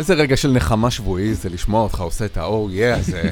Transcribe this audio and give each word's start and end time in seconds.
איזה 0.00 0.14
רגע 0.14 0.36
של 0.36 0.50
נחמה 0.50 0.90
שבועי 0.90 1.34
זה 1.34 1.48
לשמוע 1.48 1.82
אותך 1.82 2.00
עושה 2.00 2.24
את 2.24 2.36
ה-Oh 2.36 2.70
yeah 2.70 2.98
הזה. 2.98 3.22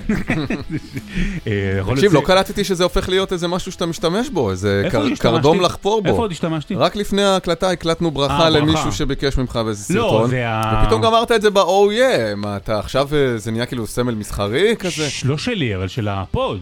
אה, 1.47 1.81
תקשיב, 1.95 2.13
לא 2.13 2.23
קלטתי 2.27 2.65
שזה 2.65 2.85
הופך 2.85 3.09
להיות 3.09 3.33
איזה 3.33 3.49
משהו 3.49 3.73
שאתה 3.73 3.87
משתמש 3.87 4.29
בו, 4.29 4.51
איזה 4.51 4.83
איפה? 4.85 4.99
קרדום 5.19 5.61
לחפור 5.61 6.03
איפה 6.05 6.17
בו. 6.17 6.23
עוד 6.23 6.33
השתמשתי? 6.33 6.75
רק 6.75 6.97
לפני 6.97 7.23
ההקלטה 7.23 7.71
הקלטנו 7.71 8.09
אה, 8.09 8.15
ברכה 8.15 8.35
ברכה. 8.39 8.51
למישהו 8.51 8.93
שביקש 8.93 9.39
ממך 9.39 9.57
באיזה 9.57 9.95
לא, 9.95 10.03
סרטון. 10.03 10.31
זה. 10.31 10.45
ופתאום 10.83 11.05
אמרת 11.05 11.33
את 11.33 11.43
זה 11.43 11.51
ב-Oh 11.51 11.91
yeah, 11.91 12.35
מה 12.37 12.57
אתה 12.57 12.79
עכשיו 12.79 13.09
אה, 13.13 13.39
זה 13.39 13.51
נהיה 13.51 13.67
כאילו 13.67 13.87
סמל 13.87 14.15
מסחרי 14.15 14.77
כזה? 14.79 15.09
לא 15.25 15.39
שלי, 15.39 15.77
אבל 15.77 15.89
של 15.89 16.09
הפוד. 16.09 16.61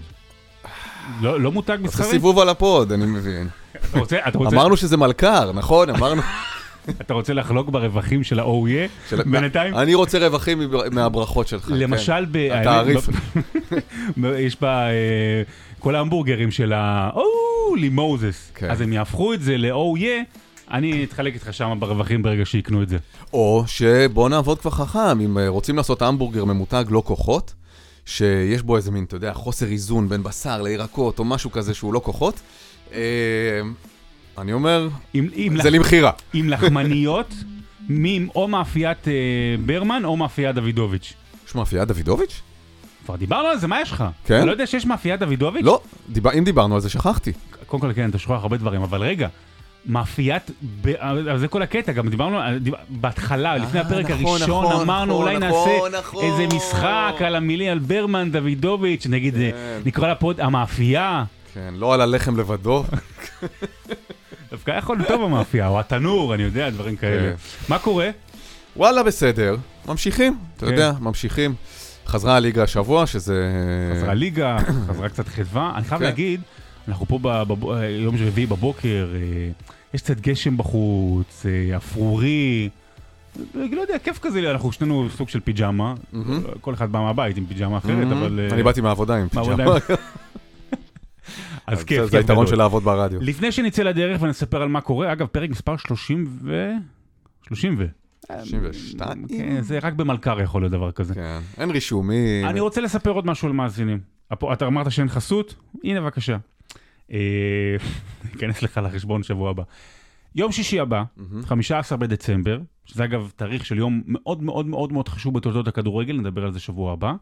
לא 1.21 1.41
לא 1.41 1.53
מותג 1.53 1.77
זה 1.77 1.83
מסחרי. 1.83 2.07
סיבוב 2.11 2.39
על 2.39 2.49
הפוד, 2.49 2.93
אני 2.93 3.07
מבין. 3.07 3.49
אמרנו 4.37 4.77
שזה 4.77 4.97
מלכר, 4.97 5.53
נכון? 5.53 5.91
אמרנו... 5.91 6.23
אתה 7.01 7.15
רוצה 7.15 7.33
לחלוק 7.35 7.69
ברווחים 7.69 8.25
של 8.25 8.41
ה-OE 8.41 9.09
של- 9.11 9.23
בינתיים? 9.23 9.75
אני 9.75 9.95
רוצה 9.95 10.19
רווחים 10.19 10.63
מהברכות 10.93 11.49
שלך. 11.49 11.65
כן. 11.65 11.75
למשל, 11.75 12.27
התעריף. 12.53 13.09
יש 14.39 14.61
בה 14.61 14.87
אה, 14.89 15.43
כל 15.79 15.95
ההמבורגרים 15.95 16.51
של 16.51 16.73
ה-Oh, 16.73 17.77
לי 17.77 17.89
מוזס. 17.89 18.51
כן. 18.55 18.71
אז 18.71 18.81
הם 18.81 18.93
יהפכו 18.93 19.33
את 19.35 19.43
זה 19.43 19.57
ל-Oh 19.57 19.99
yeah, 19.99 20.39
אני 20.71 21.05
אתחלק 21.05 21.35
איתך 21.35 21.49
שם 21.55 21.77
ברווחים 21.79 22.23
ברגע 22.23 22.45
שיקנו 22.45 22.83
את 22.83 22.89
זה. 22.89 22.97
או 23.33 23.65
שבוא 23.67 24.29
נעבוד 24.29 24.61
כבר 24.61 24.71
חכם, 24.71 25.21
אם 25.21 25.39
אה, 25.39 25.49
רוצים 25.49 25.77
לעשות 25.77 26.03
המבורגר 26.03 26.45
ממותג 26.45 26.85
לא 26.89 27.03
כוחות, 27.07 27.55
שיש 28.07 28.63
בו 28.63 28.77
איזה 28.77 28.91
מין, 28.91 29.05
אתה 29.05 29.17
יודע, 29.17 29.33
חוסר 29.33 29.67
איזון 29.67 30.09
בין 30.09 30.23
בשר 30.23 30.63
לירקות 30.63 31.19
או 31.19 31.25
משהו 31.25 31.51
כזה 31.51 31.75
שהוא 31.75 31.95
לא 31.95 32.01
כוחות, 32.05 32.41
אה, 32.93 33.01
אני 34.39 34.53
אומר, 34.53 34.89
עם- 35.15 35.29
עם 35.35 35.53
זה 35.63 35.71
לח- 35.71 35.75
למכירה. 35.75 36.11
עם 36.33 36.49
לחמניות, 36.49 37.35
מ- 37.91 38.29
או 38.29 38.49
מאפיית 38.49 39.09
אה, 39.09 39.13
ברמן 39.67 40.03
או 40.05 40.17
מאפיית 40.17 40.55
דוידוביץ'. 40.55 41.13
יש 41.49 41.55
מאפייה 41.55 41.85
דוידוביץ'? 41.85 42.41
כבר 43.05 43.17
דיברנו 43.17 43.49
על 43.49 43.59
זה, 43.59 43.67
מה 43.67 43.81
יש 43.81 43.93
לך? 43.93 44.05
כן? 44.27 44.37
אתה 44.37 44.45
לא 44.45 44.51
יודע 44.51 44.67
שיש 44.67 44.87
מאפיית 44.87 45.21
דוידוביץ'? 45.21 45.65
לא, 45.65 45.81
דיבר- 46.09 46.33
אם 46.39 46.45
דיברנו 46.45 46.75
על 46.75 46.81
זה 46.81 46.89
שכחתי. 46.89 47.33
קודם 47.67 47.81
כל 47.81 47.93
כן, 47.93 48.11
אתה 48.11 48.19
שוכח 48.19 48.33
הרבה 48.43 48.57
דברים, 48.57 48.83
אבל 48.83 49.01
רגע, 49.03 49.29
מאפיית, 49.87 50.51
ב... 50.83 50.93
זה 51.37 51.49
כל 51.49 51.63
הקטע, 51.63 51.93
גם 51.93 52.09
דיברנו, 52.09 52.39
דיבר... 52.61 52.77
בהתחלה, 52.89 53.57
לפני 53.57 53.81
אה, 53.81 53.87
הפרק 53.87 54.11
נכון, 54.11 54.27
הראשון, 54.41 54.65
נכון, 54.65 54.81
אמרנו 54.83 55.13
נכון, 55.13 55.23
אולי 55.27 55.39
נעשה. 55.39 55.71
איזה 56.23 56.57
משחק 56.57 57.15
על 57.27 57.35
המילים, 57.37 57.73
על 57.73 57.79
ברמן, 57.79 58.31
דוידוביץ', 58.33 59.07
נגיד, 59.07 59.35
כן. 59.35 59.51
נקרא 59.85 60.09
לה 60.09 60.15
פה 60.15 60.33
המאפייה, 60.39 61.25
כן, 61.55 61.75
לא 61.77 61.95
על 61.95 62.01
הלחם 62.01 62.37
לבדו. 62.41 62.85
דווקא 64.51 64.71
יכול 64.79 64.97
להיות 64.97 65.09
טוב 65.09 65.23
המאפייה, 65.23 65.69
או 65.69 65.81
התנור, 65.81 66.35
אני 66.35 66.43
יודע, 66.43 66.71
דברים 66.71 66.97
כאלה. 66.97 67.31
כן. 67.31 67.35
מה 67.69 67.79
קורה? 67.79 68.11
וואלה, 68.77 69.03
בסדר. 69.03 69.57
ממשיכים, 69.89 70.39
אתה 70.57 70.67
כן. 70.67 70.73
יודע, 70.73 70.93
ממשיכים. 71.01 71.55
חזרה 72.07 72.37
הליגה 72.37 72.63
השבוע, 72.63 73.07
שזה... 73.07 73.51
חזרה 73.97 74.15
ליגה, 74.15 74.57
חזרה 74.89 75.09
קצת 75.09 75.29
חדווה. 75.29 75.73
אני 75.77 75.85
חייב 75.85 75.99
כן. 75.99 76.05
להגיד, 76.05 76.41
אנחנו 76.89 77.07
פה 77.07 77.19
ב- 77.23 77.43
בב- 77.43 77.71
אה, 77.71 77.87
יום 77.89 78.17
רביעי 78.27 78.47
בבוקר, 78.47 79.09
אה, 79.15 79.21
יש 79.95 80.03
קצת 80.03 80.21
גשם 80.21 80.57
בחוץ, 80.57 81.47
אה, 81.47 81.77
אפרורי. 81.77 82.69
אה, 83.39 83.63
לא 83.73 83.81
יודע, 83.81 83.99
כיף 83.99 84.19
כזה, 84.23 84.51
אנחנו 84.51 84.73
שנינו 84.73 85.09
סוג 85.17 85.29
של 85.29 85.41
פיג'מה. 85.41 85.95
כל 86.61 86.75
אחד 86.75 86.93
בא 86.93 86.99
מהבית 86.99 87.37
עם 87.37 87.47
פיג'מה 87.47 87.79
אחרת. 87.79 88.07
אבל... 88.13 88.49
אני 88.53 88.63
באתי 88.63 88.81
מהעבודה 88.81 89.17
עם 89.17 89.29
פיג'מה. 89.29 89.65
אז 91.67 91.85
כיף, 91.85 92.05
זה 92.05 92.11
כיף 92.11 92.21
היתרון 92.21 92.45
גדול. 92.45 92.47
של 92.47 92.59
לעבוד 92.59 92.85
ברדיו. 92.85 93.21
לפני 93.23 93.53
שנצא 93.53 93.83
לדרך 93.83 94.23
ונספר 94.23 94.63
על 94.63 94.69
מה 94.69 94.81
קורה, 94.81 95.13
אגב, 95.13 95.27
פרק 95.27 95.51
מספר 95.51 95.77
30 95.77 96.25
ו... 96.29 96.71
30 97.49 97.75
ו... 97.79 97.87
32? 98.45 99.27
כן, 99.29 99.61
זה 99.61 99.79
רק 99.79 99.93
במלכר 99.93 100.41
יכול 100.41 100.63
להיות 100.63 100.73
דבר 100.73 100.93
כזה. 100.93 101.15
כן, 101.15 101.39
אין 101.59 101.71
רישומים. 101.71 102.47
אני 102.47 102.61
רוצה 102.61 102.81
לספר 102.81 103.11
עוד 103.11 103.27
משהו 103.27 103.49
על 103.49 103.55
מאזינים. 103.55 104.01
אתה 104.33 104.67
אמרת 104.67 104.91
שאין 104.91 105.09
חסות? 105.09 105.55
הנה 105.85 106.01
בבקשה. 106.01 106.37
אה, 107.13 107.17
ניכנס 108.33 108.63
לך 108.63 108.81
לחשבון 108.85 109.23
שבוע 109.23 109.51
הבא. 109.51 109.63
יום 110.35 110.53
שישי 110.53 110.81
הבא, 110.81 111.03
מהמם. 111.17 111.43
15 111.47 111.99
בדצמבר, 111.99 112.59
שזה 112.85 113.05
אגב 113.05 113.31
תאריך 113.37 113.67
של 113.67 113.79
יום 113.79 114.03
מאוד 114.07 114.43
מאוד 114.43 114.67
מאוד 114.67 114.93
מאוד 114.93 115.09
חשוב 115.09 115.35
בתולדות 115.35 115.69
הכדורגל, 115.69 116.17
נדבר 116.17 116.45
על 116.45 116.53
זה 116.53 116.61
שבוע 116.61 116.93
הבא. 116.93 117.13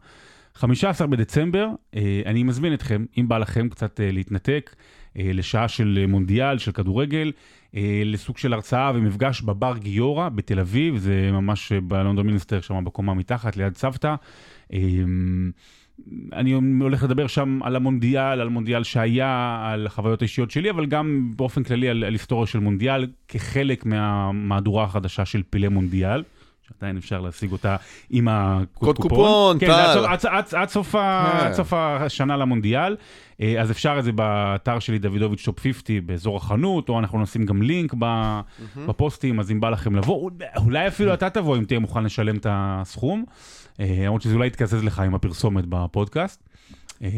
15 0.55 1.07
בדצמבר, 1.07 1.67
אה, 1.95 2.21
אני 2.25 2.43
מזמין 2.43 2.73
אתכם, 2.73 3.05
אם 3.17 3.27
בא 3.27 3.37
לכם 3.37 3.69
קצת 3.69 3.99
אה, 3.99 4.11
להתנתק, 4.11 4.75
אה, 5.17 5.31
לשעה 5.33 5.67
של 5.67 6.05
מונדיאל, 6.07 6.57
של 6.57 6.71
כדורגל, 6.71 7.31
לסוג 8.05 8.37
של 8.37 8.53
הרצאה 8.53 8.91
ומפגש 8.95 9.41
בבר 9.41 9.77
גיורא 9.77 10.29
בתל 10.29 10.59
אביב, 10.59 10.97
זה 10.97 11.29
ממש 11.31 11.71
בלונדון 11.71 12.25
מיניסטר, 12.25 12.61
שם 12.61 12.83
בקומה 12.83 13.13
מתחת, 13.13 13.57
ליד 13.57 13.77
סבתא. 13.77 14.15
אני 16.33 16.53
הולך 16.79 17.03
לדבר 17.03 17.27
שם 17.27 17.59
על 17.63 17.75
המונדיאל, 17.75 18.41
על 18.41 18.49
מונדיאל 18.49 18.83
שהיה, 18.83 19.61
על 19.65 19.87
החוויות 19.87 20.21
האישיות 20.21 20.51
שלי, 20.51 20.69
אבל 20.69 20.85
גם 20.85 21.31
באופן 21.35 21.63
כללי 21.63 21.89
על, 21.89 22.03
על 22.03 22.13
היסטוריה 22.13 22.47
של 22.47 22.59
מונדיאל, 22.59 23.07
כחלק 23.27 23.85
מהמהדורה 23.85 24.83
החדשה 24.83 25.25
של 25.25 25.43
פילי 25.49 25.67
מונדיאל. 25.67 26.23
שעדיין 26.69 26.97
אפשר 26.97 27.21
להשיג 27.21 27.51
אותה 27.51 27.75
עם 28.09 28.27
הקוד 28.27 28.95
קוד 28.97 28.97
קופון, 28.97 29.59
כן, 29.59 29.67
טל. 29.67 29.93
סוף- 29.93 30.05
עד, 30.05 30.19
עד, 30.29 30.45
עד, 30.55 30.69
סוף 30.69 30.95
ה, 30.95 31.31
כן. 31.39 31.45
עד 31.47 31.53
סוף 31.53 31.73
השנה 31.73 32.37
למונדיאל. 32.37 32.95
אה, 33.41 33.61
אז 33.61 33.71
אפשר 33.71 33.95
את 33.99 34.03
זה 34.03 34.11
באתר 34.11 34.79
שלי, 34.79 34.99
דוידוביץ' 34.99 35.45
טופ 35.45 35.59
50, 35.59 36.07
באזור 36.07 36.37
החנות, 36.37 36.89
או 36.89 36.99
אנחנו 36.99 37.21
נשים 37.21 37.45
גם 37.45 37.61
לינק 37.61 37.93
בפוסטים, 38.87 39.39
אז 39.39 39.51
אם 39.51 39.59
בא 39.59 39.69
לכם 39.69 39.95
לבוא, 39.95 40.31
אולי- 40.57 40.87
אפילו 40.87 41.13
אתה 41.13 41.29
תבוא 41.29 41.57
אם 41.57 41.63
תהיה 41.63 41.79
מוכן 41.79 42.03
לשלם 42.03 42.35
את 42.37 42.47
הסכום. 42.49 43.25
אה, 43.79 43.85
למרות 44.05 44.21
שזה 44.21 44.33
אולי 44.35 44.47
יתקזז 44.47 44.83
לך 44.83 44.99
עם 44.99 45.15
הפרסומת 45.15 45.63
בפודקאסט. 45.69 46.43
אה, 47.03 47.09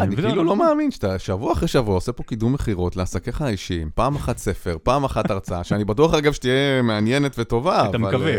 אני 0.00 0.16
כאילו 0.16 0.44
לא 0.44 0.56
מאמין 0.56 0.90
שאתה 0.90 1.18
שבוע 1.18 1.52
אחרי 1.52 1.68
שבוע 1.68 1.94
עושה 1.94 2.12
פה 2.12 2.22
קידום 2.22 2.52
מכירות 2.52 2.96
לעסקיך 2.96 3.42
האישיים, 3.42 3.90
פעם 3.94 4.14
אחת 4.16 4.38
ספר, 4.38 4.76
פעם 4.82 5.04
אחת 5.04 5.30
הרצאה, 5.30 5.64
שאני 5.64 5.84
בטוח 5.84 6.14
אגב 6.14 6.32
שתהיה 6.32 6.82
מעניינת 6.82 7.38
וטובה, 7.38 7.88
אתה. 7.88 7.98
מקווה. 7.98 8.32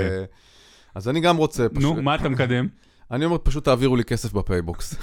אז 0.95 1.09
אני 1.09 1.19
גם 1.19 1.37
רוצה, 1.37 1.63
נו, 1.63 1.79
פשוט, 1.79 1.97
מה 1.97 2.15
אתה 2.15 2.29
מקדם? 2.29 2.67
אני 3.11 3.25
אומר 3.25 3.37
פשוט 3.43 3.65
תעבירו 3.65 3.95
לי 3.95 4.03
כסף 4.03 4.33
בפייבוקס. 4.33 4.95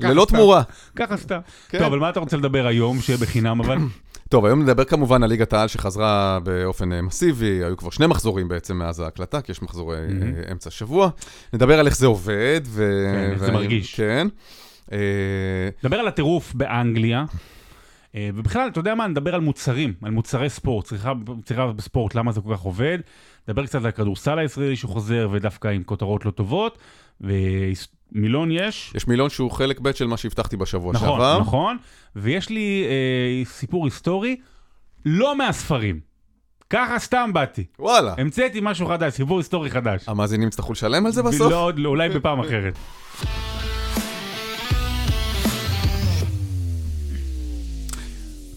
ללא. 0.00 0.26
תמורה. 0.28 0.62
ככה 0.96 1.16
סתם. 1.16 1.38
כן. 1.68 1.78
טוב, 1.78 1.86
אבל 1.86 1.98
מה 1.98 2.10
אתה 2.10 2.20
רוצה 2.20 2.36
לדבר 2.36 2.66
היום, 2.66 3.00
שיהיה 3.00 3.18
בחינם, 3.18 3.60
אבל? 3.60 3.78
טוב, 4.28 4.44
היום 4.44 4.62
נדבר 4.62 4.84
כמובן 4.84 5.22
על 5.22 5.28
ליגת 5.28 5.52
העל 5.52 5.68
שחזרה 5.68 6.38
באופן 6.42 6.92
אה, 6.92 7.02
מסיבי, 7.02 7.64
היו 7.64 7.76
כבר 7.76 7.90
שני 7.90 8.06
מחזורים 8.06 8.48
בעצם 8.48 8.76
מאז 8.76 9.00
ההקלטה, 9.00 9.40
כי 9.40 9.52
יש 9.52 9.62
מחזורי. 9.62 9.96
אה, 9.96 10.52
אמצע 10.52 10.70
שבוע. 10.70 11.10
נדבר 11.52 11.78
על 11.78 11.86
איך 11.86 11.96
זה 11.96 12.06
עובד. 12.06 12.60
ו... 12.64 13.06
כן, 13.12 13.30
איך 13.32 13.44
זה 13.44 13.52
מרגיש. 13.52 13.94
כן. 13.94 14.28
אה, 14.92 15.68
נדבר 15.84 15.96
על 15.96 16.08
הטירוף 16.08 16.54
באנגליה, 16.54 17.24
ובכלל, 18.14 18.68
אתה 18.68 18.78
יודע 18.78 18.94
מה, 18.94 19.06
נדבר 19.06 19.34
על 19.34 19.40
מוצרים, 19.40 19.94
על 20.02 20.10
מוצרי 20.10 20.50
ספורט, 20.50 20.84
צריכה, 20.84 21.12
צריכה 21.44 21.66
בספורט, 21.66 22.14
למה 22.14 22.32
זה 22.32 22.40
כל 22.40 22.54
כך 22.54 22.60
עובד. 22.60 22.98
נדבר 23.48 23.66
קצת 23.66 23.80
על 23.80 23.86
הכדורסל 23.86 24.38
הישראלי 24.38 24.76
שחוזר, 24.76 25.28
ודווקא 25.32 25.68
עם 25.68 25.82
כותרות 25.82 26.24
לא 26.24 26.30
טובות, 26.30 26.78
ומילון 27.20 28.50
יש. 28.50 28.92
יש 28.94 29.08
מילון 29.08 29.30
שהוא 29.30 29.50
חלק 29.50 29.80
ב' 29.80 29.92
של 29.92 30.06
מה 30.06 30.16
שהבטחתי 30.16 30.56
בשבוע 30.56 30.92
נכון, 30.92 31.08
שעבר. 31.08 31.38
נכון, 31.40 31.76
ויש 32.16 32.50
לי 32.50 32.84
אה, 32.88 33.44
סיפור 33.44 33.84
היסטורי, 33.84 34.36
לא 35.04 35.38
מהספרים. 35.38 36.00
ככה 36.70 36.98
סתם 36.98 37.30
באתי. 37.32 37.64
וואלה. 37.78 38.14
המצאתי 38.18 38.60
משהו 38.62 38.86
חדש, 38.86 39.12
סיפור 39.12 39.38
היסטורי 39.38 39.70
חדש. 39.70 40.08
המאזינים 40.08 40.48
יצטרכו 40.48 40.72
לשלם 40.72 41.06
על 41.06 41.12
זה 41.12 41.22
בסוף? 41.22 41.50
לא, 41.50 41.64
עוד 41.64 41.78
לא, 41.78 41.88
אולי 41.88 42.08
בפעם 42.08 42.40
אחרת. 42.40 42.78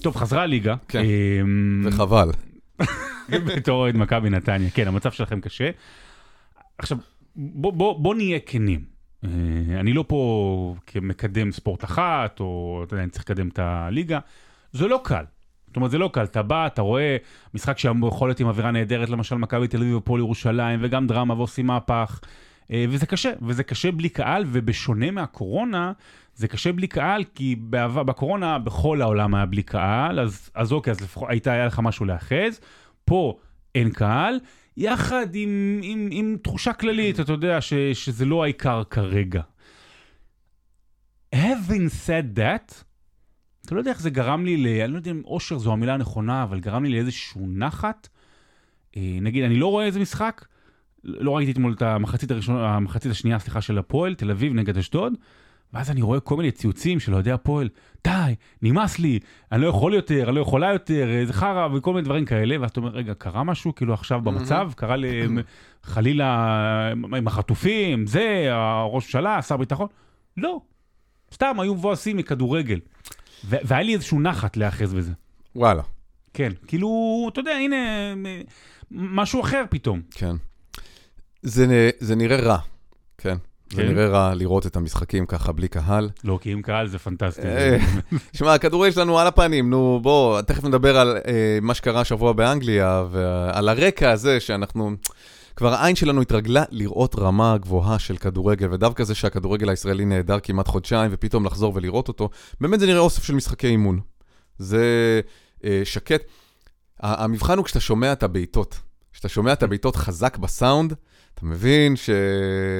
טוב, 0.02 0.16
חזרה 0.16 0.42
הליגה. 0.42 0.76
כן. 0.88 1.00
אמ, 1.00 1.82
וחבל. 1.86 2.30
בתור 3.30 3.80
אוהד 3.80 3.98
מכבי 3.98 4.30
נתניה. 4.30 4.70
כן, 4.70 4.88
המצב 4.88 5.12
שלכם 5.12 5.42
קשה. 5.42 5.70
עכשיו, 6.78 6.98
בוא, 7.36 7.74
בוא, 7.74 8.00
בוא 8.00 8.16
נהיה 8.16 8.40
כנים. 8.46 8.86
אה, 9.24 9.30
אני 9.80 9.94
לא 9.94 10.06
פה 10.08 10.76
כמקדם 10.88 11.52
ספורט 11.52 11.84
אחת, 11.84 12.40
או 12.40 12.82
אתה 12.88 12.94
יודע, 12.94 13.04
אני 13.04 13.12
צריך 13.12 13.24
לקדם 13.30 13.48
את 13.48 13.60
הליגה. 13.60 14.20
זה 14.72 14.88
לא 14.88 15.02
קל. 15.04 15.24
זאת 15.68 15.76
אומרת, 15.76 15.92
זה 15.92 15.98
לא 15.98 16.10
קל. 16.14 16.24
אתה 16.24 16.42
בא, 16.42 16.68
אתה 16.68 16.82
רואה 16.82 17.18
משחק 17.54 17.78
שיכול 17.78 18.30
להיות 18.30 18.40
עם 18.40 18.48
אווירה 18.48 18.72
נהדרת, 18.72 19.10
למשל 19.10 19.36
מכבי 19.36 19.68
תל 19.68 19.78
אביב 19.78 19.96
ופועל 19.96 20.20
ירושלים, 20.20 20.80
וגם 20.84 21.08
דרמה 21.08 21.34
ועושים 21.34 21.68
מהפך. 21.68 22.20
אה, 22.72 22.86
וזה 22.90 23.06
קשה, 23.06 23.32
וזה 23.42 23.64
קשה 23.64 23.92
בלי 23.92 24.10
קהל, 24.10 24.46
ובשונה 24.48 25.12
מהקורונה, 25.12 25.92
זה 26.40 26.48
קשה 26.48 26.72
בלי 26.72 26.88
קהל, 26.88 27.24
כי 27.36 27.56
בעבר, 27.56 28.04
בקורונה 28.04 28.60
בכל 28.60 29.02
העולם 29.02 29.36
היה 29.36 29.46
בלי 29.46 29.64
קהל, 29.64 30.20
אז, 30.20 30.50
אז 30.54 30.72
אוקיי, 30.72 30.92
אז 30.92 31.02
לפחות 31.02 31.30
היית, 31.30 31.48
היה 31.48 31.66
לך 31.66 31.80
משהו 31.84 32.06
להאחז. 32.06 32.60
פה 33.06 33.38
אין 33.76 33.90
קהל, 33.90 34.40
יחד 34.78 35.28
עם, 35.34 35.80
עם, 35.84 36.10
עם 36.12 36.38
תחושה 36.44 36.74
כללית, 36.74 37.20
אתה 37.20 37.32
יודע, 37.32 37.62
ש, 37.62 37.74
שזה 37.74 38.26
לא 38.26 38.44
העיקר 38.44 38.84
כרגע. 38.84 39.42
Having 41.36 41.90
said 42.06 42.38
that, 42.38 42.74
אתה 43.66 43.76
לא 43.76 43.80
יודע 43.80 43.92
איך 43.92 44.02
זה 44.02 44.10
גרם 44.10 44.46
לי, 44.46 44.58
ל, 44.58 44.82
אני 44.82 44.92
לא 44.92 44.98
יודע 44.98 45.12
אם 45.12 45.22
אושר 45.26 45.58
זו 45.58 45.74
המילה 45.74 45.94
הנכונה, 45.94 46.44
אבל 46.44 46.60
גרם 46.60 46.84
לי 46.84 46.92
לאיזשהו 46.92 47.48
נחת. 47.50 48.08
אה, 48.98 49.18
נגיד, 49.22 49.44
אני 49.44 49.56
לא 49.56 49.68
רואה 49.68 49.86
איזה 49.86 50.00
משחק, 50.00 50.46
לא 51.04 51.38
ראיתי 51.38 51.52
אתמול 51.52 51.74
את 51.74 51.82
המחצית 51.82 52.32
הראשונה, 52.32 52.76
המחצית 52.76 53.12
השנייה, 53.12 53.40
סליחה, 53.40 53.62
של 53.62 53.78
הפועל, 53.78 54.16
תל 54.16 54.32
אביב 54.32 54.54
נגד 54.54 54.78
אשדוד, 54.78 55.14
ואז 55.74 55.92
אני 55.92 56.02
רואה 56.02 56.20
כל 56.20 56.38
מיני 56.38 56.52
ציוצים 56.52 57.00
של 57.00 57.14
אוהדי 57.14 57.32
הפועל, 57.32 57.70
די, 58.04 58.36
נמאס 58.62 59.00
לי, 59.00 59.20
אני 59.52 59.62
לא 59.62 59.68
יכול 59.68 59.94
יותר, 59.94 60.28
אני 60.28 60.36
לא 60.36 60.42
יכולה 60.42 60.74
יותר, 60.74 61.08
זה 61.26 61.34
חרא 61.34 61.68
וכל 61.74 61.94
מיני 61.94 62.06
דברים 62.06 62.26
כאלה, 62.26 62.62
ואז 62.62 62.70
אתה 62.70 62.80
אומר, 62.80 62.90
רגע, 62.90 63.14
קרה 63.14 63.44
משהו 63.44 63.76
כאילו 63.76 63.94
עכשיו 63.94 64.22
במצב? 64.22 64.72
קרה 64.76 64.96
להם, 64.96 65.38
חלילה, 65.84 66.92
עם 66.92 67.28
החטופים, 67.28 68.08
זה, 68.08 68.48
הראש 68.52 69.06
ממשלה, 69.06 69.42
שר 69.42 69.58
ביטחון? 69.58 69.88
לא, 70.38 70.62
סתם 71.34 71.60
היו 71.60 71.76
מבואסים 71.76 72.18
מכדורגל. 72.18 72.80
והיה 73.44 73.82
לי 73.82 73.94
איזשהו 73.94 74.20
נחת 74.20 74.58
להיאחז 74.58 74.94
בזה. 74.94 75.12
וואלה. 75.56 75.82
כן, 76.34 76.52
כאילו, 76.68 76.90
אתה 77.32 77.40
יודע, 77.40 77.52
הנה, 77.52 77.76
משהו 78.92 79.42
אחר 79.42 79.64
פתאום. 79.70 80.02
כן. 80.12 80.36
זה, 81.42 81.90
זה 82.00 82.16
נראה 82.16 82.38
רע, 82.38 82.58
כן. 83.18 83.38
זה 83.74 83.82
כן? 83.82 83.88
נראה 83.88 84.08
רע 84.08 84.34
לראות 84.34 84.66
את 84.66 84.76
המשחקים 84.76 85.26
ככה 85.26 85.52
בלי 85.52 85.68
קהל. 85.68 86.10
לא, 86.24 86.40
כי 86.42 86.52
עם 86.52 86.62
קהל 86.62 86.88
זה 86.88 87.00
פנטסטי. 87.00 87.42
אה, 87.42 87.78
שמע, 88.34 88.54
הכדורגל 88.54 88.92
שלנו 88.92 89.20
על 89.20 89.28
הפנים, 89.28 89.70
נו, 89.70 90.00
בוא, 90.04 90.42
תכף 90.42 90.64
נדבר 90.64 90.98
על 90.98 91.18
אה, 91.28 91.58
מה 91.62 91.74
שקרה 91.74 92.02
השבוע 92.02 92.34
באנגליה, 92.34 93.06
ועל 93.12 93.70
הרקע 93.70 94.12
הזה 94.12 94.40
שאנחנו... 94.40 94.96
כבר 95.56 95.74
העין 95.74 95.96
שלנו 95.96 96.22
התרגלה 96.22 96.64
לראות 96.72 97.16
רמה 97.16 97.58
גבוהה 97.58 98.00
של 98.00 98.18
כדורגל, 98.18 98.74
ודווקא 98.74 99.04
זה 99.04 99.16
שהכדורגל 99.16 99.70
הישראלי 99.70 100.06
נהדר 100.06 100.40
כמעט 100.40 100.68
חודשיים, 100.68 101.12
ופתאום 101.14 101.46
לחזור 101.46 101.74
ולראות 101.76 102.08
אותו, 102.08 102.30
באמת 102.62 102.80
זה 102.80 102.86
נראה 102.86 103.00
אוסף 103.00 103.24
של 103.24 103.36
משחקי 103.36 103.68
אימון. 103.68 104.00
זה 104.58 104.84
אה, 105.64 105.82
שקט. 105.84 106.22
המבחן 107.00 107.58
הוא 107.58 107.66
כשאתה 107.66 107.80
שומע 107.80 108.12
את 108.12 108.24
הבעיטות. 108.24 108.80
כשאתה 109.14 109.30
שומע 109.30 109.54
את 109.54 109.64
הבעיטות 109.64 109.96
חזק 109.96 110.38
בסאונד, 110.38 110.94
אתה 111.40 111.48
מבין 111.48 111.96
ש... 111.96 112.10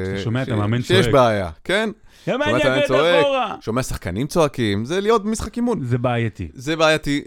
כשאתה 0.06 0.24
שומע 0.24 0.44
את 0.44 0.48
המאמן 0.48 0.82
שיש 0.82 1.06
צועק. 1.06 1.14
בעיה, 1.14 1.50
כן? 1.64 1.90
שומע 2.26 2.58
את 2.58 2.66
המאמן 2.66 2.88
צועק. 2.88 3.26
שומע 3.62 3.84
שחקנים 3.84 4.28
צועקים, 4.28 4.86
זה 4.86 5.02
להיות 5.02 5.24
במשחק 5.24 5.58
אימון. 5.58 5.86
זה 5.86 5.98
בעייתי. 5.98 6.48
זה 6.54 6.76
בעייתי. 6.76 7.22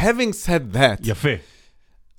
Having 0.00 0.46
said 0.46 0.76
that, 0.76 1.00
יפה. 1.02 1.28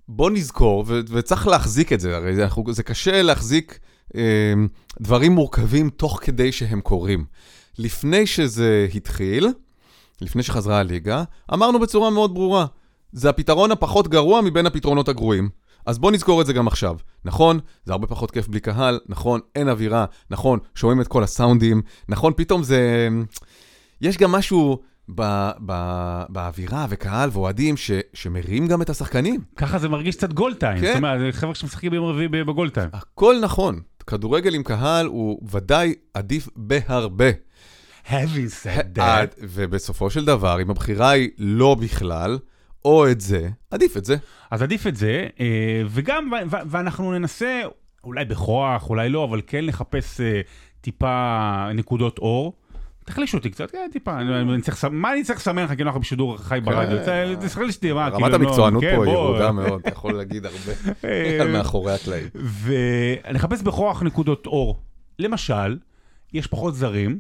בוא 0.08 0.32
נזכור, 0.32 0.84
ו- 0.88 1.00
וצריך 1.10 1.48
להחזיק 1.48 1.94
את 1.94 2.00
זה, 2.00 2.16
הרי 2.16 2.36
זה, 2.36 2.44
אנחנו, 2.44 2.74
זה 2.74 2.84
קשה 2.84 3.22
להחזיק 3.22 3.80
אה, 4.16 4.54
דברים 5.02 5.32
מורכבים 5.32 5.90
תוך 5.90 6.20
כדי 6.24 6.52
שהם 6.52 6.82
קורים. 6.82 7.26
לפני 7.80 8.28
שזה 8.28 8.88
התחיל, 8.96 9.48
לפני 10.22 10.44
שחזרה 10.44 10.80
הליגה, 10.80 11.24
אמרנו 11.54 11.80
בצורה 11.80 12.10
מאוד 12.10 12.34
ברורה, 12.34 12.66
זה 13.12 13.30
הפתרון 13.30 13.72
הפחות 13.72 14.08
גרוע 14.08 14.42
מבין 14.42 14.66
הפתרונות 14.66 15.10
הגרועים. 15.10 15.50
אז 15.86 16.00
בוא 16.00 16.12
נזכור 16.12 16.42
את 16.42 16.46
זה 16.46 16.54
גם 16.54 16.68
עכשיו. 16.68 16.96
נכון, 17.26 17.60
זה 17.86 17.92
הרבה 17.92 18.08
פחות 18.08 18.32
כיף 18.32 18.48
בלי 18.48 18.60
קהל, 18.60 19.00
נכון, 19.08 19.40
אין 19.56 19.70
אווירה, 19.70 20.06
נכון, 20.30 20.60
שומעים 20.76 21.02
את 21.02 21.08
כל 21.08 21.24
הסאונדים, 21.24 21.82
נכון, 22.10 22.34
פתאום 22.36 22.64
זה... 22.64 23.08
יש 24.02 24.18
גם 24.18 24.32
משהו 24.32 24.80
ב, 25.16 25.22
ב, 25.66 25.74
באווירה 26.30 26.86
וקהל 26.90 27.30
ואוהדים 27.34 27.78
ש, 27.78 27.92
שמרים 28.14 28.68
גם 28.68 28.82
את 28.82 28.90
השחקנים. 28.90 29.42
ככה 29.56 29.80
זה 29.80 29.90
מרגיש 29.90 30.16
קצת 30.16 30.34
גול 30.34 30.54
טיים. 30.54 30.82
כן. 30.82 30.88
זאת 30.88 30.96
אומרת, 30.98 31.34
חבר'ה 31.36 31.56
שמשחקים 31.56 31.92
ביום 31.92 32.06
רביעי 32.06 32.44
בגול 32.44 32.70
טיים. 32.70 32.90
הכל 32.94 33.36
נכון. 33.42 33.80
כדורגל 34.08 34.56
עם 34.56 34.64
קהל 34.64 35.06
הוא 35.06 35.48
ודאי 35.52 35.94
עדיף 36.14 36.50
בהרבה. 36.56 37.26
Having 38.06 38.52
said 38.64 39.02
עד- 39.02 39.30
ובסופו 39.40 40.10
של 40.10 40.26
דבר, 40.26 40.62
אם 40.62 40.70
הבחירה 40.70 41.10
היא 41.10 41.30
לא 41.38 41.76
בכלל, 41.76 42.40
או 42.86 43.12
את 43.12 43.22
זה, 43.22 43.50
עדיף 43.72 43.98
את 43.98 44.06
זה. 44.06 44.16
אז 44.52 44.62
עדיף 44.62 44.88
את 44.88 44.96
זה, 44.96 45.28
אה, 45.40 45.46
וגם, 45.88 46.32
ואנחנו 46.50 47.12
ננסה, 47.12 47.62
אולי 48.04 48.26
בכוח, 48.26 48.90
אולי 48.90 49.10
לא, 49.10 49.24
אבל 49.24 49.42
כן 49.48 49.66
לחפש 49.66 50.22
אה, 50.22 50.42
טיפה 50.82 51.68
נקודות 51.76 52.20
אור. 52.20 52.54
תחלישו 53.06 53.38
אותי 53.38 53.50
קצת, 53.50 53.72
כן, 53.72 53.90
טיפה, 53.94 54.24
מה 54.92 55.14
אני 55.14 55.24
צריך 55.24 55.38
לסמן 55.40 55.64
לך, 55.64 55.74
כאילו 55.74 55.88
אנחנו 55.88 56.02
בשידור 56.02 56.38
חי 56.38 56.60
ברדיו, 56.64 57.04
זה- 57.06 57.36
תסתכל 57.42 57.72
שתהיה, 57.72 57.94
מה, 57.94 58.12
כאילו, 58.12 58.26
רמת 58.26 58.32
לא- 58.32 58.46
המקצוענות 58.48 58.84
כן, 58.84 58.96
פה 58.96 59.06
היא. 59.06 59.14
ירודה 59.14 59.52
מאוד, 59.52 59.80
אתה 59.82 59.90
יכול 59.90 60.14
להגיד 60.14 60.46
הרבה 60.46 60.72
אה, 61.06 61.46
מאחורי 61.54 61.94
הקלעים. 61.94 62.28
ואני 62.36 63.38
אחפש 63.38 63.62
בכוח 63.62 64.04
נקודות 64.04 64.46
אור. 64.48 64.82
למשל, 65.20 65.78
יש 66.34 66.48
פחות 66.48 66.76
זרים, 66.76 67.20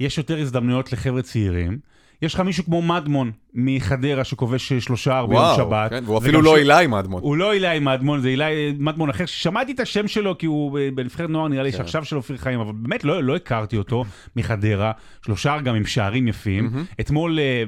יש 0.00 0.18
יותר 0.18 0.38
הזדמנויות 0.38 0.92
לחבר'ה 0.92 1.22
צעירים, 1.22 1.78
יש 2.22 2.34
לך 2.34 2.40
מישהו 2.40 2.64
כמו 2.64 2.82
מדמון 2.82 3.30
מחדרה 3.54 4.24
שכובש 4.24 4.72
שלושה 4.72 5.22
וואו, 5.28 5.56
שבת. 5.56 5.90
כן, 5.90 6.02
והוא 6.06 6.18
אפילו 6.18 6.42
לא 6.42 6.54
ש- 6.56 6.58
אילי 6.58 6.86
מדמון. 6.86 7.22
הוא 7.22 7.36
לא 7.36 7.52
אילי 7.52 7.78
מדמון, 7.78 8.20
זה 8.20 8.28
אילי 8.28 8.44
מדמון 8.78 9.10
אחר, 9.10 9.26
ששמעתי 9.26 9.72
את 9.72 9.80
השם 9.80 10.08
שלו 10.08 10.38
כי 10.38 10.46
הוא 10.46 10.72
ב- 10.78 10.88
בנבחרת 10.94 11.30
נוער, 11.30 11.48
נראה 11.48 11.62
לי 11.62 11.72
כן. 11.72 11.78
שעכשיו 11.78 12.04
של 12.04 12.16
אופיר 12.16 12.36
חיים, 12.36 12.60
אבל 12.60 12.72
באמת 12.72 13.04
לא, 13.04 13.22
לא 13.22 13.36
הכרתי 13.36 13.76
אותו 13.76 14.04
מחדרה, 14.36 14.92
שלושה 15.24 15.60
גם 15.60 15.74
עם 15.74 15.86
שערים 15.86 16.28
יפים. 16.28 16.70
אתמול 17.00 17.38
אה, 17.38 17.64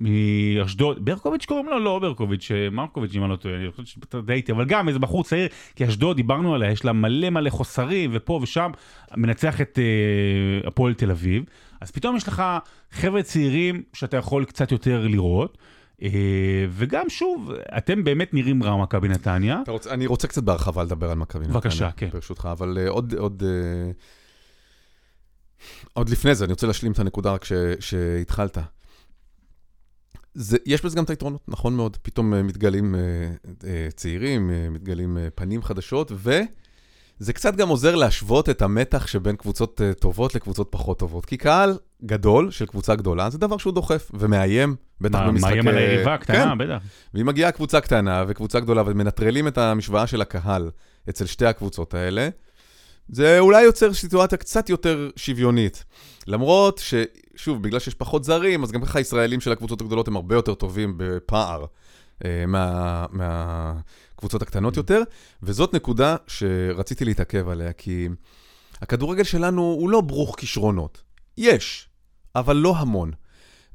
מאשדוד, 0.00 1.04
ברקוביץ' 1.04 1.44
קוראים 1.44 1.66
לו? 1.66 1.78
לא 1.78 1.98
ברקוביץ', 1.98 2.50
אה, 2.54 2.70
מרקוביץ', 2.70 3.14
אם 3.16 3.22
אני 3.22 3.30
לא 3.30 3.36
טועה, 3.36 3.54
אני 3.56 3.70
חושב 3.70 3.84
שאתה 3.86 4.20
די 4.20 4.32
איתי, 4.32 4.52
אבל 4.52 4.64
גם 4.64 4.88
איזה 4.88 4.98
בחור 4.98 5.24
צעיר, 5.24 5.48
כי 5.76 5.88
אשדוד, 5.88 6.16
דיברנו 6.16 6.54
עליה, 6.54 6.70
יש 6.70 6.84
לה 6.84 6.92
מלא 6.92 7.30
מלא 7.30 7.50
חוסרים, 7.50 8.10
ופה 8.12 8.40
ושם, 8.42 8.70
מנצח 9.16 9.60
את 9.60 9.78
אה, 9.78 10.68
הפועל 10.68 10.94
תל 10.94 11.10
אביב. 11.10 11.44
אז 11.84 11.90
פתאום 11.90 12.16
יש 12.16 12.28
לך 12.28 12.42
חבר'ה 12.90 13.22
צעירים 13.22 13.82
שאתה 13.92 14.16
יכול 14.16 14.44
קצת 14.44 14.72
יותר 14.72 15.06
לראות. 15.06 15.58
אה, 16.02 16.08
וגם 16.70 17.08
שוב, 17.08 17.50
אתם 17.78 18.04
באמת 18.04 18.34
נראים 18.34 18.62
רע 18.62 18.82
מכבי 18.82 19.08
נתניה. 19.08 19.62
אני 19.90 20.06
רוצה 20.06 20.28
קצת 20.28 20.42
בהרחבה 20.42 20.84
לדבר 20.84 21.10
על 21.10 21.18
מכבי 21.18 21.42
נתניה. 21.44 21.60
בבקשה, 21.60 21.90
כן. 21.96 22.08
ברשותך, 22.12 22.48
אבל 22.52 22.78
אה, 22.78 22.88
עוד, 22.88 23.14
עוד, 23.14 23.42
אה, 23.46 23.90
עוד 25.92 26.08
לפני 26.08 26.34
זה, 26.34 26.44
אני 26.44 26.52
רוצה 26.52 26.66
להשלים 26.66 26.92
את 26.92 26.98
הנקודה 26.98 27.32
רק 27.32 27.44
ש- 27.44 27.52
שהתחלת. 27.80 28.58
זה, 30.34 30.56
יש 30.66 30.84
בזה 30.84 30.96
גם 30.96 31.04
את 31.04 31.10
היתרונות, 31.10 31.48
נכון 31.48 31.76
מאוד. 31.76 31.96
פתאום 32.02 32.46
מתגלים 32.46 32.94
צעירים, 33.96 34.50
מתגלים 34.72 35.18
פנים 35.34 35.62
חדשות, 35.62 36.12
וזה 37.20 37.32
קצת 37.32 37.56
גם 37.56 37.68
עוזר 37.68 37.94
להשוות 37.94 38.48
את 38.48 38.62
המתח 38.62 39.06
שבין 39.06 39.36
קבוצות 39.36 39.80
אה, 39.80 39.94
טובות 39.94 40.34
לקבוצות 40.34 40.68
פחות 40.70 40.98
טובות. 40.98 41.26
כי 41.26 41.36
קהל 41.36 41.78
גדול 42.04 42.50
של 42.50 42.66
קבוצה 42.66 42.94
גדולה, 42.94 43.30
זה 43.30 43.38
דבר 43.38 43.56
שהוא 43.56 43.72
דוחף 43.72 44.10
ומאיים, 44.14 44.76
בטח 45.00 45.18
מה- 45.18 45.26
במשחק... 45.26 45.50
מאיים 45.50 45.68
על 45.68 45.74
אה, 45.74 45.80
היריבה 45.80 46.18
כן, 46.18 46.32
הקטנה, 46.32 46.54
בטח. 46.54 46.82
ואם 47.14 47.26
מגיעה 47.26 47.52
קבוצה 47.52 47.80
קטנה 47.80 48.24
וקבוצה 48.28 48.60
גדולה 48.60 48.82
ומנטרלים 48.86 49.48
את 49.48 49.58
המשוואה 49.58 50.06
של 50.06 50.20
הקהל 50.20 50.70
אצל 51.08 51.26
שתי 51.26 51.46
הקבוצות 51.46 51.94
האלה, 51.94 52.28
זה 53.08 53.38
אולי 53.38 53.62
יוצר 53.62 53.92
סיטואציה 53.92 54.38
קצת 54.38 54.68
יותר 54.68 55.10
שוויונית. 55.16 55.84
למרות 56.26 56.80
ששוב, 56.84 57.62
בגלל 57.62 57.78
שיש 57.80 57.94
פחות 57.94 58.24
זרים, 58.24 58.62
אז 58.62 58.72
גם 58.72 58.84
ככה 58.84 58.98
הישראלים 58.98 59.40
של 59.40 59.52
הקבוצות 59.52 59.80
הגדולות 59.80 60.08
הם 60.08 60.16
הרבה 60.16 60.34
יותר 60.34 60.54
טובים 60.54 60.94
בפער 60.96 61.64
אה, 62.24 62.44
מה, 62.46 63.06
מהקבוצות 64.24 64.42
הקטנות 64.42 64.76
יותר, 64.76 65.02
וזאת 65.42 65.74
נקודה 65.74 66.16
שרציתי 66.26 67.04
להתעכב 67.04 67.48
עליה, 67.48 67.72
כי 67.72 68.08
הכדורגל 68.82 69.24
שלנו 69.24 69.62
הוא 69.62 69.90
לא 69.90 70.00
ברוך 70.00 70.36
כישרונות. 70.38 71.02
יש, 71.38 71.88
אבל 72.36 72.56
לא 72.56 72.76
המון. 72.76 73.10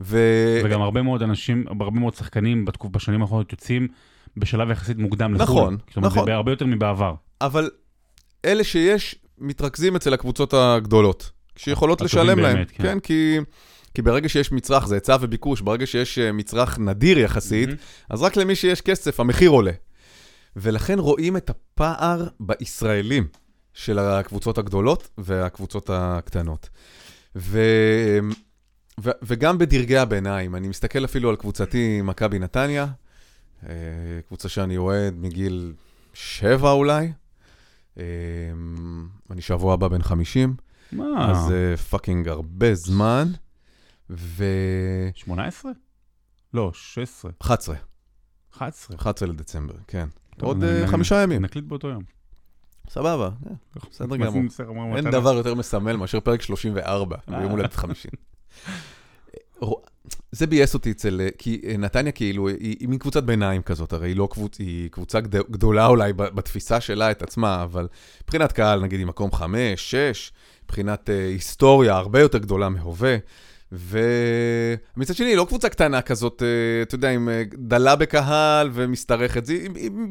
ו... 0.01 0.19
וגם 0.65 0.81
הרבה 0.81 1.01
מאוד 1.01 1.23
אנשים, 1.23 1.65
הרבה 1.67 1.99
מאוד 1.99 2.15
שחקנים 2.15 2.65
בתקופ, 2.65 2.91
בשנים 2.91 3.21
האחרונות 3.21 3.51
יוצאים 3.51 3.87
בשלב 4.37 4.71
יחסית 4.71 4.97
מוקדם 4.97 5.33
לחו"ל. 5.33 5.43
נכון, 5.43 5.77
זאת 5.87 5.97
אומרת, 5.97 6.11
נכון. 6.11 6.25
זה 6.25 6.33
הרבה 6.33 6.51
יותר 6.51 6.65
מבעבר. 6.65 7.13
אבל 7.41 7.69
אלה 8.45 8.63
שיש, 8.63 9.15
מתרכזים 9.37 9.95
אצל 9.95 10.13
הקבוצות 10.13 10.53
הגדולות, 10.53 11.31
שיכולות 11.55 12.01
לשלם 12.01 12.39
להם. 12.39 12.55
באמת, 12.55 12.71
כן. 12.71 12.83
כן, 12.83 12.99
כי, 12.99 13.37
כי 13.93 14.01
ברגע 14.01 14.29
שיש 14.29 14.51
מצרך, 14.51 14.87
זה 14.87 14.95
היצע 14.95 15.17
וביקוש, 15.21 15.61
ברגע 15.61 15.85
שיש 15.85 16.19
אה, 16.19 16.31
מצרך 16.31 16.79
נדיר 16.79 17.19
יחסית, 17.19 17.69
מהמם. 17.69 17.79
אז 18.09 18.21
רק 18.21 18.37
למי 18.37 18.55
שיש 18.55 18.81
כסף, 18.81 19.19
המחיר 19.19 19.49
עולה. 19.49 19.71
ולכן 20.55 20.99
רואים 20.99 21.37
את 21.37 21.49
הפער 21.49 22.27
בישראלים 22.39 23.27
של 23.73 23.99
הקבוצות 23.99 24.57
הגדולות 24.57 25.09
והקבוצות 25.17 25.89
הקטנות. 25.93 26.69
ו... 27.35 27.59
ו... 29.03 29.09
וגם 29.21 29.57
בדרגי 29.57 29.97
הביניים, 29.97 30.55
אני 30.55 30.67
מסתכל 30.67 31.05
אפילו 31.05 31.29
על 31.29 31.35
קבוצתי 31.35 32.01
מכבי 32.01 32.39
נתניה, 32.39 32.87
אה, 33.63 33.73
קבוצה 34.27 34.49
שאני 34.49 34.77
אוהד 34.77 35.13
מגיל 35.17 35.73
שבע 36.13 36.71
אולי. 36.71 37.11
אה, 37.97 38.03
אני 39.31 39.41
שבוע 39.41 39.73
הבא 39.73 39.87
בן 39.87 40.01
50, 40.01 40.55
מה? 40.91 41.31
אז 41.31 41.37
זה 41.47 41.75
fucking 41.89 42.27
הרבה 42.27 42.75
זמן. 42.75 43.31
ו... 44.09 44.45
18? 45.15 45.71
לא, 46.53 46.71
16. 46.73 47.31
11, 47.41 47.75
11. 48.53 48.97
11 48.97 49.27
לדצמבר, 49.27 49.75
כן. 49.87 50.07
עוד 50.41 50.63
אה, 50.63 50.87
חמישה 50.87 51.23
ימים. 51.23 51.41
נקליט 51.41 51.65
באותו 51.65 51.87
יום. 51.87 52.03
סבבה, 52.89 53.29
אה, 53.49 53.51
בסדר 53.91 54.15
גמור. 54.17 54.41
בסדר, 54.47 54.69
אמרנו, 54.69 54.95
אין 54.97 55.11
דבר 55.11 55.33
יותר 55.33 55.55
מסמל 55.55 55.95
מאשר 55.95 56.19
פרק 56.19 56.41
34, 56.41 57.17
ביום 57.27 57.51
הולדת 57.51 57.73
50. 57.73 58.11
רוא- 59.61 59.79
זה 60.31 60.47
ביאס 60.47 60.73
אותי 60.73 60.91
אצל, 60.91 61.21
כי 61.37 61.61
נתניה 61.79 62.11
כאילו, 62.11 62.47
היא, 62.47 62.75
היא 62.79 62.87
מין 62.87 62.99
קבוצת 62.99 63.23
ביניים 63.23 63.61
כזאת, 63.61 63.93
הרי 63.93 64.09
היא 64.09 64.15
לא 64.15 64.27
קבוצ... 64.31 64.59
היא 64.59 64.89
קבוצה 64.91 65.19
גד... 65.19 65.35
גדולה 65.51 65.87
אולי 65.87 66.13
בתפיסה 66.13 66.81
שלה 66.81 67.11
את 67.11 67.21
עצמה, 67.21 67.63
אבל 67.63 67.87
מבחינת 68.23 68.51
קהל, 68.51 68.81
נגיד, 68.81 68.99
היא 68.99 69.07
מקום 69.07 69.31
חמש, 69.31 69.91
שש, 69.95 70.31
מבחינת 70.65 71.09
uh, 71.09 71.11
היסטוריה 71.11 71.95
הרבה 71.95 72.19
יותר 72.19 72.37
גדולה 72.37 72.69
מהווה. 72.69 73.17
ומצד 73.71 75.15
שני, 75.15 75.27
היא 75.27 75.37
לא 75.37 75.45
קבוצה 75.45 75.69
קטנה 75.69 76.01
כזאת, 76.01 76.41
uh, 76.41 76.87
אתה 76.87 76.95
יודע, 76.95 77.09
עם 77.09 77.29
uh, 77.29 77.55
דלה 77.57 77.95
בקהל 77.95 78.69
ומשתרכת, 78.73 79.45
זה 79.45 79.57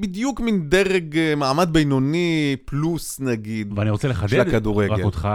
בדיוק 0.00 0.40
מין 0.40 0.68
דרג 0.68 1.14
uh, 1.14 1.36
מעמד 1.36 1.72
בינוני 1.72 2.56
פלוס 2.64 3.20
נגיד, 3.20 3.78
ואני 3.78 3.90
רוצה 3.90 4.08
לחדד 4.08 4.66
רק 4.90 5.00
אותך, 5.04 5.28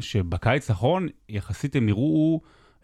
שבקיץ 0.00 0.70
האחרון 0.70 1.08
יחסית 1.28 1.76
הם 1.76 1.88
יראו... 1.88 2.40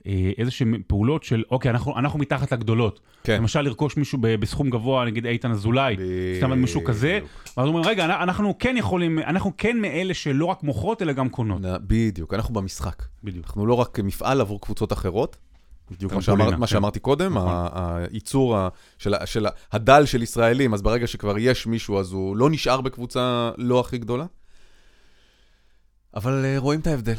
אה, 0.07 0.31
איזה 0.39 0.51
שהן 0.51 0.83
פעולות 0.87 1.23
של, 1.23 1.43
אוקיי, 1.51 1.71
אנחנו, 1.71 1.99
אנחנו 1.99 2.19
מתחת 2.19 2.53
לגדולות. 2.53 3.01
כן. 3.25 3.37
למשל, 3.37 3.61
לרכוש 3.61 3.97
מישהו 3.97 4.19
בסכום 4.21 4.71
גבוה, 4.71 5.05
נגיד 5.05 5.27
איתן 5.27 5.51
אזולאי, 5.51 5.97
סתם 6.37 6.53
מישהו 6.53 6.85
כזה, 6.85 7.19
ואז 7.57 7.69
אומרים, 7.69 7.85
רגע, 7.85 8.05
אנחנו 8.05 8.59
כן 8.59 8.77
יכולים, 8.79 9.19
אנחנו 9.19 9.53
כן 9.59 9.81
מאלה 9.81 10.15
שלא 10.15 10.45
רק 10.45 10.63
מוכרות, 10.63 11.03
אלא 11.03 11.13
גם 11.13 11.29
קונות. 11.29 11.61
בדיוק, 11.63 12.35
אנחנו 12.35 12.55
במשחק. 12.55 13.03
בדיוק. 13.25 13.47
אנחנו 13.47 13.67
לא 13.67 13.75
רק 13.75 14.01
מפעל 14.01 14.41
עבור 14.41 14.61
קבוצות 14.61 14.93
אחרות, 14.93 15.37
בדיוק 15.91 16.13
מה, 16.13 16.23
שאמר, 16.23 16.51
מה 16.51 16.57
כן. 16.57 16.67
שאמרתי 16.67 16.99
קודם, 16.99 17.35
נכון. 17.35 17.53
הייצור 17.75 18.57
של, 18.99 19.15
של 19.25 19.47
הדל 19.73 20.07
של 20.07 20.23
ישראלים, 20.23 20.75
אז 20.75 20.83
ברגע 20.83 21.07
שכבר 21.07 21.39
יש 21.39 21.67
מישהו, 21.67 21.99
אז 21.99 22.13
הוא 22.13 22.37
לא 22.37 22.51
נשאר 22.51 22.81
בקבוצה 22.81 23.51
לא 23.59 23.81
הכי 23.81 23.99
גדולה. 23.99 24.25
אבל 26.17 26.45
אה, 26.45 26.55
רואים 26.59 26.81
את 26.81 26.87
ההבדל. 26.87 27.15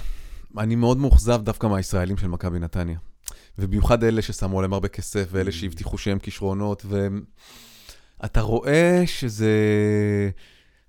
אני 0.57 0.75
מאוד 0.75 0.97
מאוכזב 0.97 1.41
דווקא 1.43 1.67
מהישראלים 1.67 2.17
של 2.17 2.27
מכבי 2.27 2.59
נתניה. 2.59 2.97
ובמיוחד 3.57 4.03
אלה 4.03 4.21
ששמו 4.21 4.59
עליהם 4.59 4.73
הרבה 4.73 4.87
כסף, 4.87 5.27
ואלה 5.31 5.49
mm. 5.49 5.53
שהבטיחו 5.53 5.97
שהם 5.97 6.19
כישרונות, 6.19 6.85
ואתה 8.19 8.41
רואה 8.41 9.03
שזה 9.05 9.49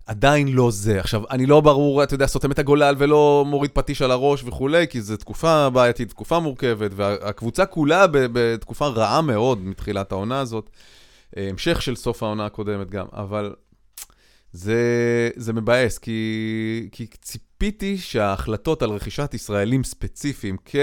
עדיין 0.06 0.48
לא 0.48 0.70
זה. 0.70 1.00
עכשיו, 1.00 1.22
אני 1.30 1.46
לא 1.46 1.60
ברור, 1.60 2.02
אתה 2.02 2.14
יודע, 2.14 2.26
סותם 2.26 2.50
את 2.50 2.58
הגולל 2.58 2.94
ולא 2.98 3.44
מוריד 3.46 3.70
פטיש 3.74 4.02
על 4.02 4.10
הראש 4.10 4.44
וכולי, 4.44 4.86
כי 4.88 5.00
זו 5.00 5.16
תקופה 5.16 5.70
בעייתית, 5.70 6.08
תקופה 6.08 6.40
מורכבת, 6.40 6.90
והקבוצה 6.94 7.66
כולה 7.66 8.06
בתקופה 8.12 8.86
רעה 8.86 9.22
מאוד 9.22 9.64
מתחילת 9.64 10.12
העונה 10.12 10.40
הזאת. 10.40 10.70
המשך 11.36 11.82
של 11.82 11.96
סוף 11.96 12.22
העונה 12.22 12.46
הקודמת 12.46 12.90
גם, 12.90 13.06
אבל 13.12 13.54
זה, 14.52 14.80
זה 15.36 15.52
מבאס, 15.52 15.98
כי, 15.98 16.88
כי 16.92 17.06
ציפיתי 17.58 17.98
שההחלטות 17.98 18.82
על 18.82 18.90
רכישת 18.90 19.34
ישראלים 19.34 19.84
ספציפיים 19.84 20.56
כ... 20.64 20.76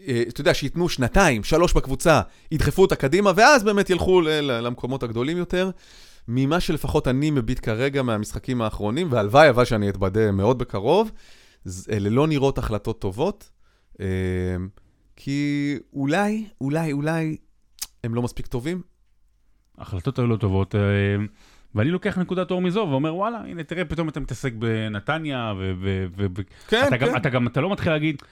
אה, 0.00 0.22
אתה 0.28 0.40
יודע, 0.40 0.54
שייתנו 0.54 0.88
שנתיים, 0.88 1.44
שלוש 1.44 1.72
בקבוצה, 1.72 2.20
ידחפו 2.52 2.82
אותה 2.82 2.96
קדימה, 2.96 3.32
ואז 3.36 3.64
באמת 3.64 3.90
ילכו 3.90 4.20
למקומות 4.20 5.02
הגדולים 5.02 5.36
יותר. 5.36 5.70
ממה 6.28 6.60
שלפחות 6.60 7.08
אני 7.08 7.30
מביט 7.30 7.60
כרגע 7.62 8.02
מהמשחקים 8.02 8.62
האחרונים, 8.62 9.12
והלוואי 9.12 9.50
אבל 9.50 9.64
שאני 9.64 9.88
אתבדה 9.88 10.32
מאוד 10.32 10.58
בקרוב, 10.58 11.10
אלה 11.90 12.10
לא 12.10 12.26
נראות 12.26 12.58
החלטות 12.58 13.00
טובות, 13.00 13.50
אה, 14.00 14.06
כי 15.16 15.76
אולי, 15.92 16.46
אולי, 16.60 16.92
אולי 16.92 17.36
הם 18.04 18.14
לא 18.14 18.22
מספיק 18.22 18.46
טובים. 18.46 18.82
החלטות 19.78 20.18
האלה 20.18 20.28
לא 20.28 20.36
טובות. 20.36 20.74
ואני 21.74 21.90
לוקח 21.90 22.18
נקודת 22.18 22.50
אור 22.50 22.62
מזו 22.62 22.86
ואומר, 22.90 23.14
וואלה, 23.14 23.38
הנה, 23.38 23.62
תראה, 23.62 23.84
פתאום 23.84 24.08
אתה 24.08 24.20
מתעסק 24.20 24.52
בנתניה, 24.52 25.54
ו... 25.58 25.72
כן, 26.68 26.84
אתה 26.88 26.98
כן. 26.98 27.06
גם, 27.06 27.16
אתה 27.16 27.30
גם, 27.30 27.46
אתה 27.46 27.60
לא 27.60 27.72
מתחיל 27.72 27.92
להגיד, 27.92 28.22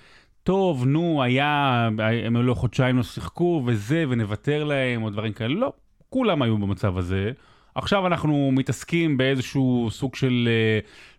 טוב, 0.43 0.87
נו, 0.87 1.23
היה, 1.23 1.89
הם 2.25 2.37
לא 2.37 2.55
חודשיים 2.55 2.97
לא 2.97 3.03
שיחקו, 3.03 3.63
וזה, 3.67 4.05
ונוותר 4.09 4.65
להם, 4.65 5.03
או 5.03 5.11
דברים 5.11 5.33
כאלה. 5.33 5.55
לא, 5.55 5.73
כולם 6.11 6.43
היו 6.43 6.59
במצב 6.59 6.99
הזה. 6.99 7.33
עכשיו 7.75 8.07
אנחנו 8.07 8.51
מתעסקים 8.53 9.17
באיזשהו 9.17 9.89
סוג 9.91 10.15
של 10.15 10.49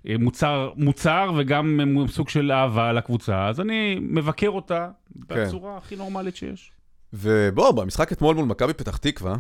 אה, 0.08 0.16
מוצר, 0.20 0.72
מוצר 0.76 1.32
וגם 1.38 1.80
סוג 2.08 2.30
של 2.30 2.52
אהבה 2.52 2.94
לקבוצה, 2.94 3.48
אז 3.48 3.62
אני 3.62 3.98
מבקר 4.02 4.50
אותה 4.50 4.88
כן. 5.30 5.46
בצורה 5.46 5.78
הכי 5.78 5.96
נורמלית 5.96 6.36
שיש. 6.36 6.72
ובוא, 7.14 7.72
במשחק 7.72 8.12
אתמול 8.12 8.36
מול 8.36 8.46
מכבי 8.46 8.74
פתח 8.74 8.98
תקווה, 8.98 9.36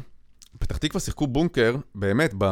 פתח 0.59 0.77
תקווה 0.77 1.01
שיחקו 1.01 1.27
בונקר, 1.27 1.75
באמת, 1.95 2.33
ב... 2.37 2.45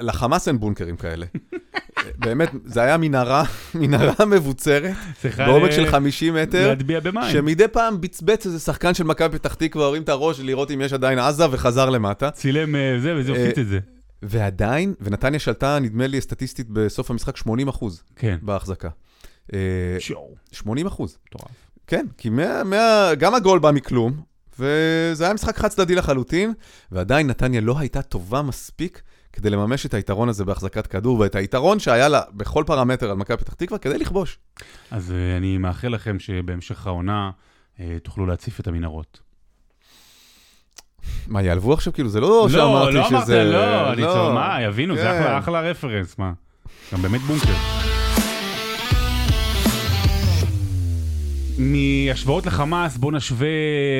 לחמאס 0.00 0.48
אין 0.48 0.60
בונקרים 0.60 0.96
כאלה. 0.96 1.26
באמת, 2.24 2.50
זה 2.64 2.82
היה 2.82 2.96
מנהרה, 2.96 3.44
מנהרה 3.74 4.24
מבוצרת, 4.26 4.94
בעומק 5.38 5.70
של 5.70 5.86
50 5.86 6.34
מטר, 6.34 6.68
להטביע 6.68 7.00
במים. 7.00 7.32
שמדי 7.32 7.68
פעם 7.68 8.00
בצבץ 8.00 8.46
איזה 8.46 8.58
שחקן 8.58 8.94
של 8.94 9.04
מכבי 9.04 9.38
פתח 9.38 9.54
תקווה, 9.54 9.84
הורים 9.86 10.02
את 10.02 10.08
הראש 10.08 10.40
לראות 10.40 10.70
אם 10.70 10.80
יש 10.80 10.92
עדיין 10.92 11.18
עזה, 11.18 11.44
וחזר 11.50 11.90
למטה. 11.90 12.30
צילם 12.30 12.76
אה, 12.76 12.96
זה, 13.00 13.14
וזה 13.16 13.30
הופיץ 13.30 13.58
את 13.58 13.68
זה. 13.68 13.78
ועדיין, 14.22 14.94
ונתניה 15.00 15.38
שלטה, 15.38 15.78
נדמה 15.78 16.06
לי, 16.06 16.20
סטטיסטית 16.20 16.66
בסוף 16.68 17.10
המשחק 17.10 17.36
80 17.36 17.68
אחוז 17.68 18.02
כן. 18.16 18.38
בהחזקה. 18.42 18.88
אה, 19.54 19.58
שואו. 19.98 20.34
80 20.52 20.86
אחוז. 20.86 21.18
מטורף. 21.26 21.70
כן, 21.86 22.06
כי 22.18 22.30
מה, 22.30 22.64
מה, 22.64 23.10
גם 23.18 23.34
הגול 23.34 23.58
בא 23.58 23.70
מכלום, 23.70 24.20
וזה 24.60 25.24
היה 25.24 25.34
משחק 25.34 25.58
חד 25.58 25.68
צדדי 25.68 25.94
לחלוטין, 25.94 26.52
ועדיין 26.92 27.26
נתניה 27.26 27.60
לא 27.60 27.78
הייתה 27.78 28.02
טובה 28.02 28.42
מספיק 28.42 29.02
כדי 29.32 29.50
לממש 29.50 29.86
את 29.86 29.94
היתרון 29.94 30.28
הזה 30.28 30.44
בהחזקת 30.44 30.86
כדור, 30.86 31.20
ואת 31.20 31.34
היתרון 31.34 31.78
שהיה 31.78 32.08
לה 32.08 32.20
בכל 32.32 32.64
פרמטר 32.66 33.10
על 33.10 33.16
מכבי 33.16 33.36
פתח 33.36 33.54
תקווה 33.54 33.78
כדי 33.78 33.98
לכבוש. 33.98 34.38
אז 34.90 35.10
uh, 35.10 35.38
אני 35.38 35.58
מאחל 35.58 35.88
לכם 35.88 36.18
שבהמשך 36.18 36.86
העונה 36.86 37.30
uh, 37.76 37.80
תוכלו 38.02 38.26
להציף 38.26 38.60
את 38.60 38.66
המנהרות. 38.66 39.20
מה, 41.26 41.42
יעלבו 41.42 41.72
עכשיו? 41.72 41.92
כאילו, 41.92 42.08
זה 42.08 42.20
לא, 42.20 42.28
לא 42.28 42.48
שאמרתי 42.48 42.94
לא 42.94 43.20
שזה... 43.22 43.44
לא, 43.44 43.50
לא, 43.50 43.82
אמרת, 43.82 43.98
לא, 43.98 44.26
אני 44.26 44.34
מה, 44.34 44.62
יבינו, 44.62 44.94
כן. 44.94 45.00
זה 45.00 45.10
אחלה, 45.10 45.38
אחלה 45.38 45.60
רפרנס, 45.60 46.18
מה. 46.18 46.32
גם 46.92 47.02
באמת 47.02 47.20
בונקר. 47.20 47.89
מהשוואות 51.60 52.46
לחמאס, 52.46 52.96
בוא 52.96 53.12
נשווה 53.12 53.48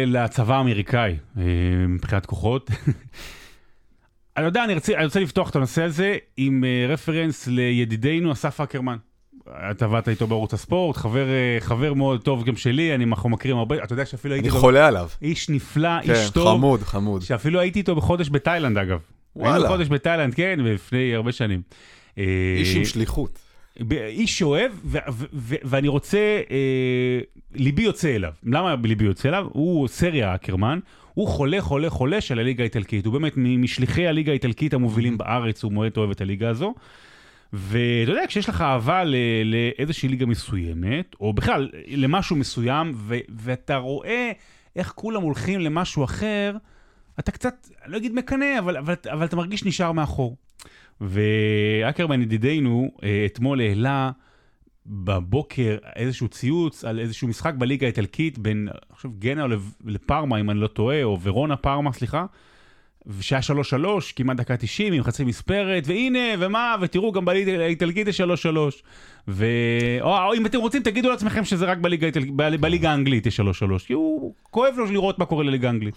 לצבא 0.06 0.56
האמריקאי 0.56 1.16
אה, 1.38 1.42
מבחינת 1.88 2.26
כוחות. 2.26 2.70
אני 4.36 4.44
יודע, 4.44 4.64
אני 4.64 4.74
רוצה, 4.74 4.94
אני 4.96 5.04
רוצה 5.04 5.20
לפתוח 5.20 5.50
את 5.50 5.56
הנושא 5.56 5.82
הזה 5.82 6.16
עם 6.36 6.64
uh, 6.64 6.92
רפרנס 6.92 7.46
לידידנו 7.46 8.32
אסף 8.32 8.60
אקרמן. 8.60 8.96
אתה 9.70 9.84
עבדת 9.84 10.08
איתו 10.08 10.26
בערוץ 10.26 10.54
הספורט, 10.54 10.96
חבר, 10.96 11.26
uh, 11.26 11.64
חבר 11.64 11.94
מאוד 11.94 12.22
טוב 12.22 12.44
גם 12.44 12.56
שלי, 12.56 12.94
אני, 12.94 13.04
אנחנו 13.04 13.28
מכירים 13.28 13.56
הרבה, 13.56 13.84
אתה 13.84 13.92
יודע 13.92 14.06
שאפילו 14.06 14.34
הייתי... 14.34 14.48
אני 14.48 14.58
חולה 14.58 14.86
עליו. 14.86 15.08
איש 15.22 15.50
נפלא, 15.50 16.02
כן, 16.02 16.12
איש 16.12 16.30
טוב. 16.30 16.58
חמוד, 16.58 16.82
חמוד. 16.82 17.22
שאפילו 17.22 17.60
הייתי 17.60 17.78
איתו 17.78 17.94
בחודש 17.94 18.28
בתאילנד 18.30 18.78
אגב. 18.78 18.98
וואלה. 19.36 19.54
היינו 19.54 19.64
בחודש 19.68 19.88
בתאילנד, 19.88 20.34
כן, 20.34 20.60
לפני 20.62 21.14
הרבה 21.14 21.32
שנים. 21.32 21.62
איש 22.16 22.76
עם 22.76 22.84
שליחות. 22.84 23.49
איש 23.92 24.38
שאוהב, 24.38 24.72
ואני 25.42 25.88
רוצה, 25.88 26.40
אה, 26.50 27.20
ליבי 27.54 27.82
יוצא 27.82 28.16
אליו. 28.16 28.32
למה 28.44 28.74
ליבי 28.84 29.04
יוצא 29.04 29.28
אליו? 29.28 29.46
הוא 29.52 29.88
סריה 29.88 30.34
אקרמן, 30.34 30.78
הוא 31.14 31.28
חולה, 31.28 31.60
חולה, 31.60 31.90
חולה 31.90 32.20
של 32.20 32.38
הליגה 32.38 32.62
האיטלקית. 32.62 33.06
הוא 33.06 33.12
באמת 33.12 33.32
משליחי 33.36 34.06
הליגה 34.06 34.32
האיטלקית 34.32 34.74
המובילים 34.74 35.18
בארץ, 35.18 35.64
הוא 35.64 35.72
מאוד 35.72 35.92
אוהב 35.96 36.10
את 36.10 36.20
הליגה 36.20 36.48
הזו. 36.48 36.74
ואתה 37.52 38.10
יודע, 38.10 38.26
כשיש 38.26 38.48
לך 38.48 38.60
אהבה 38.60 39.02
לאיזושהי 39.44 40.08
ליגה 40.08 40.26
מסוימת, 40.26 41.14
או 41.20 41.32
בכלל 41.32 41.68
למשהו 41.86 42.36
מסוים, 42.36 42.92
ו- 42.94 43.18
ואתה 43.28 43.76
רואה 43.76 44.32
איך 44.76 44.92
כולם 44.94 45.22
הולכים 45.22 45.60
למשהו 45.60 46.04
אחר, 46.04 46.56
אתה 47.18 47.32
קצת, 47.32 47.68
אני 47.84 47.92
לא 47.92 47.96
אגיד 47.96 48.14
מקנא, 48.14 48.58
אבל, 48.58 48.76
אבל, 48.76 48.94
אבל 49.12 49.24
אתה 49.24 49.36
מרגיש 49.36 49.64
נשאר 49.64 49.92
מאחור. 49.92 50.36
ואקרמן 51.00 52.22
ידידנו 52.22 52.90
אה, 53.02 53.26
אתמול 53.26 53.60
העלה 53.60 54.10
בבוקר 54.86 55.76
איזשהו 55.96 56.28
ציוץ 56.28 56.84
על 56.84 56.98
איזשהו 56.98 57.28
משחק 57.28 57.54
בליגה 57.58 57.86
האיטלקית 57.86 58.38
בין, 58.38 58.68
אני 58.68 58.96
חושב, 58.96 59.08
גנה 59.18 59.46
לפרמה, 59.84 60.40
אם 60.40 60.50
אני 60.50 60.60
לא 60.60 60.66
טועה, 60.66 61.02
או 61.02 61.20
ורונה 61.22 61.56
פרמה, 61.56 61.92
סליחה. 61.92 62.26
ושהיה 63.06 63.40
3-3, 63.40 63.86
כמעט 64.16 64.36
דקה 64.36 64.56
90, 64.56 64.92
עם 64.92 65.02
חצי 65.02 65.24
מספרת, 65.24 65.82
והנה, 65.86 66.18
ומה, 66.38 66.76
ותראו, 66.80 67.12
גם 67.12 67.24
בליגה 67.24 67.64
האיטלקית 67.64 68.08
יש 68.08 68.20
3-3. 68.20 68.24
ו... 69.28 69.46
או, 70.00 70.18
או 70.18 70.34
אם 70.34 70.46
אתם 70.46 70.58
רוצים, 70.58 70.82
תגידו 70.82 71.10
לעצמכם 71.10 71.44
שזה 71.44 71.64
רק 71.64 71.78
בליגה. 71.78 72.08
בליגה 72.60 72.90
האנגלית 72.90 73.26
יש 73.26 73.40
3-3, 73.40 73.42
כי 73.86 73.92
הוא 73.92 74.34
כואב 74.42 74.74
לו 74.76 74.84
לראות 74.84 75.18
מה 75.18 75.26
קורה 75.26 75.44
לליגה 75.44 75.68
האנגלית. 75.68 75.94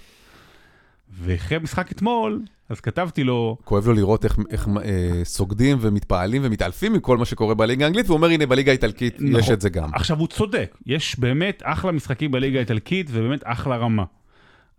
ואחרי 1.22 1.58
המשחק 1.58 1.92
אתמול, 1.92 2.42
אז 2.70 2.80
כתבתי 2.80 3.24
לו... 3.24 3.58
כואב 3.64 3.88
לו 3.88 3.94
לראות 3.94 4.26
איך, 4.26 4.40
איך 4.50 4.68
אה, 4.84 5.22
סוגדים 5.24 5.78
ומתפעלים 5.82 6.42
ומתעלפים 6.46 6.94
מכל 6.94 7.18
מה 7.18 7.26
שקורה 7.26 7.56
בליגה 7.56 7.86
האנגלית, 7.86 8.06
והוא 8.06 8.18
אומר, 8.18 8.28
הנה, 8.28 8.46
בליגה 8.46 8.72
האיטלקית 8.72 9.16
נכון. 9.20 9.40
יש 9.40 9.50
את 9.50 9.62
זה 9.62 9.70
גם. 9.70 9.90
עכשיו, 9.94 10.20
הוא 10.20 10.28
צודק, 10.28 10.78
יש 10.86 11.20
באמת 11.20 11.62
אחלה 11.66 11.92
משחקים 11.92 12.32
בליגה 12.32 12.58
האיטלקית, 12.58 13.08
ובאמת 13.12 13.42
אחלה 13.44 13.78
רמה. 13.78 14.04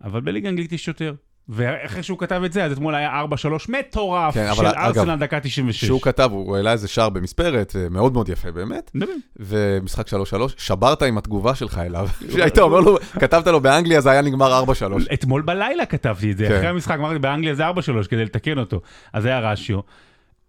אבל 0.03 0.21
בליגה 0.21 0.47
האנגלית 0.47 0.71
יש 0.71 0.87
יותר. 0.87 1.13
ואחרי 1.49 2.03
שהוא 2.03 2.19
כתב 2.19 2.41
את 2.45 2.53
זה, 2.53 2.65
אז 2.65 2.71
אתמול 2.71 2.95
היה 2.95 3.23
4-3 3.23 3.71
מטורף 3.79 4.33
כן, 4.33 4.49
של 4.55 4.65
ארסנל 4.65 5.15
דקה 5.15 5.39
96. 5.39 5.85
שהוא 5.85 6.01
כתב, 6.01 6.29
הוא 6.31 6.55
העלה 6.57 6.71
איזה 6.71 6.87
שער 6.87 7.09
במספרת, 7.09 7.75
אה, 7.75 7.89
מאוד 7.89 8.13
מאוד 8.13 8.29
יפה 8.29 8.51
באמת, 8.51 8.91
באמת. 8.95 9.09
ומשחק 9.39 10.07
3-3, 10.07 10.13
שברת 10.57 11.01
עם 11.01 11.17
התגובה 11.17 11.55
שלך 11.55 11.77
אליו, 11.77 12.07
שהיית 12.31 12.59
אומר 12.59 12.79
לו, 12.79 12.97
כתבת 13.19 13.47
לו 13.47 13.61
באנגליה 13.61 14.01
זה 14.01 14.11
היה 14.11 14.21
נגמר 14.21 14.63
4-3. 14.63 15.13
אתמול 15.13 15.41
בלילה 15.41 15.85
כתבתי 15.85 16.31
את 16.31 16.37
זה, 16.37 16.47
כן. 16.47 16.55
אחרי 16.55 16.67
המשחק, 16.67 16.95
אמרתי 16.99 17.19
באנגליה 17.19 17.55
זה 17.55 17.69
4-3 17.69 17.71
כדי 18.09 18.25
לתקן 18.25 18.57
אותו, 18.57 18.81
אז 19.13 19.23
זה 19.23 19.29
היה 19.29 19.51
רשיו. 19.51 19.79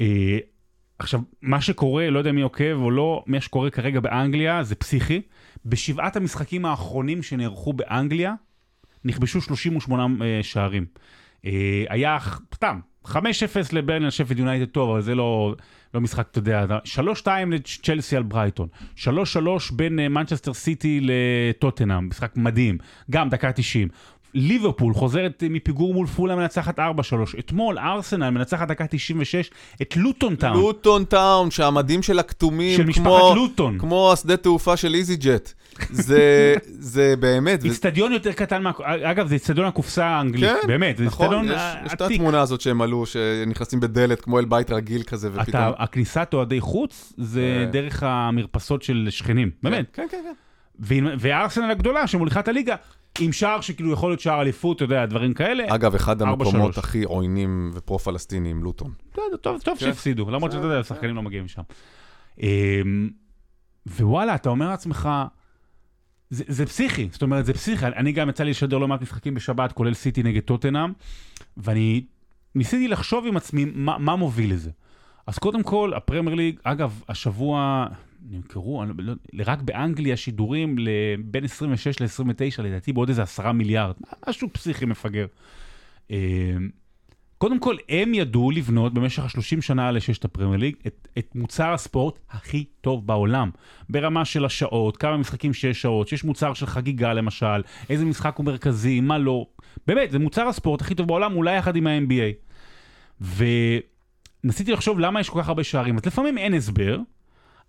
אה, 0.00 0.38
עכשיו, 0.98 1.20
מה 1.42 1.60
שקורה, 1.60 2.10
לא 2.10 2.18
יודע 2.18 2.32
מי 2.32 2.42
עוקב 2.42 2.76
או 2.80 2.90
לא, 2.90 3.22
מה 3.26 3.40
שקורה 3.40 3.70
כרגע 3.70 4.00
באנגליה 4.00 4.62
זה 4.62 4.74
פסיכי. 4.74 5.20
בשבעת 5.66 6.16
המשחקים 6.16 6.66
האחרונים 6.66 7.22
שנערכו 7.22 7.72
באנגליה, 7.72 8.34
נכבשו 9.06 9.40
38 9.40 10.24
אה, 10.24 10.42
שערים. 10.42 10.86
אה, 11.46 11.84
היה, 11.88 12.18
סתם, 12.54 12.80
5-0 13.06 13.12
לברנלי 13.72 14.01
על 14.01 14.10
שפילד 14.10 14.38
יונייטד 14.38 14.72
טוב, 14.72 14.90
אבל 14.90 15.00
זה 15.00 15.14
לא, 15.14 15.54
לא 15.94 16.00
משחק, 16.00 16.26
אתה 16.30 16.38
יודע, 16.38 16.66
3-2 17.24 17.26
לצ'לסי 17.50 18.16
על 18.16 18.22
ברייטון, 18.22 18.68
3-3 18.96 19.06
בין 19.72 20.00
אה, 20.00 20.08
מנצ'סטר 20.08 20.54
סיטי 20.54 21.00
לטוטנאם, 21.02 22.08
משחק 22.08 22.36
מדהים, 22.36 22.78
גם 23.10 23.28
דקה 23.28 23.52
90. 23.52 23.88
ליברפול 24.38 24.94
חוזרת 24.94 25.42
אה, 25.42 25.48
מפיגור 25.48 25.94
מול 25.94 26.06
פולהאם, 26.06 26.36
מנצחת 26.36 26.78
4-3. 26.78 26.82
אתמול 27.38 27.78
ארסנל 27.78 28.30
מנצחת 28.30 28.68
דקה 28.68 28.86
96 28.86 29.50
את 29.82 29.96
לוטון 29.96 30.36
טאון, 30.36 30.52
לוטון 30.56 31.04
טאון, 31.04 31.50
שהמדים 31.50 32.02
שלה 32.02 32.22
כתומים, 32.22 32.76
של 32.76 32.86
משפחת 32.86 33.04
כמו- 33.04 33.32
לוטון. 33.36 33.78
כמו 33.78 34.12
השדה 34.12 34.36
תעופה 34.36 34.76
של 34.76 34.94
איזי 34.94 35.16
ג'ט. 35.16 35.52
זה, 35.90 36.54
זה 36.94 37.14
באמת, 37.20 37.64
איצטדיון 37.64 38.12
יותר 38.12 38.32
קטן, 38.32 38.62
מה... 38.62 38.70
אגב, 39.02 39.26
זה 39.26 39.34
איצטדיון 39.34 39.66
הקופסה 39.66 40.06
האנגלית, 40.06 40.50
כן, 40.62 40.66
באמת, 40.66 40.96
זה 40.96 41.04
נכון, 41.04 41.26
איצטדיון 41.26 41.44
יש, 41.46 41.60
אה, 41.60 41.82
יש 41.86 41.92
את 41.92 42.00
עתיק. 42.00 42.16
התמונה 42.16 42.40
הזאת 42.40 42.60
שהם 42.60 42.82
עלו, 42.82 43.06
שנכנסים 43.06 43.80
בדלת 43.80 44.20
כמו 44.20 44.38
אל 44.38 44.44
בית 44.44 44.70
רגיל 44.70 45.02
כזה, 45.02 45.28
ופתאום... 45.28 45.48
אתה, 45.48 45.70
הכניסת 45.78 46.28
אוהדי 46.32 46.60
חוץ 46.60 47.12
זה 47.16 47.64
אה. 47.66 47.70
דרך 47.72 48.02
המרפסות 48.02 48.82
של 48.82 49.06
שכנים, 49.10 49.50
באמת. 49.62 49.86
כן, 49.92 50.06
כן, 50.10 50.18
כן. 50.22 50.32
וארסנל 51.18 51.70
הגדולה 51.70 52.06
שמוליכה 52.06 52.40
את 52.40 52.48
הליגה, 52.48 52.74
עם 53.20 53.32
שער 53.32 53.60
שכאילו 53.60 53.92
יכול 53.92 54.10
להיות 54.10 54.20
שער 54.20 54.40
אליפות, 54.40 54.76
אתה 54.76 54.84
יודע, 54.84 55.06
דברים 55.06 55.34
כאלה. 55.34 55.64
אגב, 55.68 55.94
אחד 55.94 56.22
המקומות. 56.22 56.78
הכי 56.78 57.02
עוינים 57.02 57.70
ופרו-פלסטיניים, 57.74 58.64
לוטון. 58.64 58.92
טוב, 59.12 59.24
טוב, 59.40 59.60
טוב 59.60 59.78
כן. 59.78 59.86
שהפסידו, 59.86 60.30
למרות 60.30 60.52
שאתה 60.52 60.64
יודע, 60.64 60.78
השחקנים 60.78 61.16
לא 61.16 61.22
מגיעים 61.22 61.44
משם. 61.44 61.62
אמ, 62.42 63.10
ווואלה, 63.86 64.34
אתה 64.34 64.48
אומר 64.48 64.68
לעצמך, 64.68 65.08
זה, 66.30 66.44
זה 66.48 66.66
פסיכי, 66.66 67.08
זאת 67.12 67.22
אומרת, 67.22 67.46
זה 67.46 67.52
פסיכי. 67.54 67.86
אני 67.86 68.12
גם 68.12 68.28
יצא 68.28 68.44
לי 68.44 68.50
לשדר 68.50 68.78
לא 68.78 68.88
מעט 68.88 69.02
משחקים 69.02 69.34
בשבת, 69.34 69.72
כולל 69.72 69.94
סיטי 69.94 70.22
נגד 70.22 70.42
טוטנאם, 70.42 70.92
ואני 71.56 72.04
ניסיתי 72.54 72.88
לחשוב 72.88 73.26
עם 73.26 73.36
עצמי 73.36 73.64
מה, 73.74 73.98
מה 73.98 74.16
מוביל 74.16 74.52
לזה. 74.52 74.70
אז 75.26 75.38
קודם 75.38 75.62
כל, 75.62 75.92
הפרמייר 75.96 76.36
ליג, 76.36 76.58
אגב, 76.62 77.02
השבוע 77.08 77.86
נמכרו, 78.30 78.84
לא, 78.98 79.12
רק 79.44 79.62
באנגליה 79.62 80.16
שידורים 80.16 80.76
בין 81.24 81.44
26 81.44 82.00
ל-29, 82.00 82.62
לדעתי 82.62 82.92
בעוד 82.92 83.08
איזה 83.08 83.22
10 83.22 83.52
מיליארד, 83.52 83.94
משהו 84.28 84.48
פסיכי 84.52 84.84
מפגר. 84.84 85.26
אמ, 86.10 86.16
קודם 87.38 87.60
כל, 87.60 87.76
הם 87.88 88.14
ידעו 88.14 88.50
לבנות 88.50 88.94
במשך 88.94 89.24
ה-30 89.24 89.60
שנה 89.60 89.86
האלה 89.86 90.00
שיש 90.00 90.18
את 90.18 90.24
הפרמייר 90.24 90.60
ליג, 90.60 90.76
את, 90.86 91.08
את 91.18 91.34
מוצר 91.34 91.72
הספורט 91.72 92.18
הכי 92.30 92.64
טוב 92.80 93.06
בעולם. 93.06 93.50
ברמה 93.90 94.24
של 94.24 94.44
השעות, 94.44 94.96
כמה 94.96 95.16
משחקים 95.16 95.54
שיש 95.54 95.82
שעות, 95.82 96.08
שיש 96.08 96.24
מוצר 96.24 96.54
של 96.54 96.66
חגיגה 96.66 97.12
למשל, 97.12 97.62
איזה 97.90 98.04
משחק 98.04 98.36
הוא 98.36 98.46
מרכזי, 98.46 99.00
מה 99.00 99.18
לא. 99.18 99.46
באמת, 99.86 100.10
זה 100.10 100.18
מוצר 100.18 100.48
הספורט 100.48 100.80
הכי 100.80 100.94
טוב 100.94 101.08
בעולם, 101.08 101.36
אולי 101.36 101.56
יחד 101.56 101.76
עם 101.76 101.86
ה-NBA. 101.86 102.46
וניסיתי 104.44 104.72
לחשוב 104.72 104.98
למה 104.98 105.20
יש 105.20 105.30
כל 105.30 105.42
כך 105.42 105.48
הרבה 105.48 105.64
שערים. 105.64 105.96
אז 105.96 106.06
לפעמים 106.06 106.38
אין 106.38 106.54
הסבר, 106.54 106.98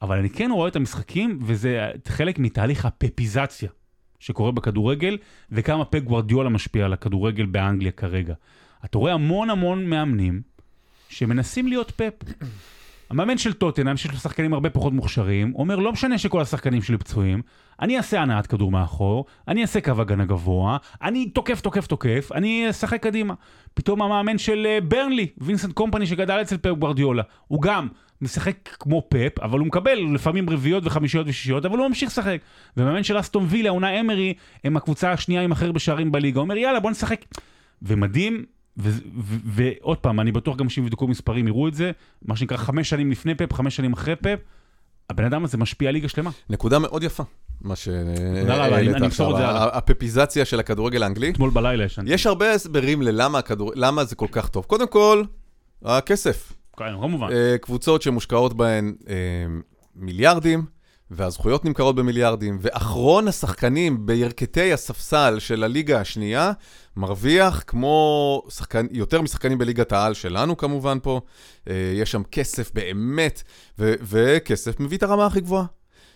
אבל 0.02 0.18
אני 0.18 0.30
כן 0.30 0.52
רואה 0.52 0.68
את 0.68 0.76
המשחקים, 0.76 1.40
וזה 1.42 1.90
חלק 2.08 2.40
מתהליך 2.40 2.86
הפפיזציה 2.86 3.70
שקורה 4.20 4.52
בכדורגל, 4.52 5.18
וכמה 5.52 5.86
פפ 5.86 6.00
גוורדיולה 6.00 6.50
משפיע 6.50 6.86
על 6.86 6.94
הכדורגל 6.94 7.46
באנגליה 7.46 7.92
כרגע. 7.92 8.34
אתה 8.86 8.98
רואה 8.98 9.14
המון 9.14 9.50
המון 9.50 9.86
מאמנים 9.86 10.42
שמנסים 11.10 11.68
להיות 11.68 11.92
פפ. 11.92 12.14
המאמן 13.10 13.38
של 13.38 13.54
טוטנאם, 13.54 13.98
שיש 13.98 14.12
לו 14.12 14.18
שחקנים 14.18 14.54
הרבה 14.54 14.70
פחות 14.70 14.94
מוכשרים, 14.94 15.56
אומר, 15.56 15.76
לא 15.76 15.92
משנה 15.92 16.18
שכל 16.18 16.42
השחקנים 16.42 16.82
שלי 16.82 16.98
פצועים, 16.98 17.42
אני 17.82 17.98
אעשה 17.98 18.22
הנעת 18.22 18.48
כדור 18.48 18.72
מאחור, 18.72 19.26
אני 19.48 19.62
אעשה 19.62 19.82
קו 19.82 19.92
הגנה 20.02 20.26
גבוה, 20.26 20.78
אני 21.02 21.30
תוקף, 21.30 21.62
תוקף, 21.62 21.88
תוקף, 21.88 22.30
אני 22.36 22.70
אשחק 22.70 23.04
קדימה. 23.04 23.34
פתאום 23.74 24.02
המאמן 24.02 24.38
של 24.38 24.66
אה, 24.66 24.82
ברנלי, 24.82 25.28
וינסנט 25.38 25.74
קומפני 25.74 26.08
שגדל 26.08 26.42
אצל 26.42 26.58
פפ 26.58 26.70
גוורדיולה, 26.80 27.24
הוא 27.48 27.62
גם 27.62 27.88
משחק 28.22 28.70
כמו 28.80 29.04
פפ, 29.10 29.40
אבל 29.40 29.60
הוא 29.60 29.68
מקבל 29.68 30.00
לפעמים 30.14 30.50
רביעיות 30.50 30.86
וחמישיות 30.86 31.28
ושישיות, 31.28 31.66
אבל 31.66 31.78
הוא 31.78 31.88
ממשיך 31.88 32.10
לשחק. 32.10 32.38
ומאמן 32.78 33.04
של 33.04 33.20
אסטון 33.20 33.46
וילה, 33.50 33.70
עונה 33.70 34.00
אמרי, 34.00 34.34
הם 34.64 34.78
הקבוצה 34.78 35.12
השנייה 35.12 35.42
עם 35.42 35.52
הכי 35.52 35.66
הרבה 35.66 35.80
שערים 35.80 36.12
בליגה, 36.12 36.40
אומר, 36.40 36.58
יאללה, 36.58 36.80
בוא 36.80 36.92
נשחק. 36.92 37.26
ומדהים, 37.82 38.46
ועוד 39.46 39.98
פעם, 39.98 40.20
אני 40.20 40.32
בטוח 40.32 40.56
גם 40.56 40.70
שאם 40.70 40.84
יבדקו 40.84 41.08
מספרים 41.08 41.48
יראו 41.48 41.68
את 41.68 41.74
זה, 41.74 41.92
מה 42.26 42.36
שנקרא 42.36 42.58
חמש 42.58 42.90
שנים 42.90 43.12
לפני 43.12 43.36
פפ, 43.36 43.54
חמש 43.54 43.76
שנים 43.76 43.94
אחרי 43.94 44.16
פפ, 44.16 44.40
הבן 45.10 45.24
אדם 45.24 45.44
הזה 45.44 45.58
משפיע 45.58 45.92
ליגה 45.92 46.08
שלמה. 46.08 46.30
נקודה 46.50 46.80
מאוד 46.80 47.04
יפה, 47.04 47.24
מה 47.62 47.76
שהעלית 47.76 49.02
עכשיו. 49.02 49.38
הפפיזציה 49.74 50.46
של 50.46 50.60
הכדורגל 50.60 51.04
האנגלי. 51.04 51.30
אתמול 51.30 51.50
בלילה 51.50 51.84
ישנתי. 51.84 52.14
יש 52.14 52.26
הרבה 52.28 52.54
הסברים 52.54 53.02
ללמה 53.76 54.04
זה 54.04 54.16
כל 54.16 54.28
כך 54.32 54.50
טוב. 54.50 54.66
קודם 54.66 54.88
כל, 54.88 55.24
הכסף. 55.86 56.57
כן, 56.78 57.02
כמובן. 57.02 57.28
אה, 57.32 57.58
קבוצות 57.58 58.02
שמושקעות 58.02 58.54
בהן 58.54 58.96
אה, 59.10 59.16
מיליארדים, 59.96 60.66
והזכויות 61.12 61.66
נמכרות 61.66 61.96
במיליארדים, 61.96 62.58
ואחרון 62.62 63.28
השחקנים 63.28 64.06
בירכתי 64.06 64.74
הספסל 64.74 65.40
של 65.40 65.64
הליגה 65.64 66.00
השנייה 66.00 66.52
מרוויח 66.98 67.64
כמו 67.68 68.44
שחקן, 68.50 68.88
יותר 68.92 69.22
משחקנים 69.22 69.58
בליגת 69.58 69.92
העל 69.92 70.14
שלנו 70.14 70.58
כמובן 70.58 70.98
פה. 71.04 71.22
אה, 71.70 71.92
יש 71.94 72.12
שם 72.12 72.24
כסף 72.24 72.72
באמת, 72.74 73.44
ו, 73.80 73.94
וכסף 74.02 74.80
מביא 74.80 74.98
את 74.98 75.04
הרמה 75.04 75.26
הכי 75.26 75.42
גבוהה. 75.42 75.66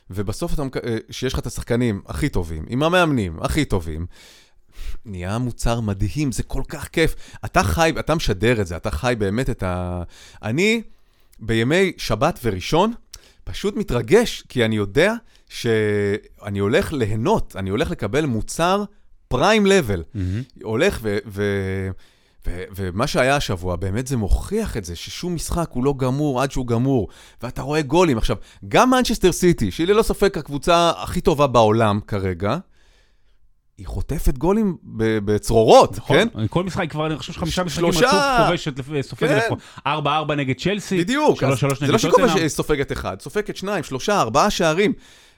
ובסוף 0.10 0.54
אתה, 0.54 0.64
שיש 1.10 1.34
לך 1.34 1.40
את 1.40 1.46
השחקנים 1.46 2.02
הכי 2.06 2.30
טובים, 2.30 2.66
עם 2.70 2.84
המאמנים 2.84 3.38
הכי 3.42 3.66
טובים, 3.66 4.06
נהיה 5.06 5.38
מוצר 5.38 5.80
מדהים, 5.80 6.32
זה 6.32 6.44
כל 6.44 6.64
כך 6.68 6.88
כיף. 6.88 7.16
אתה 7.46 7.64
חי, 7.64 7.94
אתה 8.00 8.16
משדר 8.16 8.62
את 8.62 8.68
זה, 8.68 8.78
אתה 8.78 8.92
חי 8.92 9.14
באמת 9.18 9.50
את 9.50 9.64
ה... 9.64 10.04
אני, 10.44 10.82
בימי 11.40 11.92
שבת 11.98 12.40
וראשון, 12.44 12.94
פשוט 13.44 13.76
מתרגש, 13.76 14.44
כי 14.50 14.66
אני 14.66 14.76
יודע 14.76 15.14
שאני 15.50 16.60
הולך 16.60 16.94
ליהנות, 16.94 17.56
אני 17.56 17.70
הולך 17.70 17.92
לקבל 17.92 18.26
מוצר 18.26 18.84
פריים 19.28 19.66
לבל. 19.66 20.04
מהמם. 20.14 20.42
הולך 20.64 21.00
ו... 21.02 21.18
ו... 21.28 21.44
ו- 22.48 22.64
ומה 22.76 23.08
שהיה 23.08 23.36
השבוע, 23.36 23.76
באמת 23.76 24.08
זה 24.08 24.18
מוכיח 24.18 24.78
את 24.78 24.86
זה, 24.86 24.96
ששום 24.96 25.36
משחק 25.36 25.70
הוא 25.72 25.84
לא 25.84 25.94
גמור 25.98 26.42
עד 26.42 26.52
שהוא 26.52 26.68
גמור, 26.68 27.08
ואתה 27.42 27.62
רואה 27.62 27.82
גולים. 27.82 28.18
עכשיו, 28.18 28.38
גם 28.68 28.90
מנצ'סטר 28.90 29.32
סיטי, 29.32 29.72
שהיא 29.72 29.88
ללא 29.88 30.04
ספק 30.04 30.38
הקבוצה 30.38 30.92
הכי 30.98 31.22
טובה 31.22 31.48
בעולם 31.48 32.00
כרגע, 32.08 32.58
היא 33.82 33.88
חוטפת 33.88 34.38
גולים 34.38 34.78
בצרורות, 35.26 35.98
נכון, 35.98 36.18
כן? 36.18 36.48
כל 36.50 36.64
משחק 36.64 36.92
כבר, 36.92 37.06
אני 37.08 37.18
חושב 37.18 37.34
שחמישה 37.34 37.64
משחקים. 37.64 37.90
רצוף 37.90 38.12
כובשת, 38.48 38.80
לפ- 38.80 39.02
סופגת 39.02 39.30
כן. 39.30 39.38
לפחות. 39.38 39.60
ארבע 39.88 40.16
ארבע 40.16 40.36
נגד 40.36 40.56
צ'לסי, 40.60 40.98
בדיוק. 40.98 41.40
שלוש 41.40 41.52
אז 41.54 41.60
שלוש 41.60 41.80
זה 41.80 41.86
נגד 41.86 41.94
לא 41.94 41.98
שהיא 42.00 42.12
טוטנאם. 42.12 42.30
כובשת 42.30 42.48
סופגת 42.48 42.92
אחד, 42.92 43.22
סופגת 43.22 43.56
שניים, 43.58 43.84
שלושה, 43.84 44.22
ארבעה 44.22 44.50
שערים, 44.50 44.94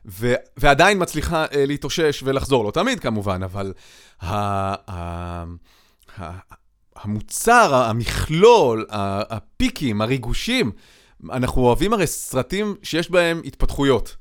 ו- 0.05 0.33
ועדיין 0.57 1.01
מצליחה 1.01 1.45
אה, 1.45 1.65
להתאושש 1.65 2.23
ולחזור. 2.25 2.65
לא 2.65 2.71
תמיד 2.71 2.99
כמובן, 2.99 3.43
אבל 3.43 3.73
ה- 4.21 4.31
ה- 4.91 5.43
ה- 6.19 6.39
המוצר, 6.95 7.75
המכלול, 7.75 8.85
הפיקים, 8.89 10.01
הריגושים, 10.01 10.71
אנחנו 11.31 11.61
אוהבים 11.61 11.93
הרי 11.93 12.07
סרטים 12.07 12.75
שיש 12.83 13.11
בהם 13.11 13.41
התפתחויות. 13.45 14.15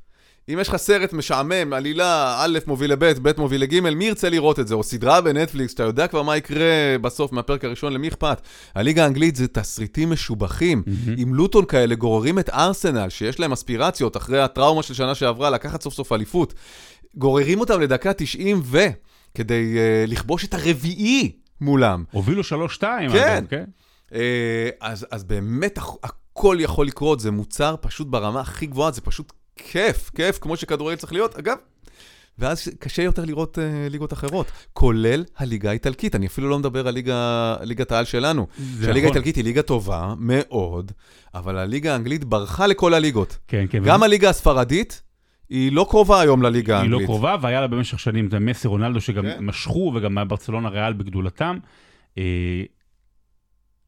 אם 0.48 0.58
יש 0.60 0.68
לך 0.68 0.76
סרט 0.76 1.12
משעמם, 1.12 1.72
עלילה 1.72 2.36
א' 2.44 2.58
מוביל 2.66 2.92
לב', 2.92 3.04
ב' 3.28 3.40
מוביל 3.40 3.62
לג', 3.62 3.80
מי 3.80 4.04
ירצה 4.04 4.28
לראות 4.30 4.60
את 4.60 4.68
זה? 4.68 4.74
או 4.74 4.82
סדרה 4.82 5.20
בנטפליקס, 5.20 5.74
אתה 5.74 5.82
יודע 5.82 6.06
כבר 6.06 6.22
מה 6.22 6.36
יקרה 6.36 6.64
בסוף 7.00 7.32
מהפרק 7.32 7.64
הראשון, 7.64 7.92
למי 7.92 8.08
אכפת? 8.08 8.40
הליגה 8.74 9.04
האנגלית 9.04 9.36
זה 9.36 9.48
תסריטים 9.48 10.10
משובחים. 10.10 10.82
עם 11.16 11.34
לוטון 11.34 11.64
כאלה 11.64 11.94
גוררים 11.94 12.38
את 12.38 12.50
ארסנל, 12.50 13.08
שיש 13.08 13.40
להם 13.40 13.52
אספירציות 13.52 14.16
אחרי 14.16 14.40
הטראומה 14.40 14.82
של 14.82 14.94
שנה 14.94 15.14
שעברה, 15.14 15.50
לקחת 15.50 15.82
סוף 15.82 15.94
סוף 15.94 16.12
אליפות. 16.12 16.54
גוררים 17.16 17.60
אותם 17.60 17.80
לדקה 17.80 18.12
90 18.12 18.60
ו... 18.64 18.78
כדי 19.34 19.74
uh, 19.76 20.10
לכבוש 20.10 20.44
את 20.44 20.54
הרביעי 20.54 21.32
מולם. 21.60 22.04
הובילו 22.10 22.44
שלוש 22.44 22.74
שתיים. 22.74 23.10
כן. 23.12 23.36
אגב, 23.36 23.46
כן. 23.46 23.64
אה, 24.14 24.68
אז, 24.80 25.06
אז 25.10 25.24
באמת 25.24 25.78
הכ- 25.78 25.98
הכל 26.32 26.56
יכול 26.60 26.86
לקרות, 26.86 27.20
זה 27.20 27.30
מוצר 27.30 27.74
פשוט 27.80 28.06
ברמה 28.06 28.40
הכי 28.40 28.66
גבוהה, 28.66 28.90
זה 28.90 29.00
פשוט 29.00 29.32
כיף, 29.56 30.10
כיף, 30.14 30.38
כמו 30.38 30.56
שכדורגל 30.56 30.96
צריך 30.96 31.12
להיות. 31.12 31.38
אגב, 31.38 31.56
ואז 32.38 32.68
קשה 32.78 33.02
יותר 33.02 33.24
לראות 33.24 33.58
uh, 33.58 33.90
ליגות 33.90 34.12
אחרות, 34.12 34.46
כולל 34.72 35.24
הליגה 35.36 35.70
האיטלקית. 35.70 36.14
אני 36.14 36.26
אפילו 36.26 36.48
לא 36.48 36.58
מדבר 36.58 36.88
על 36.88 36.94
ליגה, 36.94 37.56
ליגת 37.62 37.92
העל 37.92 38.04
שלנו. 38.04 38.46
שהליגה 38.56 38.90
נכון. 38.90 39.04
האיטלקית 39.04 39.36
היא 39.36 39.44
ליגה 39.44 39.62
טובה 39.62 40.14
מאוד, 40.18 40.92
אבל 41.34 41.58
הליגה 41.58 41.92
האנגלית 41.92 42.24
ברחה 42.24 42.66
לכל 42.66 42.94
הליגות. 42.94 43.38
כן, 43.48 43.64
כן. 43.70 43.82
גם 43.84 44.02
הליגה 44.02 44.30
הספרדית, 44.30 45.02
היא 45.50 45.72
לא 45.72 45.86
קרובה 45.90 46.20
היום 46.20 46.42
לליגה 46.42 46.74
היא 46.74 46.80
האנגלית. 46.80 47.00
לא 47.00 47.06
קרובה, 47.06 47.36
והיה 47.40 47.60
לה 47.60 47.66
במשך 47.66 47.98
שנים, 47.98 48.30
זה 48.30 48.38
מסי 48.38 48.68
רונלדו 48.68 49.00
שגם 49.00 49.22
כן. 49.22 49.44
משכו, 49.44 49.92
וגם 49.94 50.18
ברצלונה 50.28 50.68
ריאל 50.68 50.92
בגדולתם. 50.92 51.58
אה, 52.18 52.62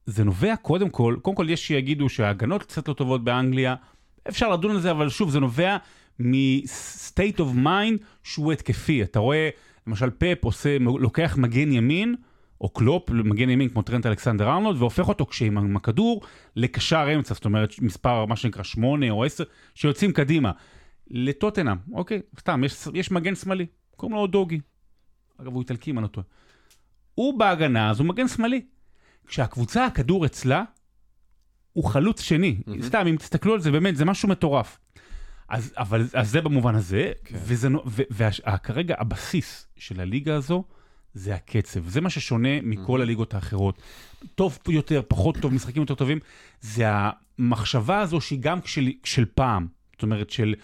זה 0.06 0.24
נובע 0.24 0.56
קודם 0.56 0.90
כל, 0.90 1.16
קודם 1.22 1.36
כל 1.36 1.46
יש 1.50 1.66
שיגידו 1.66 2.08
שההגנות 2.08 2.62
קצת 2.62 2.88
לא 2.88 2.94
טובות 2.94 3.24
באנגליה, 3.24 3.74
אפשר 4.28 4.50
לדון 4.50 4.70
על 4.70 4.80
זה, 4.80 4.90
אבל 4.90 5.08
שוב, 5.08 5.30
זה 5.30 5.40
נובע 5.40 5.76
מ-state 6.18 7.38
of 7.38 7.64
mind 7.64 8.04
שהוא 8.22 8.52
התקפי. 8.52 9.02
אתה 9.02 9.18
רואה, 9.18 9.48
למשל 9.86 10.10
פפ 10.10 10.44
עושה, 10.44 10.78
לוקח 10.78 11.36
מגן 11.36 11.72
ימין, 11.72 12.14
או 12.60 12.68
קלופ, 12.68 13.10
מגן 13.10 13.50
ימין 13.50 13.68
כמו 13.68 13.82
טרנט 13.82 14.06
אלכסנדר 14.06 14.50
ארנולד, 14.50 14.78
והופך 14.78 15.08
אותו 15.08 15.26
כשעם 15.26 15.58
עם 15.58 15.76
הכדור 15.76 16.22
לקשר 16.56 17.06
אמצע, 17.14 17.34
זאת 17.34 17.44
אומרת 17.44 17.74
מספר, 17.80 18.24
מה 18.26 18.36
שנקרא 18.36 18.62
8 18.62 19.10
או 19.10 19.24
10, 19.24 19.44
שיוצאים 19.74 20.12
קדימה. 20.12 20.52
לטוטנאם, 21.10 21.76
אוקיי, 21.92 22.20
סתם, 22.40 22.64
יש, 22.64 22.88
יש 22.94 23.10
מגן 23.10 23.34
שמאלי, 23.34 23.66
קוראים 23.96 24.16
לו 24.16 24.26
דוגי. 24.26 24.60
אגב, 25.40 25.52
הוא 25.52 25.60
איטלקי, 25.60 25.90
אם 25.90 25.98
אני 25.98 26.02
לא 26.02 26.08
טועה. 26.08 26.26
הוא 27.14 27.38
בהגנה, 27.38 27.90
אז 27.90 28.00
הוא 28.00 28.06
מגן 28.06 28.28
שמאלי. 28.28 28.62
כשהקבוצה, 29.26 29.86
הכדור 29.86 30.26
אצלה, 30.26 30.64
הוא 31.74 31.84
חלוץ 31.84 32.20
שני. 32.20 32.56
מהמם. 32.66 32.82
סתם, 32.82 33.06
אם 33.06 33.16
תסתכלו 33.16 33.54
על 33.54 33.60
זה, 33.60 33.70
באמת, 33.70 33.96
זה 33.96 34.04
משהו 34.04 34.28
מטורף. 34.28 34.78
אז, 35.48 35.72
אבל, 35.76 36.06
אז 36.14 36.30
זה 36.30 36.40
במובן 36.40 36.74
הזה, 36.74 37.12
כן. 37.24 37.36
וזה, 37.44 37.68
נו- 37.68 37.82
ו- 37.86 38.02
וכרגע 38.10 38.94
הבסיס 38.98 39.66
של 39.76 40.00
הליגה 40.00 40.34
הזו, 40.34 40.64
זה 41.14 41.34
הקצב. 41.34 41.88
זה 41.88 42.00
מה 42.00 42.10
ששונה 42.10 42.48
מכל 42.62 43.00
הליגות 43.00 43.34
האחרות. 43.34 43.82
טוב 44.34 44.58
יותר, 44.68 45.02
פחות 45.08 45.38
טוב, 45.38 45.54
משחקים 45.54 45.82
יותר 45.82 45.94
טובים, 45.94 46.18
זה 46.60 46.84
המחשבה 47.38 48.00
הזו 48.00 48.20
שהיא 48.20 48.38
גם 48.42 48.58
של, 48.64 48.90
של 49.04 49.24
פעם. 49.34 49.66
זאת 49.92 50.02
אומרת, 50.02 50.30
של... 50.30 50.54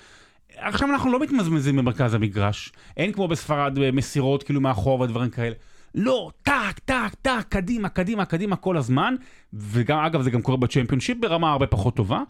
עכשיו 0.57 0.91
אנחנו 0.91 1.13
לא 1.13 1.21
מתמזמזים 1.21 1.77
במרכז 1.77 2.15
המגרש, 2.15 2.73
אין 2.97 3.13
כמו 3.13 3.29
בספרד 3.29 3.79
אה, 3.79 3.93
מסירות 3.93 4.43
כאילו 4.43 4.61
מאחור 4.61 5.01
ודברים 5.01 5.31
כאלה. 5.31 5.55
לא, 5.95 6.31
טק, 6.43 6.79
טק, 6.85 7.15
טק, 7.23 7.47
קדימה, 7.49 7.89
קדימה, 7.89 8.25
קדימה 8.25 8.57
כל 8.57 8.77
הזמן, 8.77 9.15
וגם, 9.53 9.99
אגב, 9.99 10.23
זה 10.23 10.31
גם 10.31 10.43
קורה 10.43 10.57
בצ'מפיונשיפ 10.57 11.19
ברמה 11.21 11.53
הרבה 11.53 11.67
פחות 11.67 11.97
טובה, 11.97 12.23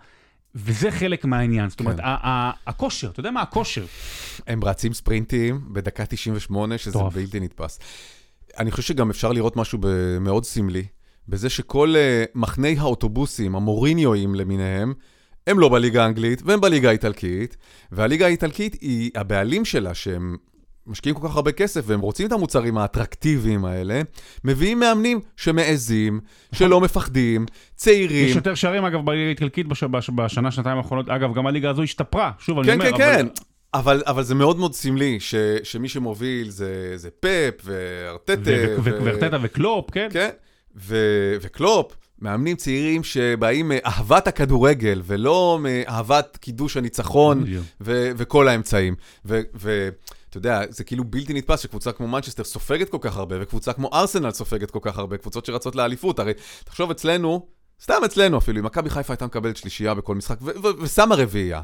וזה 0.54 0.90
חלק 0.90 1.24
מהעניין. 1.24 1.70
זאת 1.70 1.80
אומרת, 1.80 1.96
כן. 1.96 2.02
הכושר, 2.66 3.10
אתה 3.10 3.20
יודע 3.20 3.30
מה 3.30 3.42
הכושר? 3.42 3.84
הם 4.46 4.64
רצים 4.64 4.92
ספרינטים 4.92 5.60
בדקה 5.72 6.06
98, 6.06 6.78
שזה. 6.78 6.98
בלתי 7.14 7.40
נתפס. 7.40 7.78
אני 8.58 8.70
חושב 8.70 8.82
שגם 8.82 9.10
אפשר 9.10 9.32
לראות 9.32 9.56
משהו 9.56 9.78
מאוד 10.20 10.44
סמלי, 10.44 10.84
בזה 11.28 11.50
שכל 11.50 11.94
אה, 11.96 12.24
מחני 12.34 12.76
האוטובוסים, 12.78 13.56
המוריניואים 13.56 14.34
למיניהם, 14.34 14.94
הם 15.46 15.58
לא 15.58 15.68
בליגה 15.68 16.04
האנגלית 16.04 16.42
והם 16.44 16.60
בליגה 16.60 16.88
האיטלקית, 16.88 17.56
והליגה 17.92 18.26
האיטלקית 18.26 18.76
היא 18.80 19.10
הבעלים 19.14 19.64
שלה, 19.64 19.94
שהם 19.94 20.36
משקיעים 20.90 21.16
כל 21.16 21.28
כך 21.28 21.36
הרבה 21.36 21.52
כסף 21.52 21.82
והם 21.86 22.00
רוצים 22.00 22.26
את 22.26 22.32
המוצרים 22.32 22.78
האטרקטיביים 22.78 23.64
האלה, 23.64 24.02
מביאים 24.44 24.78
מאמנים 24.80 25.20
שמעזים, 25.36 26.20
שלא 26.54 26.80
מפחדים, 26.80 27.46
צעירים. 27.76 28.28
יש 28.28 28.36
יותר 28.36 28.54
שערים, 28.54 28.84
אגב, 28.84 29.04
בליגה 29.04 29.26
האיטלקית 29.26 29.66
בש- 29.66 29.84
בש- 29.84 30.10
בשנה, 30.14 30.50
שנתיים 30.50 30.76
האחרונות. 30.78 31.08
אגב, 31.08 31.34
גם 31.34 31.46
הליגה 31.46 31.70
הזו 31.70 31.82
השתפרה, 31.82 32.30
שוב, 32.38 32.58
אני 32.58 32.66
כן, 32.66 32.80
אומר. 32.80 32.96
כן, 32.98 33.02
אבל- 33.04 33.22
כן. 33.22 33.26
אבל, 33.74 34.02
אבל 34.06 34.22
זה 34.22 34.34
מאוד 34.34 34.58
מאוד 34.58 34.74
סמלי 34.74 35.20
ש, 35.20 35.34
שמי 35.62 35.88
שמוביל 35.88 36.50
זה, 36.50 36.92
זה 36.96 37.08
פפ 37.20 37.64
וארטטה. 37.64 38.40
ו- 38.46 38.76
ו- 38.82 38.98
וארטטה 39.04 39.36
וקלופ, 39.42 39.90
כן? 39.90 40.08
כן, 40.12 40.28
ו, 40.76 40.96
וקלופ, 41.40 41.92
מאמנים 42.22 42.56
צעירים 42.56 43.04
שבאים 43.04 43.68
מאהבת 43.68 44.28
הכדורגל 44.28 45.02
ולא 45.04 45.58
מאהבת 45.62 46.38
קידוש 46.40 46.76
הניצחון. 46.76 47.44
ו, 47.80 48.10
וכל 48.16 48.48
האמצעים. 48.48 48.94
ו- 49.26 49.40
ואתה 50.30 50.38
יודע, 50.38 50.62
זה 50.68 50.84
כאילו 50.84 51.04
בלתי 51.04 51.34
נתפס 51.34 51.60
שקבוצה 51.60 51.92
כמו 51.92 52.08
מנצ'סטר 52.08 52.44
סופגת 52.44 52.88
כל 52.88 52.98
כך 53.00 53.16
הרבה, 53.16 53.36
וקבוצה 53.40 53.72
כמו 53.72 53.90
ארסנל 53.92 54.30
סופגת 54.30 54.70
כל 54.70 54.78
כך 54.82 54.98
הרבה, 54.98 55.16
קבוצות 55.16 55.46
שרצות 55.46 55.76
לאליפות. 55.76 56.18
הרי 56.18 56.32
תחשוב 56.64 56.90
אצלנו, 56.90 57.46
סתם 57.82 57.94
אצלנו 58.04 58.38
אפילו, 58.38 58.60
אם 58.60 58.64
מכבי 58.64 58.90
חיפה 58.90 59.12
הייתה 59.12 59.26
מקבלת 59.26 59.56
שלישייה 59.56 59.94
בכל 59.94 60.14
משחק, 60.14 60.38
ושמה 60.82 61.14
רביעייה. 61.14 61.62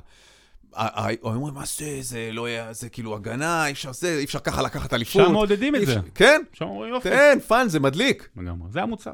אומרים, 1.22 1.54
מה 1.54 1.62
זה, 1.78 1.98
זה 2.00 2.28
לא 2.32 2.46
היה, 2.46 2.72
זה 2.72 2.88
כאילו 2.88 3.14
הגנה, 3.14 3.66
אי 3.66 3.72
אפשר 3.72 3.92
זה, 3.92 4.18
אי 4.18 4.24
אפשר 4.24 4.38
ככה 4.38 4.62
לקחת 4.62 4.94
אליפות. 4.94 5.26
שם 5.26 5.32
מעודדים 5.32 5.76
את 5.76 5.86
זה. 5.86 5.96
כן, 6.14 6.42
שם 6.52 6.64
אומרים 6.64 6.94
יופי. 6.94 7.10
כן, 7.10 7.38
fun, 7.48 7.68
זה 7.68 7.80
מדליק. 7.80 8.28
לגמרי, 8.36 8.68
זה 8.72 8.82
המוצר. 8.82 9.12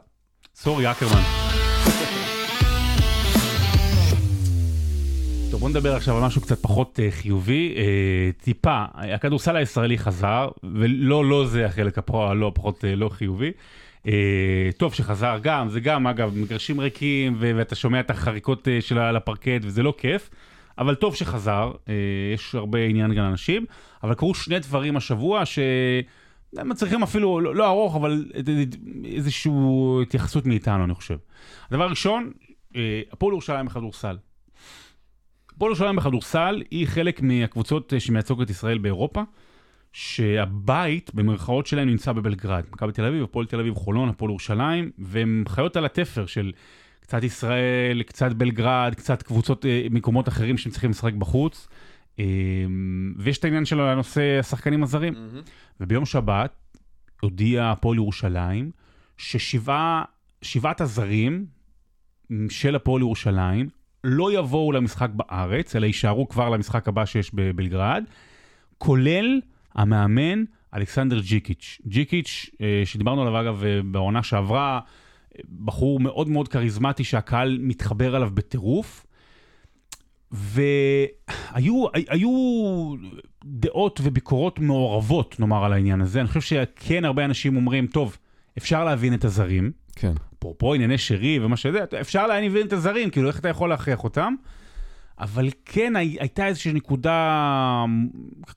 sorry, 0.57 0.91
אקרמן. 0.91 1.52
בוא 5.62 5.70
נדבר 5.70 5.96
עכשיו 5.96 6.16
על 6.16 6.25
משהו 6.25 6.40
קצת 6.40 6.59
פחות 6.62 6.98
אה, 6.99 7.12
חיובי. 7.14 7.75
אה, 7.77 8.45
טיפה, 8.44 8.85
הכדורסל 8.94 9.57
הישראלי 9.57 9.98
חזר, 9.98 10.48
ולא, 10.62 11.25
לא 11.25 11.46
זה 11.46 11.66
החלק 11.66 11.98
הפרו, 11.98 12.22
הלא 12.22 12.53
פחות 12.55 12.85
אה, 12.85 12.87
לא 12.96 13.09
חיובי. 13.09 13.51
אה, 14.07 14.11
טוב 14.77 14.94
שחזר 14.94 15.38
גם, 15.42 15.68
זה 15.68 15.81
גם, 15.81 16.07
אגב, 16.07 16.33
מגרשים 16.37 16.81
ריקים, 16.81 17.37
ו- 17.38 17.53
ואתה 17.57 17.75
שומע 17.75 18.01
את 18.01 18.11
החריקות 18.11 18.68
אה, 18.69 18.71
שלה 18.81 19.09
על 19.09 19.16
הפרקט, 19.16 19.61
וזה 19.62 19.83
לא 19.83 19.94
כיף. 19.98 20.31
אבל 20.79 20.94
טוב 20.94 21.14
שחזר, 21.14 21.72
uh, 21.75 21.90
יש 22.35 22.55
הרבה 22.55 22.79
עניין 22.79 23.14
גם 23.14 23.25
לאנשים, 23.25 23.66
אבל 24.03 24.14
קרו 24.14 24.35
שני 24.35 24.59
דברים 24.59 24.96
השבוע 24.96 25.46
ש... 25.46 25.59
מצריכים 26.53 27.03
אפילו, 27.03 27.40
לא, 27.40 27.55
לא 27.55 27.68
ארוך, 27.68 27.96
אבל 27.96 28.25
איזושהי 29.05 29.53
התייחסות 30.03 30.46
מאיתנו, 30.46 30.85
אני 30.85 30.94
חושב. 30.94 31.16
הדבר 31.70 31.85
הראשון, 31.85 32.31
הפועל 33.12 33.33
ירושלים 33.33 33.66
בכדורסל. 33.66 34.16
הפועל 35.62 35.70
ירושלים 35.70 35.96
בכדורסל 35.96 36.62
היא 36.70 36.87
חלק 36.87 37.22
מהקבוצות 37.22 37.92
אה, 37.92 38.01
שמייצגות 38.01 38.44
את 38.44 38.51
ישראל 38.51 38.79
באירופה, 38.79 39.22
שהבית, 39.92 41.11
במרכאות 41.14 41.66
שלהם, 41.66 41.88
נמצא 41.88 42.12
בבלגרד. 42.12 42.64
מכבי 42.72 42.92
תל 42.92 43.05
אביב, 43.05 43.22
הפועל 43.22 43.46
תל 43.46 43.61
אביב, 43.61 43.75
חולון, 43.75 44.09
הפועל 44.09 44.31
ירושלים, 44.31 44.90
והם 44.98 45.44
חיות 45.48 45.77
על 45.77 45.85
התפר 45.85 46.27
של 46.27 46.53
קצת 47.01 47.25
ישראל, 47.25 48.03
קצת 48.03 48.33
בלגרד, 48.33 48.94
קצת 48.96 49.22
קבוצות, 49.22 49.66
אה, 49.66 49.87
מקומות 49.90 50.29
אחרים 50.29 50.59
שהם 50.59 50.72
צריכים 50.72 50.90
לשחק 50.90 51.12
בחוץ. 51.12 51.68
אה, 52.18 52.25
ויש 53.16 53.38
את 53.38 53.44
העניין 53.44 53.64
של 53.64 53.81
הנושא 53.81 54.38
השחקנים 54.40 54.83
הזרים. 54.83 55.14
וביום 55.81 56.07
שבת 56.07 56.79
הודיע 57.20 57.70
הפועל 57.70 57.96
ירושלים 57.96 58.70
ששבעת 59.16 60.81
הזרים 60.81 61.46
של 62.48 62.77
הפועל 62.77 63.03
ירושלים 63.03 63.68
לא 64.05 64.38
יבואו 64.38 64.73
למשחק 64.73 65.11
בארץ, 65.15 65.77
אלא 65.77 65.87
יישארו 65.87 66.29
כבר 66.29 66.49
למשחק 66.49 66.88
הבא 66.88 67.05
שיש 67.05 67.35
בבלגרד, 67.35 68.05
כולל 68.79 69.41
המאמן 69.75 70.45
אלכסנדר 70.75 71.21
ג'יקיץ'. 71.21 71.81
ג'יקיץ', 71.87 72.51
אה, 72.61 72.83
שדיברנו 72.85 73.23
עליו 73.23 73.41
אגב 73.41 73.65
אה, 73.65 73.81
בעונה 73.85 74.23
שעברה, 74.23 74.81
אה, 75.37 75.41
בחור 75.65 76.01
מאוד 76.01 76.29
מאוד 76.29 76.49
כריזמטי 76.49 77.05
שהקהל 77.05 77.59
מתחבר 77.61 78.17
אליו 78.17 78.31
בטירוף. 78.35 79.07
והיו 80.33 81.85
היו 81.95 82.95
דעות 83.45 84.01
וביקורות 84.03 84.59
מעורבות, 84.59 85.41
נאמר, 85.41 85.65
על 85.65 85.73
העניין 85.73 86.01
הזה. 86.01 86.21
אני 86.21 86.29
חושב 86.29 86.41
שכן 86.41 87.05
הרבה 87.05 87.25
אנשים 87.25 87.57
אומרים, 87.57 87.87
טוב, 87.87 88.17
אפשר 88.59 88.85
להבין 88.85 89.15
את 89.15 89.25
הזרים. 89.25 89.73
כן. 89.97 90.13
אפרופו 90.39 90.75
ענייני 90.75 90.99
שרי 90.99 91.39
ומה 91.45 91.57
שזה, 91.57 91.79
אפשר 92.01 92.27
להבין 92.27 92.67
את 92.67 92.73
הזרים, 92.73 93.11
כאילו, 93.11 93.29
איך 93.29 93.39
אתה 93.41 93.49
יכול 93.49 93.69
להכריח 93.69 94.05
אותם? 94.05 94.35
אבל 95.19 95.49
כן 95.65 95.97
הי- 95.97 96.17
הייתה 96.21 96.47
איזושהי 96.47 96.73
נקודה 96.73 97.85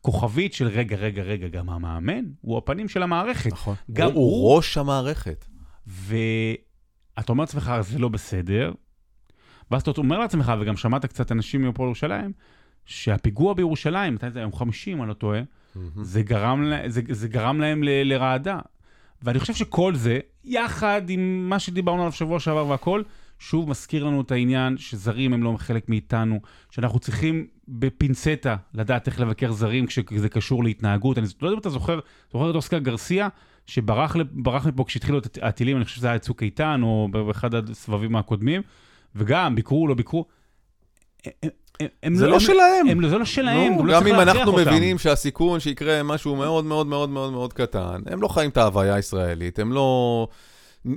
כוכבית 0.01 0.53
של 0.53 0.67
רגע, 0.67 0.95
רגע, 0.95 1.21
רגע, 1.23 1.47
גם 1.47 1.69
המאמן 1.69 2.23
הוא 2.41 2.57
הפנים 2.57 2.87
של 2.89 3.03
המערכת. 3.03 3.51
נכון. 3.51 3.75
גם 3.93 4.07
הוא, 4.07 4.13
הוא 4.15 4.55
ראש 4.55 4.77
המערכת. 4.77 5.45
ואתה 5.87 7.31
אומר 7.31 7.43
לעצמך, 7.43 7.71
זה 7.81 7.99
לא 7.99 8.09
בסדר, 8.09 8.71
ואז 9.71 9.81
אתה 9.81 10.01
אומר 10.01 10.19
לעצמך, 10.19 10.53
וגם 10.61 10.77
שמעת 10.77 11.05
קצת 11.05 11.31
אנשים 11.31 11.61
מהפועל 11.61 11.87
ירושלים, 11.87 12.31
שהפיגוע 12.85 13.53
בירושלים, 13.53 14.15
מתי 14.15 14.31
זה 14.31 14.39
היום 14.39 14.53
50, 14.53 15.01
אני 15.01 15.09
לא 15.09 15.13
טועה, 15.13 15.41
זה 16.01 16.21
גרם, 16.23 16.63
לה- 16.63 16.89
זה, 16.89 17.01
זה 17.09 17.27
גרם 17.27 17.61
להם 17.61 17.83
ל, 17.83 17.89
לרעדה. 18.13 18.59
ואני 19.23 19.39
חושב 19.39 19.53
שכל 19.53 19.95
זה, 19.95 20.19
יחד 20.43 21.01
עם 21.09 21.49
מה 21.49 21.59
שדיברנו 21.59 22.01
עליו 22.01 22.11
שבוע 22.11 22.39
שעבר 22.39 22.67
והכל, 22.67 23.03
שוב 23.39 23.69
מזכיר 23.69 24.03
לנו 24.03 24.21
את 24.21 24.31
העניין 24.31 24.77
שזרים 24.77 25.33
הם 25.33 25.43
לא 25.43 25.55
חלק 25.57 25.89
מאיתנו, 25.89 26.39
שאנחנו 26.71 26.99
צריכים 26.99 27.47
בפינצטה 27.67 28.55
לדעת 28.73 29.07
איך 29.07 29.19
לבקר 29.19 29.51
זרים 29.51 29.85
כשזה 29.85 30.29
קשור 30.29 30.63
להתנהגות. 30.63 31.17
אני 31.17 31.27
לא 31.41 31.47
יודע 31.47 31.55
אם 31.55 31.59
אתה 31.59 31.69
זוכר, 31.69 31.99
זוכר 32.31 32.49
את 32.49 32.55
אוסקר 32.55 32.77
גרסיה, 32.77 33.27
שברח 33.67 34.15
מפה 34.65 34.83
כשהתחילו 34.87 35.17
את 35.17 35.37
הטילים, 35.41 35.77
אני 35.77 35.85
חושב 35.85 35.97
שזה 35.97 36.09
היה 36.09 36.19
צוק 36.19 36.43
איתן, 36.43 36.79
או 36.83 37.07
באחד 37.11 37.55
הסבבים 37.55 38.15
הקודמים, 38.15 38.61
וגם, 39.15 39.55
ביקרו, 39.55 39.87
לא 39.87 39.93
ביקרו. 39.93 40.25
הם- 41.79 41.87
הם 42.03 42.15
זה 42.15 42.27
לא 42.27 42.33
הם- 42.33 42.39
שלהם. 42.39 42.87
הם- 42.89 43.09
זה 43.09 43.17
לא 43.17 43.25
שלהם, 43.25 43.77
גם 43.77 43.85
לא 43.87 43.93
גם 43.93 44.01
צריך 44.03 44.13
אם 44.15 44.19
להכריח 44.19 44.35
אנחנו 44.37 44.51
אותם. 44.59 44.69
מבינים 44.71 44.97
שהסיכון 44.97 45.59
שיקרה 45.59 46.03
משהו 46.03 46.35
מאוד 46.35 46.65
מאוד 46.65 46.87
מאוד 46.87 47.09
מאוד 47.09 47.31
מאוד 47.31 47.53
קטן, 47.53 48.01
הם 48.05 48.21
לא 48.21 48.27
חיים 48.27 48.49
את 48.49 48.57
ההוויה 48.57 48.95
הישראלית, 48.95 49.59
הם 49.59 49.71
לא... 49.73 50.27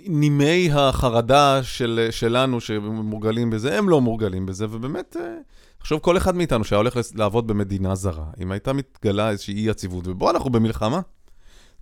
נימי 0.07 0.71
החרדה 0.73 1.61
של, 1.63 2.09
שלנו 2.11 2.61
שמורגלים 2.61 3.51
בזה, 3.51 3.79
הם 3.79 3.89
לא 3.89 4.01
מורגלים 4.01 4.47
בזה, 4.47 4.67
ובאמת, 4.71 5.17
אה, 5.21 5.35
תחשוב, 5.79 6.01
כל 6.01 6.17
אחד 6.17 6.37
מאיתנו 6.37 6.65
שהיה 6.65 6.79
הולך 6.79 6.99
לעבוד 7.15 7.47
במדינה 7.47 7.95
זרה, 7.95 8.25
אם 8.43 8.53
הייתה 8.53 8.73
מתגלה 8.73 9.31
איזושהי 9.31 9.55
אי-יציבות, 9.55 10.09
ובוא, 10.09 10.31
אנחנו 10.31 10.51
במלחמה. 10.51 11.01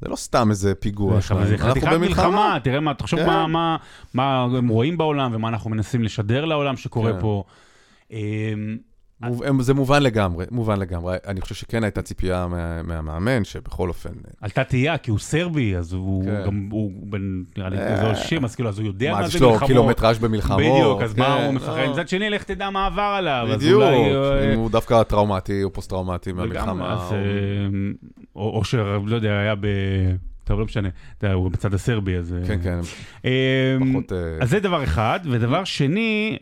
זה 0.00 0.08
לא 0.08 0.16
סתם 0.16 0.50
איזה 0.50 0.74
פיגוע 0.74 1.20
זה 1.20 1.34
אנחנו 1.34 1.70
חתיכת 1.70 1.86
במלחמה. 1.92 1.98
מלחמה, 2.28 2.58
תראה 2.62 2.80
מה, 2.80 2.94
תחשוב 2.94 3.20
כן. 3.20 3.26
מה- 3.26 3.46
מה- 3.46 3.76
מה 4.14 4.42
הם 4.42 4.68
רואים 4.68 4.98
בעולם 4.98 5.30
ומה 5.34 5.48
אנחנו 5.48 5.70
מנסים 5.70 6.02
לשדר 6.02 6.44
לעולם 6.44 6.76
שקורה 6.76 7.12
כן. 7.12 7.20
פה. 7.20 7.44
הם- 9.22 9.62
זה 9.62 9.74
מובן 9.74 10.02
לגמרי, 10.02 10.44
מובן 10.50 10.78
לגמרי. 10.80 11.16
אני 11.26 11.40
חושב 11.40 11.54
שכן 11.54 11.84
הייתה 11.84 12.02
ציפייה 12.02 12.46
מה- 12.46 12.82
מהמאמן, 12.82 13.44
שבכל 13.44 13.88
אופן... 13.88 14.08
אה, 14.10 14.30
עלתה 14.40 14.64
תהייה, 14.64 14.98
כי 14.98 15.10
הוא 15.10 15.18
סרבי, 15.18 15.76
אז 15.76 15.92
הוא 15.92 16.24
כן. 16.24 16.42
גם, 16.46 16.68
הוא 16.72 16.90
בן, 17.02 17.42
נראה 17.58 17.68
לי, 17.68 17.78
אה. 17.78 18.08
איזה 18.10 18.20
60, 18.22 18.44
אז 18.44 18.54
כאילו, 18.54 18.68
אז 18.68 18.78
הוא 18.78 18.86
יודע 18.86 19.12
מה, 19.12 19.20
מה 19.20 19.26
יש 19.26 19.32
זה 19.32 19.38
לו 19.44 19.50
מלחמות. 19.50 19.70
קילומטראז' 19.70 20.18
במלחמות? 20.18 20.60
בדיוק, 20.60 21.02
אז 21.02 21.14
מה 21.18 21.36
כן, 21.38 21.44
הוא 21.44 21.54
מפחד? 21.54 21.76
לא. 21.78 21.92
מצד 21.92 22.08
שני, 22.08 22.30
לך 22.30 22.42
תדע 22.42 22.70
מה 22.70 22.86
עבר 22.86 23.02
עליו, 23.18 23.48
בדיוק. 23.52 23.82
אה, 23.82 24.52
אם 24.54 24.58
הוא 24.58 24.70
דווקא 24.70 25.02
טראומטי 25.02 25.62
או 25.62 25.72
פוסט-טראומטי 25.72 26.32
מהמלחמה. 26.32 26.92
אז, 26.92 26.98
או- 27.12 27.16
אה, 27.16 27.20
או 28.36 28.50
או 28.58 28.64
שלא 28.64 29.14
יודע, 29.16 29.38
היה 29.38 29.54
ב... 29.54 29.66
טוב, 30.44 30.58
לא 30.58 30.64
משנה, 30.64 30.88
אתה 31.18 31.26
יודע, 31.26 31.34
הוא 31.34 31.50
בצד 31.50 31.74
הסרבי, 31.74 32.16
אז... 32.16 32.32
אה, 32.42 32.46
כן, 32.46 32.58
כן, 32.62 32.80
פחות... 33.92 34.12
אה, 34.12 34.18
אז 34.40 34.50
זה 34.50 34.60
דבר 34.60 34.84
אחד, 34.84 35.20
ודבר 35.24 35.64
שני, 35.64 36.36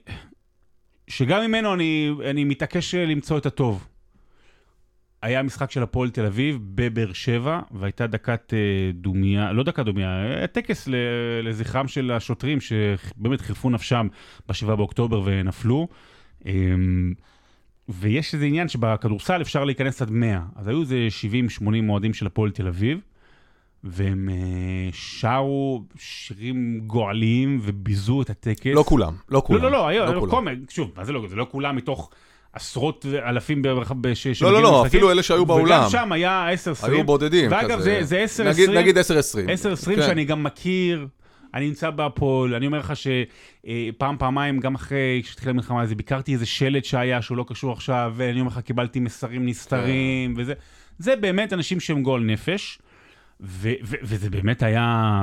שגם 1.08 1.42
ממנו 1.42 1.74
אני, 1.74 2.10
אני 2.30 2.44
מתעקש 2.44 2.94
למצוא 2.94 3.38
את 3.38 3.46
הטוב. 3.46 3.88
היה 5.22 5.42
משחק 5.42 5.70
של 5.70 5.82
הפועל 5.82 6.10
תל 6.10 6.26
אביב 6.26 6.58
בבאר 6.74 7.12
שבע, 7.12 7.60
והייתה 7.70 8.06
דקת 8.06 8.54
אה, 8.54 8.90
דומיה, 8.94 9.52
לא 9.52 9.62
דקת 9.62 9.84
דומיה, 9.84 10.22
היה 10.22 10.46
טקס 10.46 10.88
ל- 10.88 10.94
לזכרם 11.42 11.88
של 11.88 12.10
השוטרים 12.12 12.58
שבאמת 12.60 13.40
חירפו 13.40 13.70
נפשם 13.70 14.08
ב-7 14.48 14.66
באוקטובר 14.66 15.22
ונפלו. 15.24 15.88
אמ, 16.46 17.12
ויש 17.88 18.34
איזה 18.34 18.44
עניין 18.44 18.68
שבכדורסל 18.68 19.42
אפשר 19.42 19.64
להיכנס 19.64 20.02
עד 20.02 20.10
100, 20.10 20.40
אז 20.56 20.68
היו 20.68 20.80
איזה 20.80 21.08
70-80 21.60 21.64
אוהדים 21.88 22.14
של 22.14 22.26
הפועל 22.26 22.50
תל 22.50 22.66
אביב, 22.66 23.00
והם 23.86 24.28
אה, 24.32 24.34
שרו 24.92 25.82
שירים 25.98 26.80
גועליים 26.86 27.60
וביזו 27.62 28.22
את 28.22 28.30
הטקס. 28.30 28.66
לא 28.74 28.82
כולם, 28.86 29.14
לא 29.28 29.42
כולם. 29.46 29.62
לא, 29.62 29.70
לא, 29.70 29.78
לא, 29.78 29.88
היו, 29.88 30.20
כולם. 30.20 30.30
קומק, 30.32 30.70
שוב, 30.70 30.90
מה 30.96 31.04
זה 31.04 31.12
לא, 31.12 31.28
זה 31.28 31.36
לא 31.36 31.46
כולם 31.50 31.76
מתוך 31.76 32.10
עשרות 32.52 33.06
אלפים 33.28 33.62
ש- 34.14 34.26
לא, 34.26 34.34
שמגיעים 34.34 34.52
לא, 34.54 34.62
לא, 34.62 34.68
למשחקים. 34.68 34.86
אפילו 34.86 35.10
אלה 35.10 35.22
שהיו 35.22 35.38
וגם 35.38 35.46
באולם. 35.46 35.86
שם 35.90 36.12
היה 36.12 36.46
10-20. 36.82 36.86
היו 36.86 37.04
בודדים. 37.04 37.50
ואגב, 37.52 37.78
כזה. 37.78 37.98
זה- 38.04 38.26
זה 38.26 38.42
10-20. 38.42 38.48
נגיד- 38.48 38.70
נגיד 38.70 38.98
10-20. 38.98 39.48
10-20 39.48 39.96
כן. 39.96 40.02
שאני 40.06 40.24
גם 40.24 40.42
מכיר, 40.42 41.06
אני 41.54 41.66
נמצא 41.66 41.90
בהפועל, 41.90 42.54
אני 42.54 42.66
אומר 42.66 42.78
לך 42.78 42.92
שפעם, 42.96 44.16
פעמיים, 44.18 44.60
גם 44.60 44.74
אחרי 44.74 45.22
שהתחילה 45.24 45.50
המלחמה 45.50 45.82
הזו, 45.82 45.96
ביקרתי 45.96 46.32
איזה 46.32 46.46
שלט 46.46 46.84
שהיה 46.84 47.22
שהוא 47.22 47.36
לא 47.36 47.44
קשור 47.48 47.72
עכשיו, 47.72 48.12
ואני 48.16 48.40
אומר 48.40 48.50
לך, 48.50 48.58
קיבלתי 48.58 49.00
מסרים 49.00 49.46
נסתרים, 49.46 50.34
וזה. 50.36 50.52
זה 50.98 51.16
באמת 51.16 51.52
אנשים 51.52 51.80
שהם 51.80 52.02
גועל 52.02 52.22
נפש, 52.22 52.78
וזה 53.40 54.30
באמת 54.30 54.62
היה... 54.62 55.22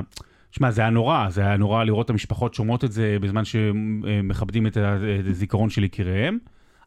שמע, 0.52 0.72
זה 0.72 0.82
היה 0.82 0.90
נורא, 0.90 1.30
זה 1.30 1.42
היה 1.42 1.58
נורא 1.58 1.84
לראות 1.84 2.06
את 2.06 2.10
המשפחות 2.10 2.54
שומעות 2.54 2.84
את 2.84 2.92
זה 2.92 3.18
בזמן 3.22 3.46
שמכבדים 3.46 4.68
את 4.68 4.78
ה- 4.78 4.96
את 5.20 5.26
הזיכרון 5.28 5.70
של 5.70 5.84
יקיריהם, 5.84 6.38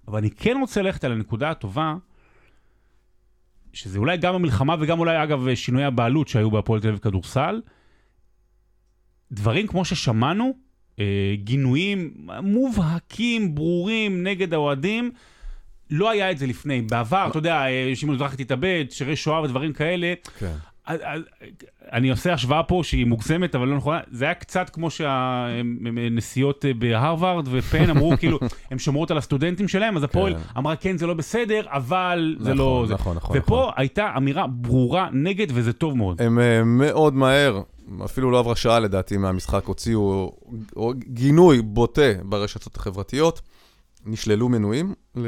אבל 0.08 0.18
אני 0.18 0.30
כן 0.30 0.56
רוצה 0.60 0.82
ללכת 0.82 1.04
על 1.04 1.12
הנקודה 1.12 1.50
הטובה, 1.50 1.94
שזה 3.72 3.98
אולי 3.98 4.16
גם 4.16 4.34
המלחמה 4.34 4.76
וגם 4.80 4.98
אולי, 4.98 5.22
אגב, 5.22 5.54
שינויי 5.54 5.84
הבעלות 5.84 6.28
שהיו 6.28 6.50
בהפועל 6.50 6.80
תל 6.80 6.88
אביב 6.88 7.00
כדורסל, 7.00 7.60
דברים 9.32 9.66
כמו 9.66 9.84
ששמענו, 9.84 10.54
אה, 10.98 11.34
גינויים 11.36 12.14
מובהקים, 12.42 13.54
ברורים, 13.54 14.22
נגד 14.22 14.54
האוהדים, 14.54 15.10
לא 15.90 16.10
היה 16.10 16.30
את 16.30 16.38
זה 16.38 16.46
לפני. 16.46 16.82
בעבר, 16.82 17.26
אתה 17.30 17.38
יודע, 17.38 17.66
אה, 17.66 17.90
שמעון 17.94 18.16
מזרחי 18.16 18.36
תתאבד, 18.44 18.84
שירי 18.90 19.16
שואה 19.16 19.42
ודברים 19.42 19.72
כאלה. 19.72 20.14
כן. 20.38 20.54
אני 21.92 22.10
עושה 22.10 22.32
השוואה 22.32 22.62
פה 22.62 22.80
שהיא 22.84 23.06
מוגזמת, 23.06 23.54
אבל 23.54 23.68
לא 23.68 23.76
נכונה. 23.76 24.00
זה 24.10 24.24
היה 24.24 24.34
קצת 24.34 24.70
כמו 24.70 24.90
שהנשיאות 24.90 26.64
בהרווארד 26.78 27.48
ופן 27.50 27.90
אמרו, 27.90 28.12
כאילו, 28.18 28.38
הן 28.70 28.78
שומרות 28.78 29.10
על 29.10 29.18
הסטודנטים 29.18 29.68
שלהם, 29.68 29.96
אז 29.96 30.02
הפועל 30.04 30.34
כן. 30.34 30.40
אמרה, 30.58 30.76
כן, 30.76 30.96
זה 30.98 31.06
לא 31.06 31.14
בסדר, 31.14 31.60
אבל 31.66 32.36
זה 32.40 32.54
נכון, 32.54 32.58
לא... 32.58 32.84
זה." 32.88 32.94
נכון, 32.94 33.16
נכון, 33.16 33.36
ופה 33.38 33.54
נכון. 33.60 33.72
הייתה 33.76 34.12
אמירה 34.16 34.46
ברורה 34.46 35.08
נגד, 35.12 35.46
וזה 35.50 35.72
טוב 35.72 35.96
מאוד. 35.96 36.22
הם 36.22 36.38
אה, 36.38 36.64
מאוד 36.64 37.14
מהר, 37.14 37.60
אפילו 38.04 38.30
לא 38.30 38.38
עברה 38.38 38.56
שעה 38.56 38.80
לדעתי 38.80 39.16
מהמשחק, 39.16 39.64
הוציאו 39.64 40.32
או- 40.76 40.92
גינוי 41.12 41.62
בוטה 41.62 42.12
ברשתות 42.22 42.76
החברתיות, 42.76 43.40
נשללו 44.06 44.48
מנויים 44.48 44.94
ל- 45.16 45.26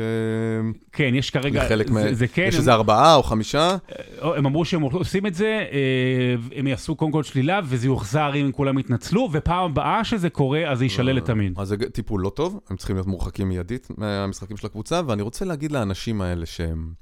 כן, 0.93 1.13
יש 1.15 1.31
כרגע... 1.31 1.65
לחלק 1.65 1.87
זה- 1.89 1.93
מהם. 1.95 2.15
זה 2.15 2.29
כן, 2.29 2.45
יש 2.49 2.55
הם- 2.55 2.61
איזה 2.61 2.73
ארבעה 2.73 3.15
או 3.15 3.23
חמישה, 3.23 3.77
הם 4.21 4.47
אמרו 4.47 4.65
שהם 4.65 4.83
עושים 4.83 5.27
את 5.27 5.35
זה, 5.35 5.65
אה, 5.73 6.35
הם 6.59 6.67
יעשו 6.67 6.97
קודם 6.97 7.13
כל 7.13 7.23
שלילה, 7.23 7.61
וזה 7.65 7.87
יוחזר 7.87 8.35
אם 8.35 8.53
כולם 8.53 8.79
יתנצלו, 8.79 9.29
ופעם 9.33 9.65
הבאה 9.71 10.05
שזה 10.05 10.31
קורה, 10.31 10.71
אז 10.73 10.79
זה 10.79 10.85
יישלל 10.85 11.13
לתמיד. 11.17 11.59
אז 11.59 11.69
זה 11.69 11.77
טיפול 11.93 12.21
לא 12.21 12.31
טוב, 12.31 12.61
הם 12.71 12.77
צריכים 12.77 12.97
להיות 12.97 13.07
מורחקים 13.09 13.49
מיידית 13.49 13.89
מהמשחקים 13.99 14.57
של 14.57 14.67
הקבוצה, 14.67 15.01
ואני 15.07 15.23
רוצה 15.23 15.45
להגיד 15.45 15.73
לאנשים 15.73 16.21
האלה 16.21 16.47
שהם 16.47 16.93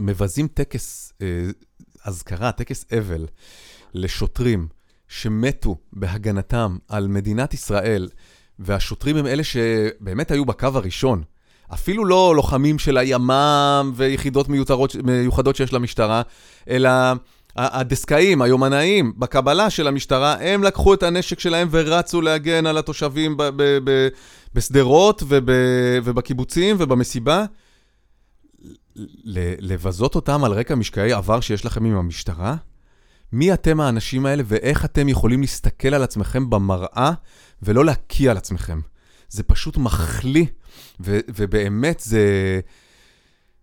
מבזים 0.00 0.48
טקס 0.48 1.12
אה, 1.22 1.26
אזכרה, 2.04 2.52
טקס 2.52 2.84
אבל, 2.98 3.26
לשוטרים 3.94 4.68
שמתו 5.08 5.76
בהגנתם 5.92 6.76
על 6.88 7.08
מדינת 7.08 7.54
ישראל, 7.54 8.08
והשוטרים 8.58 9.16
הם 9.16 9.26
אלה 9.26 9.44
שבאמת 9.44 10.30
היו 10.30 10.44
בקו 10.44 10.68
הראשון. 10.74 11.22
אפילו 11.74 12.04
לא 12.04 12.32
לוחמים 12.36 12.78
של 12.78 12.96
הימ"מ 12.98 13.92
ויחידות 13.94 14.48
מיותרות, 14.48 14.96
מיוחדות 15.04 15.56
שיש 15.56 15.72
למשטרה, 15.72 16.22
אלא 16.68 16.90
הדסקאים, 17.56 18.42
היומנאים, 18.42 19.12
בקבלה 19.18 19.70
של 19.70 19.88
המשטרה, 19.88 20.36
הם 20.40 20.62
לקחו 20.62 20.94
את 20.94 21.02
הנשק 21.02 21.40
שלהם 21.40 21.68
ורצו 21.70 22.20
להגן 22.20 22.66
על 22.66 22.78
התושבים 22.78 23.36
בשדרות 24.54 25.22
וב- 25.28 25.48
ובקיבוצים 26.04 26.76
ובמסיבה. 26.78 27.44
לבזות 29.60 30.14
אותם 30.14 30.44
על 30.44 30.52
רקע 30.52 30.74
משקעי 30.74 31.12
עבר 31.12 31.40
שיש 31.40 31.64
לכם 31.64 31.84
עם 31.84 31.96
המשטרה? 31.96 32.56
מי 33.32 33.52
אתם 33.52 33.80
האנשים 33.80 34.26
האלה 34.26 34.42
ואיך 34.46 34.84
אתם 34.84 35.08
יכולים 35.08 35.40
להסתכל 35.40 35.94
על 35.94 36.02
עצמכם 36.02 36.50
במראה 36.50 37.12
ולא 37.62 37.84
להקיא 37.84 38.30
על 38.30 38.36
עצמכם? 38.36 38.80
זה 39.28 39.42
פשוט 39.42 39.76
מחליא, 39.76 40.46
ו- 41.00 41.20
ובאמת 41.34 42.00
זה... 42.04 42.60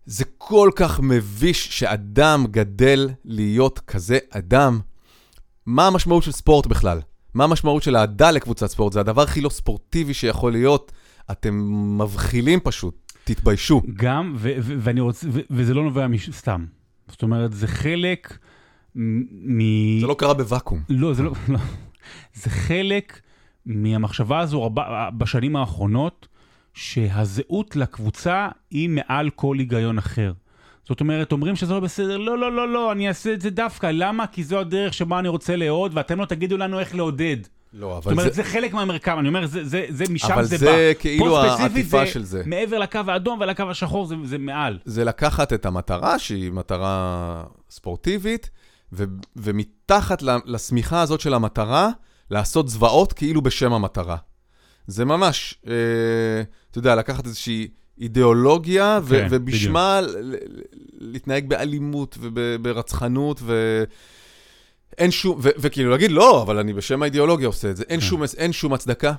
זה 0.06 0.24
כל 0.38 0.70
כך 0.76 1.00
מביש 1.00 1.78
שאדם 1.78 2.46
גדל 2.50 3.08
להיות 3.24 3.78
כזה 3.78 4.18
אדם. 4.30 4.80
מה 5.66 5.86
המשמעות 5.86 6.22
של 6.22 6.32
ספורט 6.32 6.66
בכלל? 6.66 7.00
מה 7.34 7.44
המשמעות 7.44 7.82
של 7.82 7.96
אהדה 7.96 8.30
לקבוצת 8.30 8.66
ספורט? 8.66 8.92
זה 8.92 9.00
הדבר 9.00 9.22
הכי 9.22 9.40
לא 9.40 9.48
ספורטיבי 9.48 10.14
שיכול 10.14 10.52
להיות. 10.52 10.92
אתם 11.30 11.54
מבחילים 11.98 12.60
פשוט, 12.62 13.12
תתביישו. 13.24 13.82
גם, 13.96 14.34
ו- 14.38 14.52
ו- 14.60 14.74
ואני 14.78 15.00
רוצה, 15.00 15.26
ו- 15.30 15.40
וזה 15.50 15.74
לא 15.74 15.82
נובע 15.82 16.06
מש- 16.06 16.30
סתם. 16.30 16.64
זאת 17.08 17.22
אומרת, 17.22 17.52
זה 17.52 17.66
חלק 17.66 18.38
מ... 18.96 20.00
זה 20.00 20.06
לא 20.06 20.14
קרה 20.14 20.34
בוואקום. 20.34 20.80
לא, 20.88 21.14
זה 21.14 21.22
לא, 21.22 21.32
לא. 21.48 21.58
זה 22.34 22.50
חלק 22.50 23.20
מהמחשבה 23.66 24.38
הזו 24.38 24.62
רבה, 24.62 25.08
בשנים 25.18 25.56
האחרונות, 25.56 26.28
שהזהות 26.74 27.76
לקבוצה 27.76 28.48
היא 28.70 28.88
מעל 28.88 29.30
כל 29.30 29.56
היגיון 29.58 29.98
אחר. 29.98 30.32
זאת 30.88 31.00
אומרת, 31.00 31.32
אומרים 31.32 31.56
שזה 31.56 31.74
לא 31.74 31.80
בסדר, 31.80 32.16
לא, 32.16 32.38
לא, 32.38 32.52
לא, 32.52 32.68
לא, 32.68 32.92
אני 32.92 33.08
אעשה 33.08 33.32
את 33.32 33.40
זה 33.40 33.50
דווקא. 33.50 33.90
למה? 33.94 34.26
כי 34.26 34.44
זו 34.44 34.58
הדרך 34.60 34.94
שבה 34.94 35.18
אני 35.18 35.28
רוצה 35.28 35.56
לאהוד, 35.56 35.92
ואתם 35.94 36.20
לא 36.20 36.24
תגידו 36.24 36.56
לנו 36.56 36.80
איך 36.80 36.94
לעודד. 36.94 37.36
לא, 37.72 37.94
זאת 37.94 38.06
אבל 38.06 38.12
אומרת, 38.12 38.34
זה... 38.34 38.42
זה 38.42 38.48
חלק 38.48 38.72
מהמרקם, 38.72 39.18
אני 39.18 39.28
אומר, 39.28 39.46
זה, 39.46 39.64
זה, 39.64 39.86
זה 39.88 40.04
משם 40.10 40.32
אבל 40.32 40.44
זה, 40.44 40.56
זה 40.56 40.66
בא. 40.66 41.00
כאילו 41.00 41.24
פה 41.24 41.42
ספציפית 41.48 41.60
העטיפה 41.76 42.06
של 42.06 42.22
זה. 42.22 42.42
מעבר 42.46 42.78
לקו 42.78 43.00
האדום 43.08 43.40
ולקו 43.40 43.62
השחור, 43.62 44.06
זה, 44.06 44.14
זה 44.24 44.38
מעל. 44.38 44.78
זה 44.84 45.04
לקחת 45.04 45.52
את 45.52 45.66
המטרה, 45.66 46.18
שהיא 46.18 46.52
מטרה 46.52 47.44
ספורטיבית, 47.70 48.50
ו- 48.92 49.04
ומתחת 49.36 50.22
לשמיכה 50.44 51.00
הזאת 51.02 51.20
של 51.20 51.34
המטרה, 51.34 51.90
לעשות 52.30 52.68
זוועות 52.68 53.12
כאילו 53.12 53.42
בשם 53.42 53.72
המטרה. 53.72 54.16
זה 54.86 55.04
ממש, 55.04 55.54
אה, 55.66 55.72
אתה 56.70 56.78
יודע, 56.78 56.94
לקחת 56.94 57.26
איזושהי 57.26 57.68
אידיאולוגיה, 57.98 59.00
ו- 59.02 59.08
כן, 59.08 59.26
ובשמה 59.30 60.00
ל- 60.00 60.34
להתנהג 60.98 61.48
באלימות 61.48 62.18
וברצחנות, 62.20 63.40
ו... 63.42 63.84
אין 64.98 65.10
שום, 65.10 65.38
ו- 65.42 65.48
וכאילו 65.58 65.90
להגיד, 65.90 66.10
לא, 66.10 66.42
אבל 66.42 66.58
אני 66.58 66.72
בשם 66.72 67.02
האידיאולוגיה 67.02 67.46
עושה 67.46 67.70
את 67.70 67.76
זה. 67.76 67.84
אין, 67.88 68.00
כן. 68.00 68.06
שום, 68.06 68.22
אין 68.36 68.52
שום 68.52 68.72
הצדקה. 68.72 69.12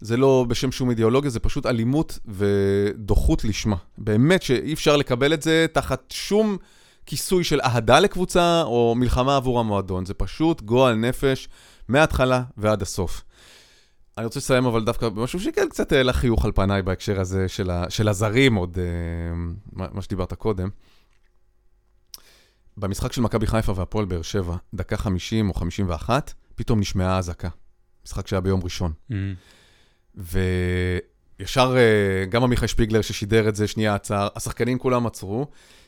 זה 0.00 0.16
לא 0.16 0.44
בשם 0.48 0.72
שום 0.72 0.90
אידיאולוגיה, 0.90 1.30
זה 1.30 1.40
פשוט 1.40 1.66
אלימות 1.66 2.18
ודוחות 2.26 3.44
לשמה. 3.44 3.76
באמת 3.98 4.42
שאי 4.42 4.72
אפשר 4.72 4.96
לקבל 4.96 5.34
את 5.34 5.42
זה 5.42 5.66
תחת 5.72 6.04
שום 6.10 6.56
כיסוי 7.06 7.44
של 7.44 7.60
אהדה 7.60 8.00
לקבוצה 8.00 8.62
או 8.62 8.94
מלחמה 8.96 9.36
עבור 9.36 9.60
המועדון. 9.60 10.06
זה 10.06 10.14
פשוט 10.14 10.62
גועל 10.62 10.94
נפש 10.94 11.48
מההתחלה 11.88 12.42
ועד 12.56 12.82
הסוף. 12.82 13.24
אני 14.18 14.24
רוצה 14.24 14.38
לסיים 14.38 14.66
אבל 14.66 14.84
דווקא 14.84 15.08
במשהו 15.08 15.40
שכן 15.40 15.68
קצת 15.68 15.92
העלה 15.92 16.12
חיוך 16.12 16.44
על 16.44 16.52
פניי 16.52 16.82
בהקשר 16.82 17.20
הזה 17.20 17.48
של, 17.48 17.70
ה, 17.70 17.90
של 17.90 18.08
הזרים, 18.08 18.54
עוד 18.54 18.76
uh, 18.76 19.72
מה 19.72 20.02
שדיברת 20.02 20.34
קודם. 20.34 20.68
במשחק 22.76 23.12
של 23.12 23.20
מכבי 23.20 23.46
חיפה 23.46 23.72
והפועל 23.76 24.04
באר 24.04 24.22
שבע, 24.22 24.56
דקה 24.74 24.96
50 24.96 25.48
או 25.48 25.54
51, 25.54 26.32
פתאום 26.54 26.80
נשמעה 26.80 27.18
אזעקה. 27.18 27.48
משחק 28.06 28.26
שהיה 28.26 28.40
ביום 28.40 28.60
ראשון. 28.64 28.92
Mm. 29.10 29.14
וישר 30.14 31.76
uh, 31.76 32.30
גם 32.30 32.42
עמיחי 32.42 32.68
שפיגלר 32.68 33.00
ששידר 33.00 33.48
את 33.48 33.56
זה, 33.56 33.68
שנייה 33.68 33.94
עצר, 33.94 34.28
השחקנים 34.36 34.78
כולם 34.78 35.06
עצרו, 35.06 35.46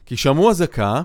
כי 0.08 0.16
שמעו 0.16 0.50
אזעקה, 0.50 1.02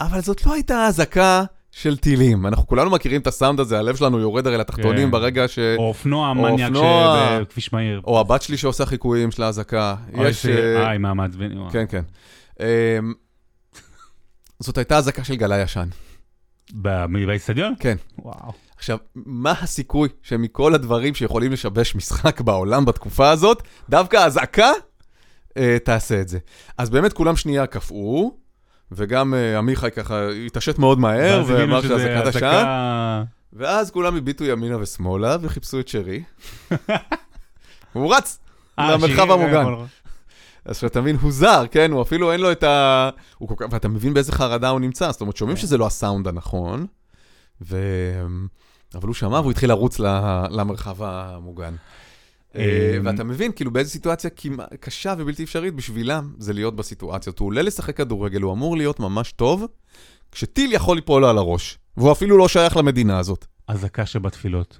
אבל 0.00 0.20
זאת 0.20 0.46
לא 0.46 0.54
הייתה 0.54 0.86
אזעקה 0.86 1.44
של 1.70 1.96
טילים. 1.96 2.46
אנחנו 2.46 2.66
כולנו 2.66 2.90
מכירים 2.90 3.20
את 3.20 3.26
הסאונד 3.26 3.60
הזה, 3.60 3.78
הלב 3.78 3.96
שלנו 3.96 4.20
יורד 4.20 4.46
הרי 4.46 4.56
לתחתונים 4.56 5.06
כן. 5.06 5.10
ברגע 5.10 5.48
ש... 5.48 5.58
או 5.58 5.88
אופנוע 5.88 6.32
מניאק 6.32 6.72
בכביש 7.40 7.72
מהיר. 7.72 8.00
או 8.04 8.20
הבת 8.20 8.42
שלי 8.42 8.56
שעושה 8.56 8.86
חיקויים 8.86 9.30
של 9.30 9.42
האזעקה. 9.42 9.94
יש... 10.14 10.46
אה, 10.46 10.92
עם 10.92 11.04
המעצבנים. 11.04 11.70
כן, 11.72 11.84
כן. 11.88 12.02
אמ, 12.60 12.66
זאת 14.60 14.78
הייתה 14.78 14.98
אזעקה 14.98 15.24
של 15.24 15.36
גלה 15.36 15.60
ישן. 15.60 15.88
באיצטדיון? 17.26 17.74
כן. 17.80 17.96
וואו. 18.18 18.52
עכשיו, 18.76 18.98
מה 19.14 19.54
הסיכוי 19.60 20.08
שמכל 20.22 20.74
הדברים 20.74 21.14
שיכולים 21.14 21.52
לשבש 21.52 21.94
משחק 21.94 22.40
בעולם 22.40 22.84
בתקופה 22.84 23.30
הזאת, 23.30 23.62
דווקא 23.88 24.16
אזעקה 24.16 24.70
אה, 25.56 25.76
תעשה 25.84 26.20
את 26.20 26.28
זה. 26.28 26.38
אז 26.78 26.90
באמת 26.90 27.12
כולם 27.12 27.36
שנייה 27.36 27.66
קפאו, 27.66 28.41
וגם 28.96 29.34
uh, 29.34 29.58
עמיחי 29.58 29.90
ככה 29.90 30.28
התעשת 30.46 30.78
מאוד 30.78 30.98
מהר, 30.98 31.44
ואמר 31.46 31.82
שזה 31.82 32.18
עשן. 32.28 33.22
ואז 33.52 33.90
כולם 33.90 34.16
הביטו 34.16 34.44
ימינה 34.44 34.76
ושמאלה 34.80 35.36
וחיפשו 35.42 35.80
את 35.80 35.88
שרי. 35.88 36.22
הוא 37.92 38.14
רץ 38.14 38.38
אה, 38.78 38.92
למרחב 38.92 39.30
המוגן. 39.30 39.64
אז 40.64 40.76
שאתה 40.78 41.00
מבין, 41.00 41.16
הוא 41.16 41.32
זר, 41.32 41.64
כן? 41.70 41.92
הוא 41.92 42.02
אפילו 42.02 42.32
אין 42.32 42.40
לו 42.40 42.52
את 42.52 42.62
ה... 42.62 43.10
כך... 43.50 43.66
ואתה 43.70 43.88
מבין 43.88 44.14
באיזה 44.14 44.32
חרדה 44.32 44.68
הוא 44.68 44.80
נמצא, 44.80 45.12
זאת 45.12 45.20
אומרת, 45.20 45.36
שומעים 45.36 45.56
כן. 45.56 45.62
שזה 45.62 45.78
לא 45.78 45.86
הסאונד 45.86 46.28
הנכון, 46.28 46.86
ו... 47.62 47.78
אבל 48.94 49.06
הוא 49.06 49.14
שמע 49.14 49.40
והוא 49.40 49.50
התחיל 49.50 49.68
לרוץ 49.68 49.98
למרחב 50.50 51.02
המוגן. 51.02 51.74
אה, 52.56 52.94
אמ, 52.98 53.06
ואתה 53.06 53.24
מבין, 53.24 53.52
כאילו 53.52 53.70
באיזו 53.70 53.90
סיטואציה 53.90 54.30
קשה 54.80 55.14
ובלתי 55.18 55.44
אפשרית 55.44 55.74
בשבילם 55.74 56.32
זה 56.38 56.52
להיות 56.52 56.76
בסיטואציות. 56.76 57.38
הוא 57.38 57.46
עולה 57.46 57.62
לשחק 57.62 57.96
כדורגל, 57.96 58.42
הוא 58.42 58.52
אמור 58.52 58.76
להיות 58.76 59.00
ממש 59.00 59.32
טוב, 59.32 59.66
כשטיל 60.32 60.72
יכול 60.72 60.96
ליפול 60.96 61.22
לו 61.22 61.28
על 61.28 61.38
הראש, 61.38 61.78
והוא 61.96 62.12
אפילו 62.12 62.38
לא 62.38 62.48
שייך 62.48 62.76
למדינה 62.76 63.18
הזאת. 63.18 63.46
אזעקה 63.68 64.06
שבתפילות. 64.06 64.78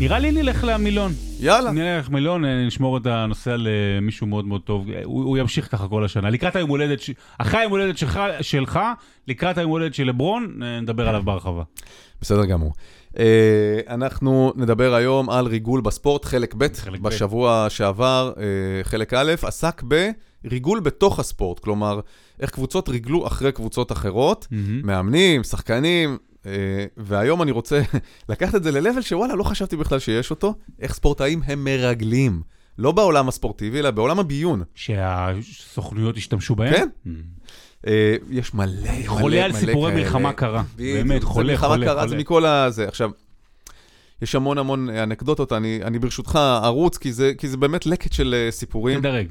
נראה 0.00 0.18
לי 0.18 0.30
נלך 0.30 0.64
למילון. 0.64 1.12
יאללה. 1.40 1.70
נלך 1.70 2.08
למילון, 2.08 2.44
אה, 2.44 2.66
נשמור 2.66 2.96
את 2.96 3.06
הנושא 3.06 3.50
על 3.50 3.66
אה, 3.66 4.00
מישהו 4.00 4.26
מאוד 4.26 4.46
מאוד 4.46 4.60
טוב. 4.60 4.86
הוא, 5.04 5.24
הוא 5.24 5.38
ימשיך 5.38 5.72
ככה 5.72 5.88
כל 5.88 6.04
השנה. 6.04 6.30
לקראת 6.30 6.56
היום 6.56 6.70
הולדת, 6.70 7.00
אחרי 7.38 7.60
היום 7.60 7.72
הולדת 7.72 7.98
שלך, 7.98 8.20
שלך, 8.40 8.78
לקראת 9.28 9.58
היום 9.58 9.70
הולדת 9.70 9.94
של 9.94 10.04
לברון, 10.04 10.62
נדבר 10.82 11.08
עליו 11.08 11.22
בהרחבה. 11.22 11.62
בסדר 12.20 12.44
גמור. 12.44 12.72
אנחנו 13.88 14.52
נדבר 14.56 14.94
היום 14.94 15.30
על 15.30 15.46
ריגול 15.46 15.80
בספורט, 15.80 16.24
חלק 16.24 16.54
ב', 16.58 16.66
חלק 16.76 17.00
בשבוע 17.00 17.66
ב. 17.66 17.68
שעבר, 17.68 18.32
חלק 18.82 19.14
א', 19.14 19.34
עסק 19.42 19.82
בריגול 20.44 20.80
בתוך 20.80 21.18
הספורט, 21.18 21.58
כלומר, 21.58 22.00
איך 22.40 22.50
קבוצות 22.50 22.88
ריגלו 22.88 23.26
אחרי 23.26 23.52
קבוצות 23.52 23.92
אחרות, 23.92 24.46
mm-hmm. 24.50 24.86
מאמנים, 24.86 25.44
שחקנים, 25.44 26.18
והיום 26.96 27.42
אני 27.42 27.50
רוצה 27.50 27.82
לקחת 28.28 28.54
את 28.54 28.62
זה 28.62 28.70
ל-level 28.80 29.02
שוואלה, 29.02 29.34
לא 29.34 29.44
חשבתי 29.44 29.76
בכלל 29.76 29.98
שיש 29.98 30.30
אותו, 30.30 30.54
איך 30.80 30.94
ספורטאים 30.94 31.40
הם 31.46 31.64
מרגלים. 31.64 32.42
לא 32.78 32.92
בעולם 32.92 33.28
הספורטיבי, 33.28 33.78
אלא 33.78 33.90
בעולם 33.90 34.18
הביון. 34.18 34.62
שהסוכנויות 34.74 36.16
השתמשו 36.16 36.54
בהם? 36.54 36.74
כן. 36.74 36.88
Mm-hmm. 37.06 37.40
אה, 37.86 38.16
יש 38.30 38.54
מלא, 38.54 38.66
מלא, 38.66 38.82
מלא 38.82 38.92
כאלה. 38.92 39.08
חולה 39.08 39.44
על 39.44 39.52
סיפורי 39.52 39.94
מלחמה 39.94 40.32
קרה. 40.32 40.62
באמת, 40.76 41.24
חולה, 41.24 41.58
חולה, 41.58 41.94
חולה. 41.94 42.08
זה 42.08 42.16
מכל 42.16 42.46
הזה. 42.46 42.88
עכשיו, 42.88 43.10
יש 44.22 44.34
המון 44.34 44.58
המון 44.58 44.90
אנקדוטות, 44.90 45.52
אני 45.52 45.98
ברשותך 46.00 46.38
ארוץ, 46.64 46.98
כי 47.38 47.48
זה 47.48 47.56
באמת 47.58 47.86
לקט 47.86 48.12
של 48.12 48.34
אה, 48.34 48.50
סיפורים. 48.50 49.00
תדרג. 49.00 49.26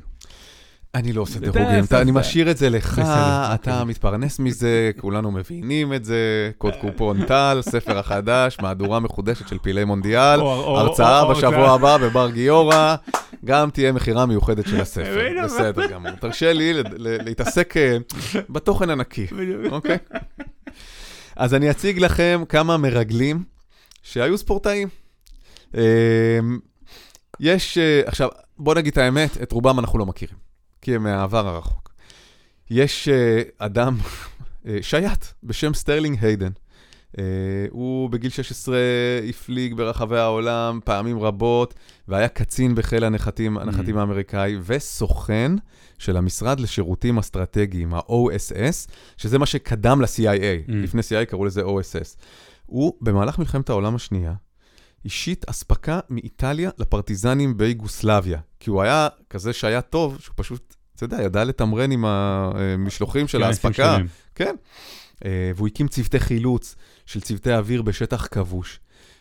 אני 0.96 1.14
לא 1.14 1.22
עושה 1.22 1.40
דירוגים, 1.40 1.84
אני 1.92 2.12
משאיר 2.12 2.52
את 2.52 2.58
זה 2.58 2.70
לך, 2.70 3.02
אתה. 3.54 3.84
מתפרנס 3.84 4.40
מזה, 4.40 4.92
כולנו 4.98 5.32
מבינים 5.32 5.94
את 5.94 6.06
זה, 6.06 6.52
קוד 6.58 6.74
קופון 6.82 7.26
טל, 7.26 7.60
ספר 7.62 7.98
החדש, 7.98 8.58
מהדורה 8.62 9.00
מחודשת 9.00 9.48
של 9.48 9.58
פעילי 9.58 9.86
מונדיאל, 9.86 10.40
הרצאה 10.42 11.34
בשבוע 11.34 11.72
הבא 11.72 11.98
בבר 11.98 12.30
גיורא, 12.30 12.96
גם 13.46 13.70
תהיה 13.70 13.92
מכירה 13.92 14.26
מיוחדת 14.26 14.68
של 14.68 14.82
הספר, 14.82 15.28
בסדר 15.46 15.88
גמור. 15.88 16.12
תרשה 16.12 16.54
לי 16.54 16.74
להתעסק 16.98 17.78
אה, 17.78 17.98
בתוכן 18.50 18.90
הנקי, 18.90 19.28
אוקיי? 19.72 19.98
אז 21.36 21.54
אני 21.54 21.72
אציג 21.72 22.00
לכם 22.00 22.44
כמה 22.50 22.78
מרגלים 22.78 23.44
שהיו 24.04 24.38
ספורטאים. 24.38 24.88
אה, 25.78 25.82
יש, 27.40 27.78
אה, 27.78 28.02
עכשיו, 28.06 28.30
בוא 28.58 28.76
נגיד 28.76 28.92
את 28.92 28.98
האמת, 28.98 29.42
את 29.44 29.52
רובם 29.52 29.80
אנחנו 29.80 30.00
לא 30.00 30.06
מכירים. 30.06 30.49
כי 30.82 30.96
הם 30.96 31.04
מהעבר 31.04 31.48
הרחוק. 31.48 31.90
יש 32.70 33.08
אה, 33.08 33.52
אדם, 33.58 33.98
אה, 34.00 34.68
שייט, 34.82 35.26
בשם 35.44 35.74
סטרלינג 35.74 36.18
היידן. 36.22 36.52
אה, 37.12 37.20
הוא 37.70 38.10
בגיל 38.10 38.30
16 38.30 38.78
הפליג 39.30 39.74
ברחבי 39.74 40.18
העולם 40.18 40.80
פעמים 40.86 41.20
רבות, 41.20 41.74
והיה 42.08 42.28
קצין 42.28 42.76
בחיל 42.76 43.04
הנחתים, 43.04 43.58
mm. 43.58 43.62
הנחתים 43.62 43.98
mm. 43.98 44.00
האמריקאי, 44.00 44.58
וסוכן 44.66 45.52
של 45.98 46.18
המשרד 46.18 46.60
לשירותים 46.60 47.18
אסטרטגיים, 47.18 47.94
ה-OSS, 47.94 48.92
שזה 49.18 49.38
מה 49.38 49.46
שקדם 49.46 50.02
ל-CIA. 50.02 50.70
Mm. 50.70 50.72
לפני 50.72 51.02
CIA 51.02 51.26
קראו 51.26 51.46
לזה 51.46 51.64
OSS. 51.64 52.18
הוא, 52.66 52.94
במהלך 53.02 53.40
מלחמת 53.40 53.70
העולם 53.70 53.96
השנייה, 53.96 54.34
אישית 55.06 55.46
אספקה 55.50 56.00
מאיטליה 56.10 56.70
לפרטיזנים 56.78 57.58
ביוגוסלביה. 57.58 58.40
כי 58.60 58.70
הוא 58.70 58.82
היה 58.82 59.08
כזה 59.30 59.54
שהיה 59.54 59.82
טוב, 59.82 60.18
שהוא 60.20 60.34
פשוט, 60.36 60.76
אתה 60.96 61.04
יודע, 61.04 61.22
ידע 61.24 61.44
לתמרן 61.44 61.92
עם 61.92 62.06
המשלוחים 62.06 63.28
של 63.28 63.38
כן, 63.38 63.44
האספקה. 63.44 63.98
כן. 64.36 64.56
אה, 65.26 65.52
והוא 65.56 65.68
הקים 65.68 65.88
צוותי 65.88 66.20
חילוץ 66.20 66.76
של 67.06 67.22
צוותי 67.22 67.54
אוויר 67.54 67.82
בשטח 67.82 68.28
כבוש. 68.32 68.80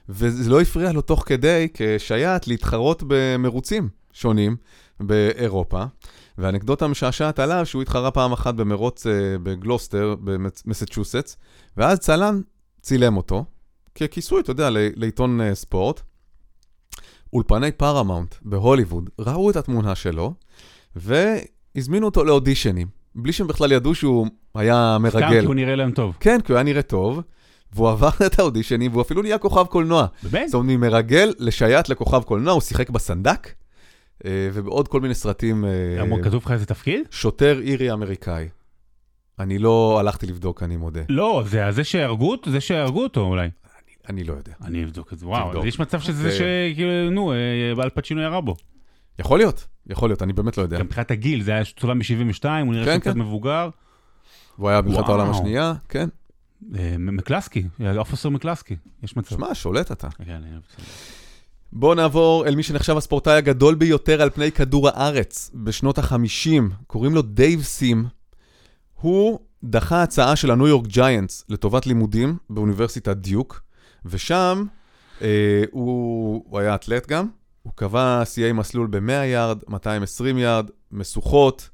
וזה 0.09 0.51
לא 0.51 0.61
הפריע 0.61 0.93
לו 0.93 1.01
תוך 1.01 1.23
כדי, 1.27 1.69
כשייט, 1.75 2.47
להתחרות 2.47 3.03
במרוצים 3.07 3.89
שונים 4.13 4.57
באירופה. 5.01 5.85
והאנקדוטה 6.39 6.87
משעשעת 6.87 7.39
עליו 7.39 7.67
שהוא 7.67 7.83
התחרה 7.83 8.11
פעם 8.11 8.33
אחת 8.33 8.55
במרוץ 8.55 9.07
אה, 9.07 9.11
בגלוסטר, 9.43 10.15
במסצ'וסטס, 10.25 11.37
ואז 11.77 11.99
צלם 11.99 12.43
צילם 12.81 13.17
אותו, 13.17 13.45
ככיסוי, 13.95 14.41
אתה 14.41 14.51
יודע, 14.51 14.69
לעיתון 14.73 15.41
אה, 15.41 15.55
ספורט. 15.55 16.03
אולפני 17.33 17.73
פארמאונט 17.73 18.35
בהוליווד 18.43 19.11
ראו 19.19 19.51
את 19.51 19.57
התמונה 19.57 19.95
שלו, 19.95 20.35
והזמינו 20.97 22.07
אותו 22.07 22.25
לאודישנים, 22.25 22.87
בלי 23.15 23.33
שהם 23.33 23.47
בכלל 23.47 23.73
ידעו 23.73 23.95
שהוא 23.95 24.27
היה 24.55 24.97
מרגל. 25.01 25.19
סתם 25.27 25.41
כי 25.41 25.47
הוא 25.47 25.55
נראה 25.55 25.77
להם 25.77 25.91
טוב. 25.91 26.17
כן, 26.21 26.41
כי 26.41 26.53
הוא 26.53 26.57
היה 26.57 26.65
נראה 26.65 26.83
טוב, 26.83 27.21
והוא 27.73 27.91
עבר 27.91 28.11
את 28.27 28.39
האודישנים, 28.39 28.91
והוא 28.91 29.03
אפילו 29.03 29.23
נהיה 29.23 29.39
כוכב 29.39 29.65
קולנוע. 29.65 30.07
באמת? 30.23 30.49
זאת 30.49 30.55
אומרת, 30.55 30.77
ממרגל 30.77 31.33
לשייט 31.39 31.89
לכוכב 31.89 32.23
קולנוע, 32.23 32.53
הוא 32.53 32.61
שיחק 32.61 32.91
בסנדק, 32.91 33.49
אה, 34.25 34.49
ובעוד 34.53 34.89
כל 34.89 35.01
מיני 35.01 35.15
סרטים. 35.15 35.65
אמרו, 36.01 36.23
כתוב 36.23 36.43
לך 36.45 36.51
איזה 36.51 36.67
תפקיד? 36.67 37.01
שוטר 37.11 37.61
אירי 37.63 37.93
אמריקאי. 37.93 38.49
אני 39.39 39.59
לא 39.59 39.97
הלכתי 40.01 40.27
לבדוק, 40.27 40.63
אני 40.63 40.77
מודה. 40.77 41.01
לא, 41.09 41.43
זה 41.71 41.85
שהרגו 41.85 42.31
אותו, 42.31 42.51
זה 42.51 42.61
שהרגו 42.61 43.03
אותו 43.03 43.21
אולי. 43.21 43.49
אני 44.09 44.25
לא 44.25 44.33
יודע. 44.33 44.53
אני 44.65 44.85
אבדוק 44.85 45.13
את 45.13 45.19
זה, 45.19 45.27
וואו, 45.27 45.67
יש 45.67 45.81
מצב 45.81 46.01
שזה 46.01 46.33
שכאילו, 46.33 47.11
נו, 47.11 47.33
אה, 47.33 47.83
אל 47.85 47.91
פצ'ינו 47.91 48.21
ירה 48.21 48.41
בו. 48.41 48.57
יכול 49.19 49.39
להיות, 49.39 49.67
יכול 49.87 50.09
להיות, 50.09 50.23
אני 50.23 50.33
באמת 50.33 50.59
לא 50.59 50.63
יודע. 50.63 50.79
גם 50.79 50.87
מבחינת 50.87 51.11
הגיל, 51.11 51.43
זה 51.43 51.51
היה 51.51 51.65
צולם 51.81 51.99
מ-72, 51.99 52.45
הוא 52.45 52.75
נראה 52.75 52.85
כן, 52.85 52.99
קצת 52.99 53.13
כן. 53.13 53.19
מבוגר. 53.19 53.71
והוא 54.59 54.71
היה 54.71 54.83
במלחמת 54.83 55.09
העולם 55.09 55.31
השנייה, 55.31 55.75
כן. 55.89 56.09
אה, 56.79 56.97
מקלסקי, 56.99 57.67
officer 57.97 58.29
מקלסקי, 58.29 58.77
יש 59.03 59.17
מצב. 59.17 59.37
שמע, 59.37 59.55
שולט 59.55 59.93
אתה. 59.93 60.09
כן, 60.11 60.43
בואו 61.73 61.95
נעבור 61.95 62.47
אל 62.47 62.55
מי 62.55 62.63
שנחשב 62.63 62.97
הספורטאי 62.97 63.37
הגדול 63.37 63.75
ביותר 63.75 64.23
על 64.23 64.31
פני 64.31 64.53
כדור 64.53 64.89
הארץ 64.89 65.51
בשנות 65.55 65.99
ה-50, 65.99 66.63
קוראים 66.87 67.15
לו 67.15 67.23
דייב 67.23 67.63
סים. 67.63 68.07
הוא 68.95 69.39
דחה 69.65 70.03
הצעה 70.03 70.37
של 70.37 70.51
הניו 70.51 70.67
יורק 70.67 70.87
ג'יינטס 70.87 71.45
לטובת 71.49 71.87
לימודים 71.87 72.37
באוניברסיטת 72.51 73.17
דיוק, 73.17 73.63
ושם 74.05 74.65
אה, 75.23 75.29
הוא, 75.71 76.45
הוא 76.49 76.59
היה 76.59 76.75
אתלט 76.75 77.07
גם, 77.09 77.27
הוא 77.63 77.73
קבע 77.75 78.23
שיאי 78.25 78.53
מסלול 78.53 78.87
ב-100 78.91 79.13
יארד, 79.33 79.59
220 79.69 80.39
יארד, 80.39 80.71
משוכות. 80.93 81.69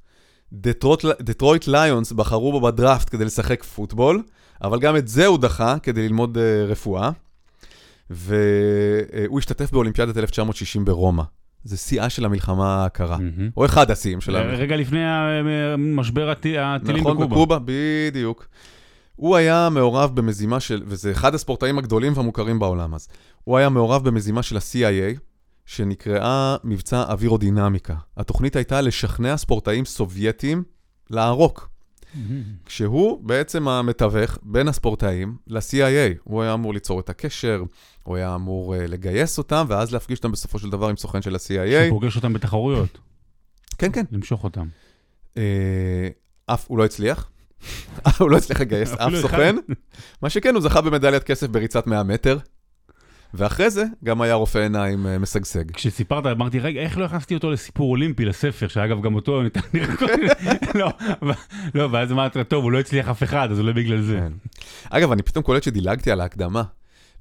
דטרוט, 0.52 1.04
דטרויט 1.20 1.66
ליונס 1.66 2.12
בחרו 2.12 2.52
בו 2.52 2.60
בדראפט 2.60 3.10
כדי 3.10 3.24
לשחק 3.24 3.62
פוטבול, 3.64 4.22
אבל 4.62 4.80
גם 4.80 4.96
את 4.96 5.08
זה 5.08 5.26
הוא 5.26 5.38
דחה 5.38 5.76
כדי 5.82 6.08
ללמוד 6.08 6.36
uh, 6.36 6.40
רפואה. 6.70 7.10
והוא 8.10 9.38
השתתף 9.38 9.72
באולימפיאדת 9.72 10.16
1960 10.16 10.84
ברומא. 10.84 11.22
זה 11.64 11.76
שיאה 11.76 12.10
של 12.10 12.24
המלחמה 12.24 12.84
הקרה, 12.84 13.18
מהמם. 13.18 13.50
או 13.56 13.64
אחד 13.64 13.90
השיאים 13.90 14.20
של 14.20 14.36
המלחמה. 14.36 14.58
רגע 14.58 14.76
לפני 14.76 15.00
משבר 15.78 16.30
הט- 16.30 16.46
הטילים 16.58 17.00
נכון, 17.00 17.16
בקובה. 17.16 17.26
בקובה, 17.34 17.58
בדיוק. 17.64 18.46
הוא 19.16 19.36
היה 19.36 19.68
מעורב 19.70 20.10
במזימה 20.14 20.60
של, 20.60 20.82
וזה 20.86 21.10
אחד 21.10 21.34
הספורטאים 21.34 21.78
הגדולים 21.78 22.12
והמוכרים 22.16 22.58
בעולם 22.58 22.94
אז, 22.94 23.08
הוא 23.44 23.58
היה 23.58 23.68
מעורב 23.68 24.04
במזימה 24.04 24.42
של 24.42 24.56
ה-CIA, 24.56 25.18
שנקראה 25.66 26.56
מבצע 26.64 27.02
אווירודינמיקה. 27.02 27.94
התוכנית 28.16 28.56
הייתה 28.56 28.80
לשכנע 28.80 29.36
ספורטאים 29.36 29.84
סובייטים 29.84 30.62
לערוק, 31.10 31.68
מהמם. 32.14 32.42
כשהוא 32.66 33.22
בעצם 33.22 33.68
המתווך 33.68 34.38
בין 34.42 34.68
הספורטאים 34.68 35.36
ל-CIA. 35.46 36.18
הוא 36.24 36.42
היה 36.42 36.54
אמור 36.54 36.74
ליצור 36.74 37.00
את 37.00 37.10
הקשר, 37.10 37.62
הוא 38.02 38.16
היה 38.16 38.34
אמור 38.34 38.74
uh, 38.74 38.78
לגייס 38.78 39.38
אותם, 39.38 39.66
ואז 39.68 39.92
להפגיש 39.92 40.18
אותם 40.18 40.32
בסופו 40.32 40.58
של 40.58 40.70
דבר 40.70 40.88
עם 40.88 40.96
סוכן 40.96 41.22
של 41.22 41.34
ה-CIA. 41.34 41.86
שפוגש 41.86 42.16
אותם 42.16 42.32
בתחרויות, 42.32 42.98
כן, 43.78 43.92
כן. 43.92 44.04
למשוך 44.12 44.44
אותם. 44.44 44.66
אה, 45.36 46.08
אף, 46.46 46.66
הוא 46.68 46.78
לא 46.78 46.84
הצליח. 46.84 47.30
הוא 48.18 48.30
לא 48.30 48.36
הצליח 48.36 48.60
לגייס 48.60 48.92
אף. 48.92 49.12
סוכן. 49.20 49.56
מה 50.22 50.30
שכן, 50.30 50.54
הוא 50.54 50.62
זכה 50.62 50.80
במדליית 50.80 51.22
כסף 51.22 51.46
בריצת 51.46 51.86
100 51.86 52.02
מטר. 52.02 52.38
ואחרי 53.36 53.70
זה, 53.70 53.84
גם 54.04 54.20
היה 54.22 54.34
רופא 54.34 54.58
עיניים 54.58 55.06
אה, 55.06 55.18
משגשג. 55.18 55.70
כשסיפרת, 55.70 56.26
אמרתי, 56.26 56.58
רגע, 56.58 56.80
איך 56.80 56.98
לא 56.98 57.04
הכנסתי 57.04 57.34
אותו 57.34 57.50
לסיפור 57.50 57.90
אולימפי, 57.90 58.24
לספר, 58.24 58.68
שאגב, 58.68 59.02
גם 59.02 59.14
אותו 59.14 59.42
ניתן 59.42 59.60
לראות. 59.74 60.10
לא, 60.74 60.88
לא, 61.74 61.88
ואז 61.92 62.12
אמרת, 62.12 62.36
טוב, 62.48 62.64
הוא 62.64 62.72
לא 62.72 62.80
הצליח 62.80 63.08
אף 63.08 63.22
אחד, 63.22 63.48
אז 63.50 63.58
אולי 63.58 63.72
בגלל 63.72 64.02
זה. 64.02 64.18
כן. 64.18 64.32
אגב, 64.90 65.12
אני 65.12 65.22
פתאום 65.22 65.44
קולט 65.44 65.62
שדילגתי 65.62 66.10
על 66.10 66.20
ההקדמה. 66.20 66.62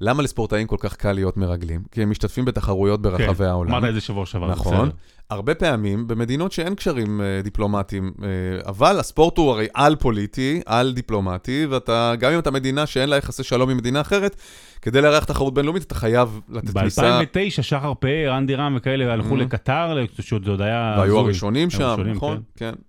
למה 0.01 0.23
לספורטאים 0.23 0.67
כל 0.67 0.77
כך 0.79 0.95
קל 0.95 1.11
להיות 1.11 1.37
מרגלים? 1.37 1.83
כי 1.91 2.03
הם 2.03 2.09
משתתפים 2.09 2.45
בתחרויות 2.45 3.01
ברחבי 3.01 3.35
כן, 3.35 3.43
העולם. 3.43 3.73
אמרת 3.75 3.89
את 3.89 3.93
זה 3.93 4.01
שבוע 4.01 4.25
שעבר, 4.25 4.47
נכון. 4.51 4.73
בסדר. 4.89 4.97
הרבה 5.29 5.55
פעמים 5.55 6.07
במדינות 6.07 6.51
שאין 6.51 6.75
קשרים 6.75 7.21
אה, 7.21 7.41
דיפלומטיים, 7.43 8.11
אה, 8.23 8.27
אבל 8.69 8.99
הספורט 8.99 9.37
הוא 9.37 9.51
הרי 9.51 9.67
על-פוליטי, 9.73 10.61
על-דיפלומטי, 10.65 11.65
ואתה, 11.69 12.13
גם 12.19 12.31
אם 12.31 12.39
אתה 12.39 12.51
מדינה 12.51 12.85
שאין 12.85 13.09
לה 13.09 13.17
יחסי 13.17 13.43
שלום 13.43 13.69
עם 13.69 13.77
מדינה 13.77 14.01
אחרת, 14.01 14.35
כדי 14.81 15.01
לארח 15.01 15.23
תחרות 15.23 15.53
בינלאומית 15.53 15.83
אתה 15.83 15.95
חייב 15.95 16.39
לתת 16.49 16.73
כניסה, 16.77 17.19
ב-2009, 17.21 17.61
שחר 17.61 17.93
פאר, 17.99 18.37
אנדי 18.37 18.55
רם 18.55 18.75
וכאלה, 18.77 19.13
הלכו 19.13 19.35
Mhm. 19.35 19.39
לקטר, 19.39 19.97
שעוד 20.19 20.45
זה 20.45 20.51
עוד 20.51 20.61
היה... 20.61 20.95
והיו. 20.99 21.19
הראשונים 21.19 21.69
שם, 21.69 21.81
הראשונים, 21.81 22.15
נכון? 22.15 22.41
כן. 22.55 22.71
כן. 22.71 22.79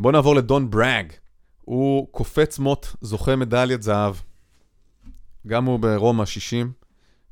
בוא 0.00 0.12
נעבור 0.12 0.34
לדון 0.36 0.70
ברג. 0.70 1.06
הוא 1.60 2.08
קופץ 2.10 2.58
מוט, 2.58 2.86
זוכה 3.00 3.36
מדליית 3.36 3.82
זהב. 3.82 4.14
גם 5.46 5.64
הוא 5.64 5.78
ברומא 5.78 6.24
60, 6.24 6.72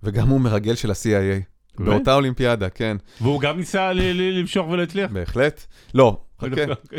וגם 0.03 0.29
הוא 0.29 0.41
מרגל 0.41 0.75
של 0.75 0.91
ה-CIA. 0.91 1.55
באותה 1.79 2.15
אולימפיאדה, 2.15 2.69
כן, 2.69 2.97
והוא 3.21 3.41
גם 3.41 3.57
ניסה 3.57 3.93
למשוך 3.93 4.69
ולא 4.69 4.83
הצליח. 4.83 5.11
בהחלט. 5.11 5.67
לא, 5.95 6.21
חכה. 6.41 6.65
אוקיי. 6.83 6.99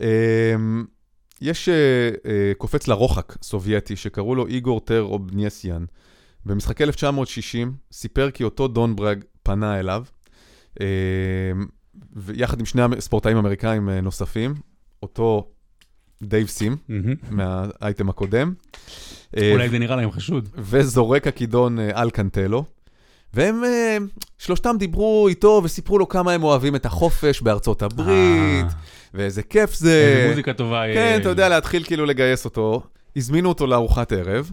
אמ, 0.00 0.84
יש 1.40 1.68
אה, 1.68 1.74
אה, 2.26 2.52
קופץ 2.58 2.88
לרוחק 2.88 3.36
סובייטי 3.42 3.96
שקראו 3.96 4.34
לו 4.34 4.46
איגור 4.46 4.80
טר 4.80 5.02
אובניאסיאן. 5.02 5.84
במשחקי 6.46 6.84
1960 6.84 7.74
סיפר 7.92 8.30
כי 8.30 8.44
אותו 8.44 8.68
דון 8.68 8.96
ברג 8.96 9.24
פנה 9.42 9.80
אליו, 9.80 10.04
אמ, 10.80 10.86
ויחד 12.12 12.60
עם 12.60 12.66
שני 12.66 12.82
ספורטאים 12.98 13.36
אמריקאים 13.36 13.88
אה, 13.88 14.00
נוספים, 14.00 14.54
אותו 15.02 15.48
דייב 16.22 16.46
סים. 16.46 16.76
מהאייטם 17.30 18.08
הקודם, 18.08 18.54
אולי 19.52 19.68
זה 19.68 19.78
נראה 19.78 19.96
להם 19.96 20.10
חשוד. 20.10 20.48
וזורק 20.58 21.26
הכידון 21.26 21.78
אה, 21.78 21.90
על 21.94 22.10
קנטלו. 22.10 22.64
והם, 23.34 23.64
אה, 23.64 23.96
שלושתם 24.38 24.76
דיברו 24.78 25.28
איתו 25.28 25.60
וסיפרו 25.64 25.98
לו 25.98 26.08
כמה 26.08 26.32
הם 26.32 26.42
אוהבים 26.42 26.76
את 26.76 26.86
החופש 26.86 27.40
בארצות 27.40 27.82
הברית, 27.82 28.64
אה, 28.64 28.76
ואיזה 29.14 29.42
כיף 29.42 29.74
זה. 29.74 30.14
איזה 30.16 30.28
מוזיקה 30.28 30.52
טובה. 30.52 30.82
כן, 30.94 30.98
אה, 30.98 31.16
אתה 31.16 31.28
יודע, 31.28 31.48
להתחיל 31.48 31.84
כאילו 31.84 32.06
לגייס 32.06 32.44
אותו. 32.44 32.82
הזמינו 33.16 33.48
אותו 33.48 33.66
לארוחת 33.66 34.12
ערב, 34.12 34.50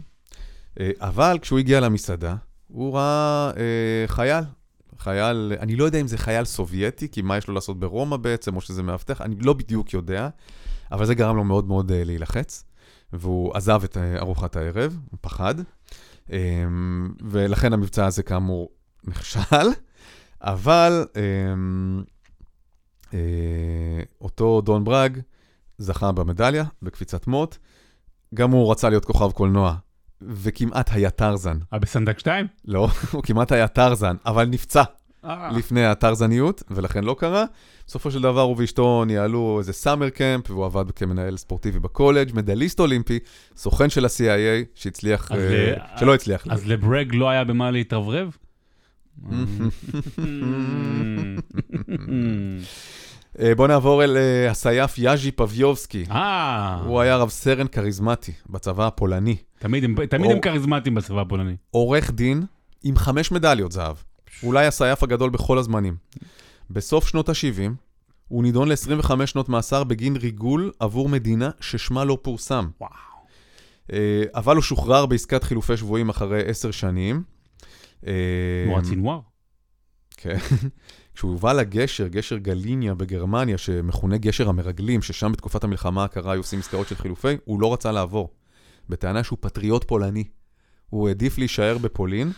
אה, 0.79 0.91
אבל 0.99 1.37
כשהוא 1.41 1.59
הגיע 1.59 1.79
למסעדה, 1.79 2.35
הוא 2.67 2.95
ראה 2.95 3.51
אה, 3.57 4.07
חייל. 4.07 4.43
חייל, 4.99 5.53
אני 5.59 5.75
לא 5.75 5.85
יודע 5.85 6.01
אם 6.01 6.07
זה 6.07 6.17
חייל 6.17 6.45
סובייטי, 6.45 7.07
כי 7.11 7.21
מה 7.21 7.37
יש 7.37 7.47
לו 7.47 7.53
לעשות 7.53 7.79
ברומא 7.79 8.17
בעצם, 8.17 8.55
או 8.55 8.61
שזה 8.61 8.83
מאבטח, 8.83 9.21
אני 9.21 9.35
לא 9.39 9.53
בדיוק 9.53 9.93
יודע, 9.93 10.29
אבל 10.91 11.05
זה 11.05 11.15
גרם 11.15 11.35
לו 11.35 11.43
מאוד 11.43 11.67
מאוד 11.67 11.91
אה, 11.91 12.03
להילחץ, 12.03 12.63
והוא 13.13 13.51
עזב 13.53 13.83
את 13.83 13.97
אה, 13.97 14.19
ארוחת 14.19 14.55
הערב, 14.55 14.99
הוא 15.11 15.17
פחד, 15.21 15.55
אה, 16.31 16.65
ולכן 17.21 17.73
המבצע 17.73 18.05
הזה 18.05 18.23
כאמור 18.23 18.69
נכשל, 19.03 19.67
אבל 20.41 21.05
אה, 21.15 21.21
אה, 23.13 24.03
אותו 24.21 24.61
דון 24.61 24.83
ברג 24.83 25.19
זכה 25.77 26.11
במדליה, 26.11 26.63
בקפיצת 26.81 27.27
מוט, 27.27 27.57
גם 28.33 28.51
הוא 28.51 28.71
רצה 28.71 28.89
להיות 28.89 29.05
כוכב 29.05 29.31
קולנוע, 29.31 29.75
וכמעט 30.21 30.89
היה 30.91 31.09
טרזן. 31.09 31.57
אה, 31.73 31.79
בסנדק 31.79 32.19
2? 32.19 32.47
לא, 32.65 32.87
הוא 33.11 33.23
כמעט 33.23 33.51
היה 33.51 33.67
טרזן, 33.67 34.15
אבל 34.25 34.45
נפצע. 34.45 34.83
לפני 35.55 35.85
הטרזניות, 35.85 36.63
ולכן 36.71 37.03
לא 37.03 37.15
קרה. 37.19 37.45
בסופו 37.87 38.11
של 38.11 38.21
דבר 38.21 38.41
הוא 38.41 38.55
ואשתו 38.59 39.05
ניהלו 39.05 39.55
איזה 39.59 39.73
סאמר 39.73 40.09
קמפ, 40.09 40.51
והוא 40.51 40.65
עבד 40.65 40.91
כמנהל 40.91 41.37
ספורטיבי 41.37 41.79
בקולג', 41.79 42.31
מדליסט 42.33 42.79
אולימפי, 42.79 43.19
סוכן 43.57 43.89
של 43.89 44.05
ה-CIA, 44.05 44.65
שהצליח, 44.75 45.31
אה, 45.31 45.37
ל- 45.37 45.99
שלא 45.99 46.13
הצליח. 46.15 46.43
אז 46.49 46.67
לברג 46.67 47.15
לא 47.15 47.29
היה 47.29 47.43
במה 47.43 47.71
להתרברב? 47.71 48.37
אה, 53.39 53.55
בוא 53.55 53.67
נעבור 53.67 54.03
אל 54.03 54.17
אה, 54.17 54.51
הסייף 54.51 54.97
יאז'י 54.97 55.31
פביובסקי. 55.31 56.03
אה, 56.11 56.75
הוא 56.85 56.99
היה 56.99 57.17
רב 57.17 57.29
סרן 57.29 57.67
כריזמטי 57.67 58.31
בצבא 58.49 58.87
הפולני. 58.87 59.35
תמיד 59.59 59.83
הם- 59.83 59.95
תמיד 60.05 60.31
הם 60.31 60.37
או- 60.37 60.41
כריזמטיים 60.41 60.95
בצבא 60.95 61.21
הפולני. 61.21 61.55
עורך 61.71 62.11
דין 62.11 62.43
עם 62.83 62.95
חמש 62.95 63.31
מדליות 63.31 63.71
זהב. 63.71 63.95
אולי 64.43 64.65
הסייף 64.65 65.03
הגדול 65.03 65.29
בכל 65.29 65.57
הזמנים. 65.57 65.95
בסוף 66.69 67.07
שנות 67.07 67.29
ה-70, 67.29 67.71
הוא 68.27 68.43
נידון 68.43 68.69
ל-25 68.69 69.25
שנות 69.25 69.49
מאסר 69.49 69.83
בגין 69.83 70.15
ריגול 70.15 70.71
עבור 70.79 71.09
מדינה 71.09 71.49
ששמה 71.59 72.05
לא 72.05 72.17
פורסם. 72.21 72.67
וואו. 72.81 72.91
אה, 73.93 74.23
אבל 74.35 74.55
הוא 74.55 74.63
שוחרר 74.63 75.05
בעסקת 75.05 75.43
חילופי 75.43 75.77
שבויים 75.77 76.09
אחרי 76.09 76.41
עשר 76.45 76.71
שנים. 76.71 77.23
אה, 78.07 78.13
כמו 78.65 78.77
הצינואר. 78.79 79.19
כן. 80.17 80.37
כשהוא 81.15 81.31
הובא 81.31 81.53
לגשר, 81.53 82.07
גשר 82.07 82.37
גליניה 82.37 82.93
בגרמניה, 82.93 83.57
שמכונה 83.57 84.17
גשר 84.17 84.49
המרגלים, 84.49 85.01
ששם 85.01 85.31
בתקופת 85.31 85.63
המלחמה 85.63 86.03
הקרה 86.03 86.31
היו 86.31 86.39
עושים 86.39 86.59
עסקאות 86.59 86.87
של 86.87 86.95
חילופי, 86.95 87.37
הוא 87.45 87.61
לא 87.61 87.73
רצה 87.73 87.91
לעבור. 87.91 88.33
בטענה 88.89 89.23
שהוא 89.23 89.37
פטריוט 89.41 89.83
פולני. 89.83 90.23
הוא 90.89 91.07
העדיף 91.07 91.37
להישאר 91.37 91.77
בפולין. 91.77 92.31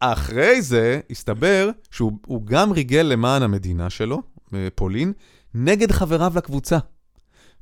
אחרי 0.00 0.62
זה 0.62 1.00
הסתבר 1.10 1.70
שהוא 1.90 2.12
הוא 2.26 2.46
גם 2.46 2.72
ריגל 2.72 3.02
למען 3.02 3.42
המדינה 3.42 3.90
שלו, 3.90 4.22
אה, 4.54 4.68
פולין, 4.74 5.12
נגד 5.54 5.90
חבריו 5.92 6.32
לקבוצה. 6.36 6.78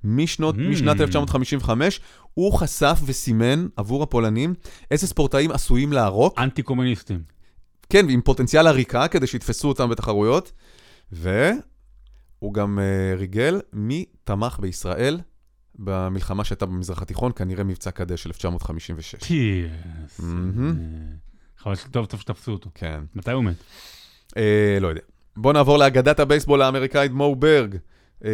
משנות, 0.05 0.55
Mm. 0.55 0.59
משנת 0.59 1.01
1955, 1.01 2.01
הוא 2.35 2.53
חשף 2.53 3.01
וסימן 3.07 3.67
עבור 3.77 4.03
הפולנים 4.03 4.55
איזה 4.91 5.07
ספורטאים 5.07 5.51
עשויים 5.51 5.93
לערוק, 5.93 6.39
אנטי 6.39 6.63
קומוניסטים. 6.63 7.23
כן, 7.91 8.09
עם 8.09 8.21
פוטנציאל 8.21 8.67
עריקה 8.67 9.09
כדי 9.09 9.27
שיתפסו 9.27 9.69
אותם 9.69 9.91
בתחרויות, 9.91 10.53
והוא 11.13 12.55
גם 12.55 12.79
uh, 12.79 13.19
ריגל 13.19 13.61
מי 13.73 14.05
תמך 14.25 14.59
בישראל 14.61 15.21
במלחמה 15.75 16.45
שהייתה 16.45 16.67
במזרח 16.67 17.03
התיכון, 17.03 17.33
כנראה 17.37 17.65
מבצע 17.65 17.91
קדש 17.91 18.23
של 18.23 18.29
1956. 18.29 19.15
פיס. 19.25 20.21
מהמם. 20.21 20.75
חבל 21.59 21.75
שטוב 21.75 22.07
טוב 22.07 22.21
שתפסו 22.21 22.53
אותו. 22.53 22.71
כן, 22.75 23.01
מתי 23.15 23.31
הוא 23.31 23.45
מת? 23.45 23.57
אה, 24.37 24.79
לא 24.81 24.89
יודע. 24.89 25.01
בוא 25.37 25.53
נעבור 25.53 25.79
לאגדת 25.79 26.21
הבייסבול 26.21 26.63
האמריקאית 26.63 27.13
מו 27.13 27.37
ברג, 27.37 27.77
אה, 28.25 28.31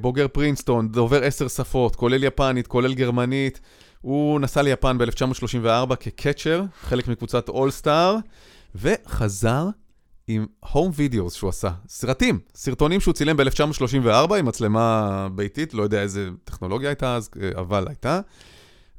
בוגר 0.00 0.28
פרינסטון, 0.28 0.88
דובר 0.88 1.24
עשר 1.24 1.48
שפות, 1.48 1.96
כולל 1.96 2.24
יפנית, 2.24 2.66
כולל 2.66 2.94
גרמנית. 2.94 3.60
הוא 4.00 4.40
נסע 4.40 4.62
ליפן 4.62 4.98
ב-1934 4.98 5.96
כ 5.96 6.09
catcher, 6.09 6.62
חלק 6.80 7.08
מקבוצת 7.08 7.48
all-star, 7.48 8.16
וחזר 8.74 9.68
עם 10.28 10.46
home 10.72 10.90
videos 10.94 11.34
שהוא 11.34 11.50
עשה, 11.50 11.70
סרטים, 11.88 12.38
סרטונים 12.54 13.00
שהוא 13.00 13.14
צילם 13.14 13.36
ב-1934 13.36 14.34
עם 14.34 14.46
מצלמה 14.46 15.28
ביתית, 15.34 15.74
לא 15.74 15.82
יודע 15.82 16.02
איזה 16.02 16.28
טכנולוגיה 16.44 16.88
הייתה 16.88 17.14
אז, 17.14 17.30
אה, 17.42 17.50
אבל 17.60 17.84
הייתה. 17.88 18.20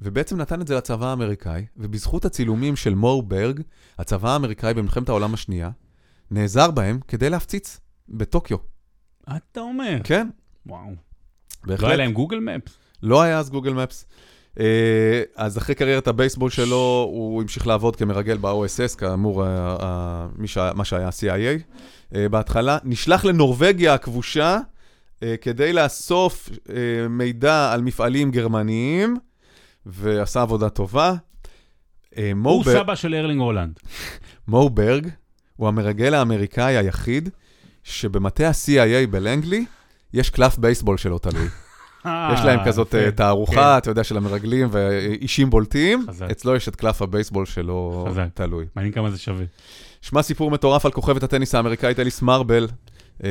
ובעצם 0.02 0.38
נתן 0.38 0.62
את 0.62 0.68
זה 0.68 0.76
לצבא 0.76 1.08
האמריקאי, 1.08 1.66
ובזכות 1.78 2.26
הצילומים 2.26 2.76
של 2.76 2.96
מו 2.96 3.22
ברג, 3.22 3.62
הצבא 3.98 4.30
האמריקאי 4.30 4.74
במלחמת 4.74 5.10
העולם 5.10 5.34
השנייה, 5.34 5.70
נעזר 6.32 6.72
בהם 6.72 7.00
כדי 7.08 7.30
להפציץ 7.30 7.80
בטוקיו. 8.10 8.58
אתה 9.36 9.60
אומר. 9.60 9.98
כן, 10.04 10.28
וואו. 10.66 10.90
בהחלט. 11.64 11.84
לא 11.84 11.88
היה 11.88 11.98
להם 11.98 12.14
גוגל 12.14 12.40
מפס? 12.40 12.78
לא 13.04 13.22
היה 13.22 13.40
אז 13.40 13.50
גוגל 13.50 13.74
מפס. 13.74 14.06
אה, 14.60 15.22
אז 15.36 15.58
אחרי 15.58 15.76
קריירת 15.76 16.08
הבייסבול 16.08 16.50
שלו, 16.50 17.08
הוא 17.12 17.42
המשיך 17.42 17.68
לעבוד 17.68 17.96
כמרגל 17.96 18.38
ב-OSS, 18.38 18.98
כאמור, 18.98 19.44
מה 20.76 20.86
שהיה 20.86 21.10
CIA 21.10 21.62
אה, 22.16 22.30
בהתחלה. 22.30 22.78
נשלח 22.84 23.26
לנורבגיה 23.26 23.94
הכבושה 23.94 24.60
אה, 25.24 25.36
כדי 25.42 25.74
לאסוף 25.74 26.50
מידע 27.10 27.72
על 27.74 27.82
מפעלים 27.82 28.32
גרמניים, 28.32 29.18
ועשה 29.88 30.42
עבודה 30.42 30.70
טובה. 30.70 31.14
אה, 32.18 32.32
הוא 32.44 32.64
סבא 32.64 32.96
של 32.96 33.16
ארלינג 33.16 33.42
הולנד. 33.42 33.80
מו 34.48 34.70
ברג 34.70 35.08
הוא 35.56 35.68
המרגל 35.68 36.14
האמריקאי 36.14 36.78
היחיד 36.78 37.30
שבמטה 37.84 38.48
ה-CIA 38.48 39.08
בלנגלי 39.10 39.66
יש 40.14 40.30
קלף 40.30 40.58
בייסבול 40.58 40.98
שלו 40.98 41.20
תלוי. 41.20 41.48
יש 42.06 42.40
להם 42.46 42.60
כזאת 42.66 42.96
אה, 42.96 43.00
אה, 43.00 43.06
כן, 43.06 43.12
תערוכה, 43.12 43.78
אתה 43.78 43.90
יודע, 43.90 44.04
של 44.04 44.18
המרגלים 44.18 44.68
ואישים 44.72 45.50
בולטים. 45.50 46.06
חזק. 46.08 46.30
אצלו 46.32 46.56
יש 46.56 46.68
את 46.68 46.76
קלף 46.76 47.02
הבייסבול 47.02 47.46
שלו 47.46 48.06
חזק. 48.10 48.28
תלוי. 48.34 48.66
מעניין 48.76 48.94
כמה 48.94 49.12
זה 49.12 49.18
שווה. 49.18 49.46
שמע 50.02 50.22
סיפור 50.22 50.52
מטורף 50.52 50.86
על 50.86 50.92
כוכבת 50.92 51.24
הטניס 51.24 51.56
האמריקאית 51.56 52.00
אליס 52.00 52.22
מרבל. 52.22 52.68
אה, 53.24 53.30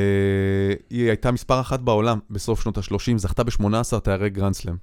היא 0.90 1.08
הייתה 1.08 1.32
מספר 1.32 1.60
אחת 1.60 1.80
בעולם 1.80 2.18
בסוף 2.30 2.62
שנות 2.62 2.78
ה-30, 2.78 3.16
זכתה 3.16 3.44
ב-18 3.44 4.00
תארי 4.00 4.30
גרנדסלם. 4.30 4.76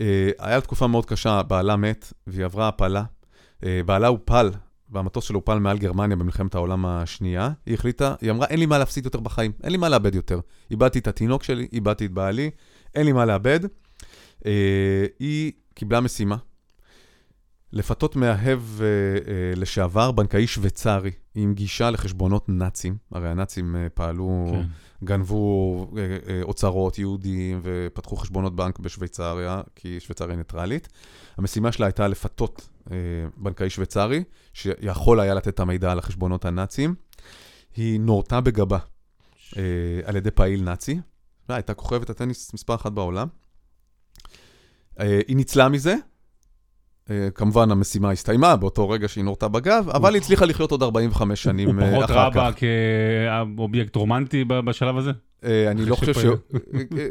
אה, 0.00 0.30
היה 0.38 0.60
תקופה 0.60 0.86
מאוד 0.86 1.06
קשה, 1.06 1.42
בעלה 1.42 1.76
מת 1.76 2.12
והיא 2.26 2.44
עברה 2.44 2.68
הפלה. 2.68 3.04
אה, 3.64 3.80
בעלה 3.86 4.06
הופל, 4.06 4.50
והמטוס 4.90 5.24
שלו 5.24 5.38
הופל 5.38 5.58
מעל 5.58 5.78
גרמניה 5.78 6.16
במלחמת 6.16 6.54
העולם 6.54 6.86
השנייה. 6.86 7.50
היא 7.66 7.74
החליטה, 7.74 8.14
היא 8.20 8.30
אמרה, 8.30 8.46
אין 8.46 8.58
לי 8.58 8.66
מה 8.66 8.78
להפסיד 8.78 9.04
יותר 9.04 9.20
בחיים, 9.20 9.52
אין 9.62 9.72
לי 9.72 9.78
מה 9.78 9.88
לאבד 9.88 10.14
יותר. 10.14 10.40
איבדתי 10.70 10.98
את 10.98 11.08
התינוק 11.08 11.42
שלי, 11.42 11.68
איבדתי 11.72 12.06
את 12.06 12.12
בעלי, 12.12 12.50
אין 12.94 13.06
לי 13.06 13.12
מה 13.12 13.24
לאבד. 13.24 13.60
אה, 14.46 15.06
היא 15.18 15.52
קיבלה 15.74 16.00
משימה, 16.00 16.36
לפתות 17.76 18.16
מאהב 18.16 18.60
אה, 18.80 18.86
אה, 18.86 19.52
לשעבר, 19.56 20.12
בנקאי 20.12 20.46
שוויצרי, 20.46 21.10
עם 21.34 21.54
גישה 21.54 21.90
לחשבונות 21.90 22.48
נאצים. 22.48 22.96
הרי 23.12 23.28
הנאצים 23.28 23.76
אה, 23.76 23.86
פעלו, 23.94 24.46
כן. 24.52 24.62
גנבו 25.04 25.86
אה, 25.96 26.02
אה, 26.28 26.42
אוצרות 26.42 26.98
יהודיים 26.98 27.60
ופתחו 27.62 28.16
חשבונות 28.16 28.56
בנק 28.56 28.78
בשוויצריה, 28.78 29.60
כי 29.74 30.00
שוויצריה 30.00 30.36
ניטרלית. 30.36 30.88
המשימה 31.36 31.72
שלה 31.72 31.86
הייתה 31.86 32.08
לפתות 32.08 32.68
אה, 32.90 32.96
בנקאי 33.36 33.70
שוויצרי, 33.70 34.24
שיכול 34.52 35.20
היה 35.20 35.34
לתת 35.34 35.48
את 35.48 35.60
המידע 35.60 35.92
על 35.92 35.98
החשבונות 35.98 36.44
הנאצים. 36.44 36.94
היא 37.76 38.00
נורתה 38.00 38.40
בגבה 38.40 38.78
אה, 39.56 39.62
על 40.04 40.16
ידי 40.16 40.30
פעיל 40.30 40.62
נאצי, 40.62 41.00
הייתה 41.48 41.74
כוכבת 41.74 42.10
הטניס 42.10 42.54
מספר 42.54 42.74
אחת 42.74 42.92
בעולם. 42.92 43.28
אה, 45.00 45.20
היא 45.28 45.36
ניצלה 45.36 45.68
מזה, 45.68 45.90
אה, 45.92 45.98
כמובן 47.34 47.70
המשימה 47.70 48.10
הסתיימה 48.10 48.56
באותו 48.56 48.88
רגע 48.88 49.08
שהיא 49.08 49.24
נורתה 49.24 49.48
בגב, 49.48 49.88
אבל 49.88 50.14
היא 50.14 50.22
הצליחה 50.22 50.44
לחיות 50.44 50.70
עוד 50.70 50.82
45 50.82 51.44
הוא 51.44 51.52
שנים 51.52 51.80
אה, 51.80 51.90
פחות 51.90 52.04
אחר 52.04 52.14
ראה 52.14 52.30
כך. 52.30 52.36
בה 52.36 52.50
כאובייקט 53.56 53.96
רומנטי 53.96 54.44
בשלב 54.44 54.96
הזה? 54.96 55.10
אה, 55.44 55.70
אני 55.70 55.84
לא 55.84 55.96
חושב 55.96 56.14
ש... 56.14 56.24
אה, 56.24 56.30
אה, 56.98 57.06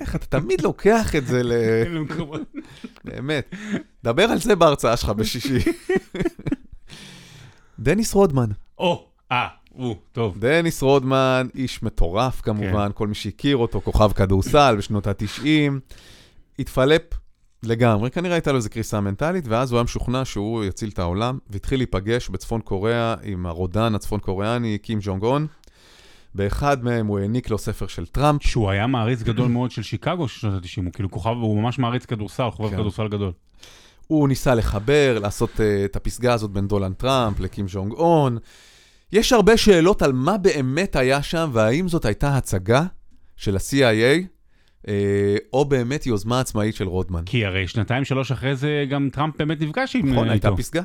איך 0.00 0.16
אתה 0.16 0.26
תמיד 0.40 0.60
לוקח 0.60 1.16
את 1.16 1.26
זה 1.26 1.42
ל... 1.42 1.52
באמת. 3.04 3.54
דבר 4.04 4.22
על 4.22 4.38
זה 4.38 4.56
בהרצאה 4.56 4.96
שלך 4.96 5.08
בשישי. 5.10 5.58
דניס 7.78 8.14
רודמן. 8.14 8.48
או, 8.78 9.06
אה, 9.32 9.48
הוא, 9.72 9.96
טוב. 10.12 10.38
דניס 10.38 10.82
רודמן, 10.82 11.46
איש 11.54 11.82
מטורף 11.82 12.40
כמובן, 12.40 12.90
כל 12.94 13.08
מי 13.08 13.14
שהכיר 13.14 13.56
אותו, 13.56 13.80
כוכב 13.80 14.12
כדורסל 14.12 14.74
בשנות 14.78 15.06
ה-90, 15.06 15.44
התפלפ 16.58 17.02
לגמרי, 17.64 18.10
כנראה 18.10 18.34
הייתה 18.34 18.52
לו 18.52 18.56
איזו 18.56 18.70
קריסה 18.70 19.00
מנטלית, 19.00 19.48
ואז 19.48 19.72
הוא 19.72 19.78
היה 19.78 19.84
משוכנע 19.84 20.24
שהוא 20.24 20.64
יציל 20.64 20.88
את 20.88 20.98
העולם, 20.98 21.38
והתחיל 21.50 21.78
להיפגש 21.78 22.28
בצפון 22.28 22.60
קוריאה 22.60 23.14
עם 23.22 23.46
הרודן 23.46 23.94
הצפון 23.94 24.20
קוריאני, 24.20 24.78
קים 24.78 24.98
ג'ונג 25.02 25.22
און. 25.22 25.46
באחד 26.34 26.84
מהם 26.84 27.06
הוא 27.06 27.18
העניק 27.18 27.50
לו 27.50 27.58
ספר 27.58 27.86
של 27.86 28.06
טראמפ, 28.06 28.42
שהוא 28.42 28.70
היה 28.70 28.86
מעריץ 28.86 29.22
גדול 29.28 29.48
מאוד 29.48 29.70
של 29.70 29.82
שיקגו 29.82 30.28
של 30.28 30.40
שנות 30.40 30.54
ה-90, 30.54 30.84
הוא 30.84 30.92
כאילו 30.92 31.10
כוכב, 31.10 31.30
הוא 31.30 31.62
ממש 31.62 31.78
מעריץ 31.78 32.04
כדורסל, 32.04 32.50
חובב 32.50 32.70
כן. 32.70 32.76
כדורסל 32.76 33.08
גדול. 33.08 33.32
הוא 34.06 34.28
ניסה 34.28 34.54
לחבר, 34.54 35.18
לעשות 35.22 35.50
אה, 35.50 35.60
את 35.84 35.96
הפסגה 35.96 36.34
הזאת 36.34 36.50
בין 36.50 36.68
דונלד 36.68 36.94
טראמפ 36.94 37.40
לקים 37.40 37.68
ז'ונג 37.68 37.92
און. 37.92 38.38
יש 39.12 39.32
הרבה 39.32 39.56
שאלות 39.56 40.02
על 40.02 40.12
מה 40.12 40.38
באמת 40.38 40.96
היה 40.96 41.22
שם, 41.22 41.50
והאם 41.52 41.88
זאת 41.88 42.04
הייתה 42.04 42.36
הצגה 42.36 42.84
של 43.36 43.56
ה-CIA, 43.56 44.26
או 45.52 45.64
באמת 45.64 46.06
יוזמה 46.06 46.40
עצמאית 46.40 46.74
של 46.74 46.88
רודמן. 46.88 47.22
כי 47.26 47.46
הרי 47.46 47.68
שנתיים, 47.68 48.04
שלוש 48.04 48.32
אחרי 48.32 48.56
זה 48.56 48.84
גם 48.90 49.08
טראמפ 49.12 49.36
באמת 49.38 49.60
נפגש 49.60 49.96
עם 49.96 50.12
נכון, 50.12 50.26
אה, 50.26 50.32
הייתה. 50.32 50.50
פסגה. 50.56 50.82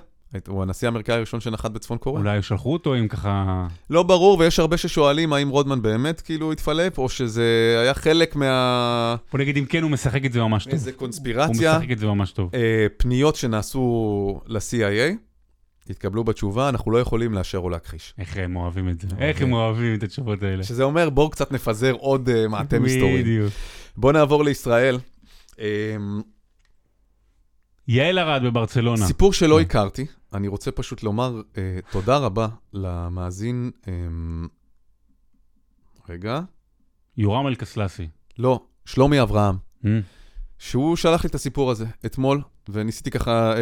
הוא 0.48 0.64
הנשיא 0.64 0.88
האמריקאי 0.88 1.16
הראשון 1.16 1.40
שנחת 1.40 1.72
בצפון 1.72 1.98
קוריאה. 1.98 2.22
אולי 2.22 2.42
שלחו 2.42 2.74
אותו 2.74 2.94
עם 2.94 3.08
ככה... 3.08 3.68
לא 3.90 4.04
ברור, 4.04 4.40
ויש 4.40 4.60
הרבה 4.60 4.78
ששואלים 4.78 5.34
האם 5.34 5.50
רודמן 5.50 5.82
באמת 5.82 6.22
כאילו 6.22 6.52
התפלפ, 6.52 6.98
או 6.98 7.10
שזה 7.10 7.78
היה 7.82 7.94
חלק 7.94 8.36
מה... 8.36 9.16
בוא 9.32 9.40
נגיד 9.40 9.58
אם 9.58 9.66
כן, 9.66 9.84
הוא 9.84 9.92
משחק 9.92 10.26
את 10.26 10.34
זה 10.34 10.40
ממש 10.40 10.64
טוב. 10.64 10.74
איזה 10.74 10.92
הוא 10.92 11.00
קונספירציה. 11.00 11.78
משחק 11.78 11.92
את 11.92 12.00
זה 12.00 12.06
ממש 12.06 12.32
טוב. 12.32 12.50
אה, 12.54 12.88
פניות 12.98 13.36
שנעשו 13.36 14.42
ל-CIA, 14.46 15.16
התקבלו 15.90 16.24
בתשובה, 16.24 16.70
אנחנו 16.70 16.92
לא 16.92 16.98
יכולים 16.98 17.34
לאשר 17.34 17.58
או 17.58 17.70
להכחיש. 17.70 18.14
איך 18.20 18.38
הם 18.38 18.56
אוהבים 18.56 18.90
את 18.90 19.02
זה. 19.02 19.08
איך 19.20 19.42
הם 19.42 19.54
אוהבים 19.54 19.96
את 19.96 20.04
התשובות 20.04 20.44
האלה. 20.44 20.64
שזה 20.64 20.84
אומר, 20.84 21.10
בואו 21.10 21.30
קצת 21.30 21.52
נפזר 21.52 21.92
עוד 21.92 22.30
מעטה 22.48 22.80
מסתורים. 22.80 23.22
בדיוק. 23.22 23.54
בואו 23.98 24.12
נעבור 24.14 24.44
לישראל. 24.44 25.00
Um, 25.56 25.60
יעל 27.88 28.20
ארד 28.20 28.44
בברצלונה. 28.44 29.08
סיפור 29.08 29.34
שלא 29.34 29.56
כן. 29.56 29.62
הכרתי, 29.62 30.06
אני 30.34 30.48
רוצה 30.48 30.72
פשוט 30.72 31.04
לומר 31.04 31.42
uh, 31.54 31.58
תודה 31.92 32.18
רבה 32.18 32.48
למאזין, 32.74 33.72
um, 33.84 33.88
רגע, 36.10 36.40
יורם 37.18 37.48
אלקסלסי. 37.48 38.08
לא, 38.40 38.60
שלומי 38.86 39.22
אברהם, 39.22 39.56
Mm. 39.84 39.88
שהוא 40.58 40.96
שלח 40.96 41.24
לי 41.24 41.30
את 41.30 41.36
הסיפור 41.36 41.72
הזה 41.72 41.86
אתמול, 42.06 42.42
וניסיתי 42.70 43.12
ככה 43.12 43.54
uh, 43.54 43.58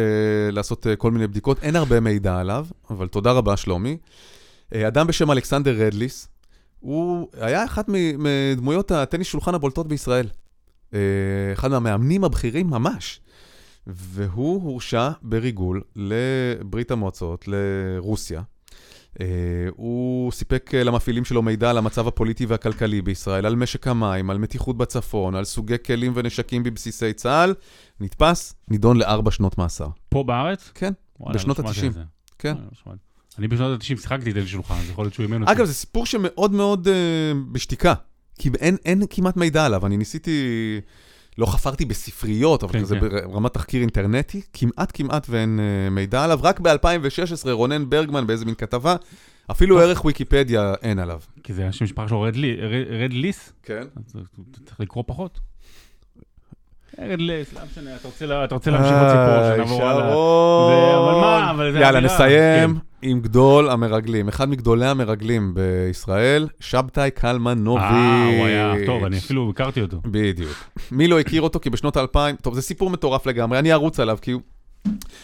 לעשות 0.52 0.86
uh, 0.86 0.96
כל 0.96 1.10
מיני 1.10 1.26
בדיקות, 1.26 1.62
אין 1.62 1.76
הרבה 1.76 2.00
מידע 2.00 2.38
עליו, 2.38 2.66
אבל 2.90 3.08
תודה 3.08 3.32
רבה 3.32 3.56
שלומי. 3.56 3.96
Uh, 4.72 4.76
אדם 4.88 5.06
בשם 5.06 5.30
אלכסנדר 5.30 5.86
רדליס, 5.86 6.28
הוא 6.86 7.28
היה 7.40 7.64
אחת 7.64 7.88
מדמויות 8.18 8.90
הטניס 8.90 9.26
שולחן 9.26 9.54
הבולטות 9.54 9.88
בישראל. 9.88 10.28
אה, 10.94 11.00
אחד 11.52 11.70
מהמאמנים 11.70 12.24
הבכירים 12.24 12.70
ממש. 12.70 13.20
והוא 13.86 14.62
הורשע 14.62 15.10
בריגול 15.22 15.82
לברית 15.96 16.90
המועצות, 16.90 17.48
לרוסיה. 17.48 18.42
אה, 19.20 19.26
הוא 19.76 20.32
סיפק 20.32 20.74
למפעילים 20.74 21.24
שלו 21.24 21.42
מידע 21.42 21.70
על 21.70 21.78
המצב 21.78 22.08
הפוליטי 22.08 22.46
והכלכלי 22.46 23.02
בישראל, 23.02 23.46
על 23.46 23.56
משק 23.56 23.88
המים, 23.88 24.30
על 24.30 24.38
מתיחות 24.38 24.76
בצפון, 24.76 25.34
על 25.34 25.44
סוגי 25.44 25.76
כלים 25.86 26.12
ונשקים 26.14 26.62
בבסיסי 26.62 27.12
צה"ל. 27.12 27.54
נתפס, 28.00 28.54
נידון 28.68 28.96
לארבע 28.96 29.30
שנות 29.30 29.58
מאסר. 29.58 29.88
פה 30.08 30.22
בארץ? 30.22 30.70
כן, 30.74 30.92
וואלה, 31.20 31.34
בשנות 31.34 31.58
לא 31.58 31.64
שמעתי 31.64 31.80
ה-90. 31.80 31.86
על 31.86 31.92
זה. 31.92 32.02
כן. 32.38 32.54
וואלה. 32.86 33.05
אני 33.38 33.48
בשנות 33.48 33.80
ה-90 33.80 34.00
שיחקתי 34.00 34.30
את 34.30 34.36
השולחן, 34.36 34.74
אז 34.74 34.90
יכול 34.90 35.04
להיות 35.04 35.14
שהוא 35.14 35.24
אימן 35.24 35.40
אותי. 35.42 35.52
אגב, 35.52 35.64
זה 35.64 35.74
סיפור 35.74 36.06
שמאוד 36.06 36.52
מאוד 36.52 36.88
אה, 36.88 36.92
בשתיקה, 37.52 37.94
כי 38.38 38.50
אין, 38.60 39.02
כמעט 39.10 39.36
מידע 39.36 39.66
עליו. 39.66 39.86
אני 39.86 39.96
ניסיתי, 39.96 40.40
לא 41.38 41.46
חפרתי 41.46 41.84
בספריות, 41.84 42.62
אבל 42.62 42.72
כן, 42.72 42.80
כזה 42.80 43.00
כן. 43.00 43.08
ברמת 43.08 43.54
תחקיר 43.54 43.80
אינטרנטי, 43.80 44.40
כמעט 44.52 44.90
כמעט 44.94 45.26
ואין 45.30 45.60
אה, 45.60 45.90
מידע 45.90 46.24
עליו. 46.24 46.40
רק 46.42 46.60
ב-2016 46.60 46.76
רונן 47.50 47.90
ברגמן 47.90 48.26
באיזה 48.26 48.44
מין 48.44 48.54
כתבה, 48.54 48.96
אפילו 49.50 49.80
ערך 49.80 50.04
ויקיפדיה 50.04 50.74
אין 50.82 50.98
עליו. 50.98 51.20
כי 51.42 51.52
זה 51.52 51.68
השם 51.68 51.84
משפחה 51.84 52.08
שלו 52.08 52.20
רד 52.20 52.36
לי- 52.36 52.56
רד- 52.60 53.02
רד 53.04 53.12
ליס, 53.12 53.52
כן. 53.62 53.82
צריך 54.66 54.80
לקרוא 54.80 55.04
פחות. 55.06 55.38
רד 56.98 57.20
ליס, 57.20 57.52
לא 57.54 57.60
משנה, 57.72 57.96
אתה 58.44 58.54
רוצה 58.54 58.70
להמשיך 58.70 58.92
עוד 58.92 59.08
סיפור, 59.66 59.78
שנעבור. 59.78 60.70
זה- 61.66 61.72
זה 61.72 61.78
יאללה. 61.78 62.00
נסיים 62.00 62.74
כן. 62.74 62.80
עם 63.06 63.20
גדול 63.20 63.70
המרגלים. 63.70 64.28
אחד 64.28 64.48
מגדולי 64.48 64.86
המרגלים 64.86 65.54
בישראל, 65.54 66.48
שבתאי 66.60 67.10
קלמנוביץ'. 67.10 67.82
אה, 67.82 68.36
הוא 68.38 68.46
היה, 68.46 68.74
טוב, 68.86 69.04
אני 69.04 69.18
אפילו 69.18 69.50
הכרתי 69.50 69.80
אותו. 69.82 70.00
בדיוק. 70.04 70.52
מי 70.90 71.08
לא 71.08 71.20
הכיר 71.20 71.42
אותו? 71.42 71.60
כי 71.60 71.70
בשנות 71.70 71.96
האלפיים, 71.96 72.36
טוב, 72.36 72.54
זה 72.54 72.62
סיפור 72.62 72.90
מטורף 72.90 73.26
לגמרי, 73.26 73.58
אני 73.58 73.72
ארוץ 73.72 74.00
עליו, 74.00 74.18
כי 74.22 74.30
הוא, 74.30 74.40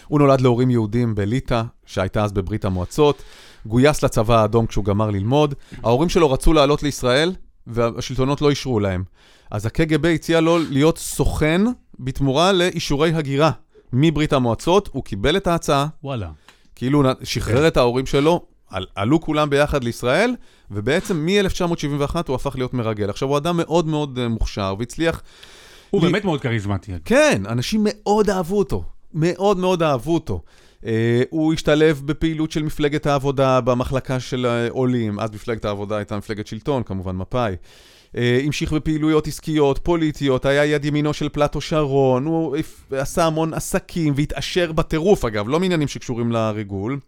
הוא 0.08 0.18
נולד 0.18 0.40
להורים 0.40 0.70
יהודים 0.70 1.14
בליטא, 1.14 1.62
שהייתה 1.86 2.24
אז 2.24 2.32
בברית 2.32 2.64
המועצות, 2.64 3.22
גויס 3.66 4.02
לצבא 4.02 4.40
האדום 4.40 4.66
כשהוא 4.66 4.84
גמר 4.84 5.10
ללמוד, 5.10 5.54
ההורים 5.82 6.08
שלו 6.08 6.30
רצו 6.30 6.52
לעלות 6.52 6.82
לישראל, 6.82 7.32
והשלטונות 7.66 8.40
לא 8.40 8.50
אישרו 8.50 8.80
להם. 8.80 9.04
אז 9.50 9.66
הקג"ב 9.66 10.06
הציע 10.06 10.40
לו 10.40 10.58
להיות 10.70 10.98
סוכן 10.98 11.62
בתמורה 11.98 12.52
לאישורי 12.52 13.12
הגירה 13.14 13.50
מברית 13.92 14.32
המועצות, 14.32 14.88
הוא 14.92 15.04
קיבל 15.04 15.36
את 15.36 15.46
ההצעה, 15.46 15.86
וואלה. 16.04 16.28
כאילו 16.76 17.02
שחרר 17.22 17.68
את 17.68 17.76
ההורים 17.76 18.06
שלו, 18.06 18.42
על- 18.70 18.86
עלו 18.94 19.20
כולם 19.20 19.50
ביחד 19.50 19.84
לישראל, 19.84 20.34
ובעצם 20.70 21.26
מ-1971 21.26 22.16
הוא 22.28 22.34
הפך 22.36 22.56
להיות 22.56 22.74
מרגל. 22.74 23.10
עכשיו, 23.10 23.28
הוא 23.28 23.36
אדם 23.36 23.56
מאוד 23.56 23.86
מאוד 23.86 24.18
אה, 24.18 24.28
מוכשר, 24.28 24.74
והצליח... 24.78 25.22
הוא 25.90 26.00
לי- 26.06 26.12
באמת 26.12 26.24
מאוד 26.24 26.40
כריזמטי. 26.40 26.92
כן, 27.04 27.42
אנשים 27.48 27.80
מאוד 27.84 28.30
אהבו 28.30 28.58
אותו. 28.58 28.84
מאוד 29.14 29.58
מאוד 29.58 29.82
אהבו 29.82 30.14
אותו. 30.14 30.40
Uh, 30.80 30.84
הוא 31.30 31.54
השתלב 31.54 32.02
בפעילות 32.04 32.50
של 32.50 32.62
מפלגת 32.62 33.06
העבודה 33.06 33.60
במחלקה 33.60 34.20
של 34.20 34.46
העולים, 34.46 35.20
אז 35.20 35.30
מפלגת 35.34 35.64
העבודה 35.64 35.96
הייתה 35.96 36.16
מפלגת 36.16 36.46
שלטון, 36.46 36.82
כמובן 36.82 37.16
מפא"י. 37.16 37.54
Uh, 38.14 38.18
המשיך 38.44 38.72
בפעילויות 38.72 39.26
עסקיות, 39.26 39.78
פוליטיות, 39.82 40.46
היה 40.46 40.64
יד 40.64 40.84
ימינו 40.84 41.14
של 41.14 41.28
פלטו 41.28 41.60
שרון, 41.60 42.24
הוא 42.24 42.56
עשה 42.90 43.24
המון 43.24 43.54
עסקים 43.54 44.12
והתעשר 44.16 44.72
בטירוף, 44.72 45.24
אגב, 45.24 45.48
לא 45.48 45.60
מעניינים 45.60 45.88
שקשורים 45.88 46.32
לריגול. 46.32 46.98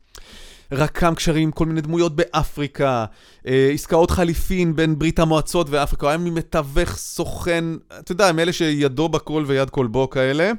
רקם 0.72 1.14
קשרים 1.14 1.42
עם 1.42 1.50
כל 1.50 1.66
מיני 1.66 1.80
דמויות 1.80 2.16
באפריקה, 2.16 3.05
אה, 3.46 3.70
עסקאות 3.74 4.11
חליפין 4.11 4.76
בין 4.76 4.98
ברית 4.98 5.18
המועצות 5.18 5.66
ואפריקה, 5.70 6.09
היה 6.09 6.18
מתווך, 6.18 6.96
סוכן, 6.96 7.64
אתה 7.98 8.12
יודע, 8.12 8.32
מאלה 8.32 8.52
שידו 8.52 9.09
בכל 9.09 9.44
ויד 9.46 9.70
כל 9.70 9.86
בו 9.86 10.11
כאלה. 10.11 10.52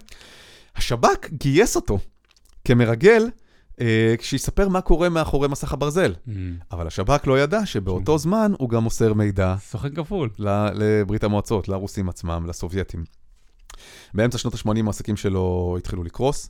השב"כ 0.75 1.29
גייס 1.31 1.75
אותו 1.75 1.99
כמרגל, 2.65 3.27
אה, 3.81 4.15
כשיספר 4.17 4.69
מה 4.69 4.81
קורה 4.81 5.09
מאחורי 5.09 5.47
מסך 5.47 5.73
הברזל. 5.73 6.13
Mm. 6.13 6.31
אבל 6.71 6.87
השב"כ 6.87 7.27
לא 7.27 7.39
ידע 7.39 7.65
שבאותו 7.65 8.17
זמן 8.17 8.51
הוא 8.57 8.69
גם 8.69 8.83
מוסר 8.83 9.13
מידע 9.13 9.55
סוכן 9.59 9.95
כפול. 9.95 10.29
לברית 10.73 11.23
המועצות, 11.23 11.69
לרוסים 11.69 12.09
עצמם, 12.09 12.45
לסובייטים. 12.47 13.03
באמצע 14.13 14.37
שנות 14.37 14.53
ה-80 14.53 14.85
העסקים 14.87 15.17
שלו 15.17 15.75
התחילו 15.77 16.03
לקרוס, 16.03 16.49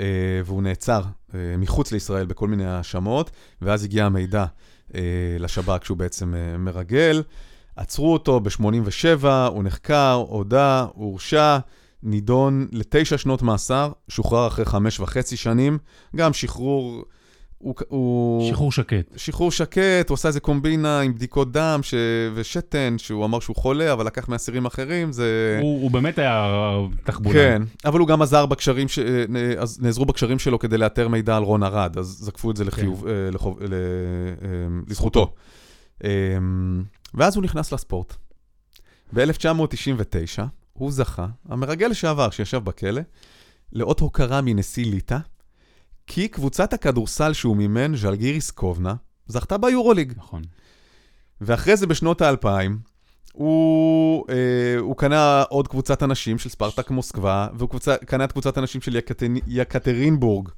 אה, 0.00 0.04
והוא 0.44 0.62
נעצר 0.62 1.02
אה, 1.34 1.38
מחוץ 1.58 1.92
לישראל 1.92 2.26
בכל 2.26 2.48
מיני 2.48 2.66
האשמות, 2.66 3.30
ואז 3.62 3.84
הגיע 3.84 4.06
המידע 4.06 4.44
אה, 4.94 5.00
לשב"כ 5.38 5.84
שהוא 5.84 5.96
בעצם 5.96 6.34
אה, 6.34 6.58
מרגל. 6.58 7.22
עצרו 7.76 8.12
אותו 8.12 8.40
ב-87, 8.40 9.26
הוא 9.48 9.64
נחקר, 9.64 10.24
הודה, 10.28 10.86
הורשע, 10.94 11.58
נידון 12.02 12.68
לתשע 12.72 13.18
שנות 13.18 13.42
מאסר, 13.42 13.92
שוחרר 14.08 14.46
אחרי 14.46 14.64
חמש 14.64 15.00
וחצי 15.00 15.36
שנים, 15.36 15.78
גם 16.16 16.32
שחרור... 16.32 17.04
הוא, 17.58 17.74
הוא... 17.88 18.50
שחרור 18.50 18.72
שקט. 18.72 19.12
שחרור 19.16 19.50
שקט, 19.50 20.08
הוא 20.08 20.14
עשה 20.14 20.28
איזה 20.28 20.40
קומבינה 20.40 21.00
עם 21.00 21.14
בדיקות 21.14 21.52
דם 21.52 21.80
ש... 21.82 21.94
ושתן, 22.34 22.94
שהוא 22.98 23.24
אמר 23.24 23.40
שהוא 23.40 23.56
חולה, 23.56 23.92
אבל 23.92 24.06
לקח 24.06 24.28
מאסירים 24.28 24.66
אחרים, 24.66 25.12
זה... 25.12 25.58
הוא 25.62 25.82
הוא 25.82 25.90
באמת 25.90 26.18
היה 26.18 26.46
תחבולה. 27.04 27.34
כן, 27.34 27.62
אבל 27.84 27.98
הוא 27.98 28.08
גם 28.08 28.22
עזר 28.22 28.46
בקשרים, 28.46 28.88
ש... 28.88 28.98
אז 29.58 29.78
נעזרו 29.82 30.04
בקשרים 30.04 30.38
שלו 30.38 30.58
כדי 30.58 30.78
לאתר 30.78 31.08
מידע 31.08 31.36
על 31.36 31.42
רון 31.42 31.62
ארד, 31.62 31.98
אז 31.98 32.06
זקפו 32.06 32.50
את 32.50 32.56
זה 32.56 32.64
לחיוב, 32.64 33.06
אה, 33.06 33.30
לחוב... 33.30 33.62
ל... 33.62 33.72
אה, 33.72 34.48
לזכותו. 34.88 35.34
אה, 36.04 36.10
ואז 37.14 37.36
הוא 37.36 37.44
נכנס 37.44 37.72
לספורט. 37.72 38.14
ב-1999 39.12 40.59
הוא 40.80 40.92
זכה, 40.92 41.26
המרגל 41.48 41.86
לשעבר 41.86 42.30
שישב 42.30 42.58
בכלא, 42.58 43.02
לאות 43.72 44.00
הוקרה 44.00 44.40
מנשיא 44.40 44.84
ליטא, 44.86 45.18
כי 46.06 46.28
קבוצת 46.28 46.72
הכדורסל 46.72 47.32
שהוא 47.32 47.56
מימן, 47.56 47.96
ז'לגיריס 47.96 48.50
קובנה, 48.50 48.94
זכתה 49.26 49.58
ביורוליג. 49.58 50.12
נכון. 50.16 50.42
ואחרי 51.40 51.76
זה 51.76 51.86
בשנות 51.86 52.20
האלפיים, 52.22 52.78
הוא, 53.32 54.24
אה, 54.30 54.78
הוא 54.78 54.96
קנה 54.96 55.42
עוד 55.42 55.68
קבוצת 55.68 56.02
אנשים 56.02 56.38
של 56.38 56.48
ספרטק 56.48 56.90
מוסקבה, 56.90 57.48
והוא 57.54 57.68
קבוצה, 57.68 57.96
קנה 57.96 58.24
את 58.24 58.32
קבוצת 58.32 58.58
אנשים 58.58 58.80
של 58.80 58.96
יקטר, 58.96 59.26
יקטרינבורג, 59.46 60.48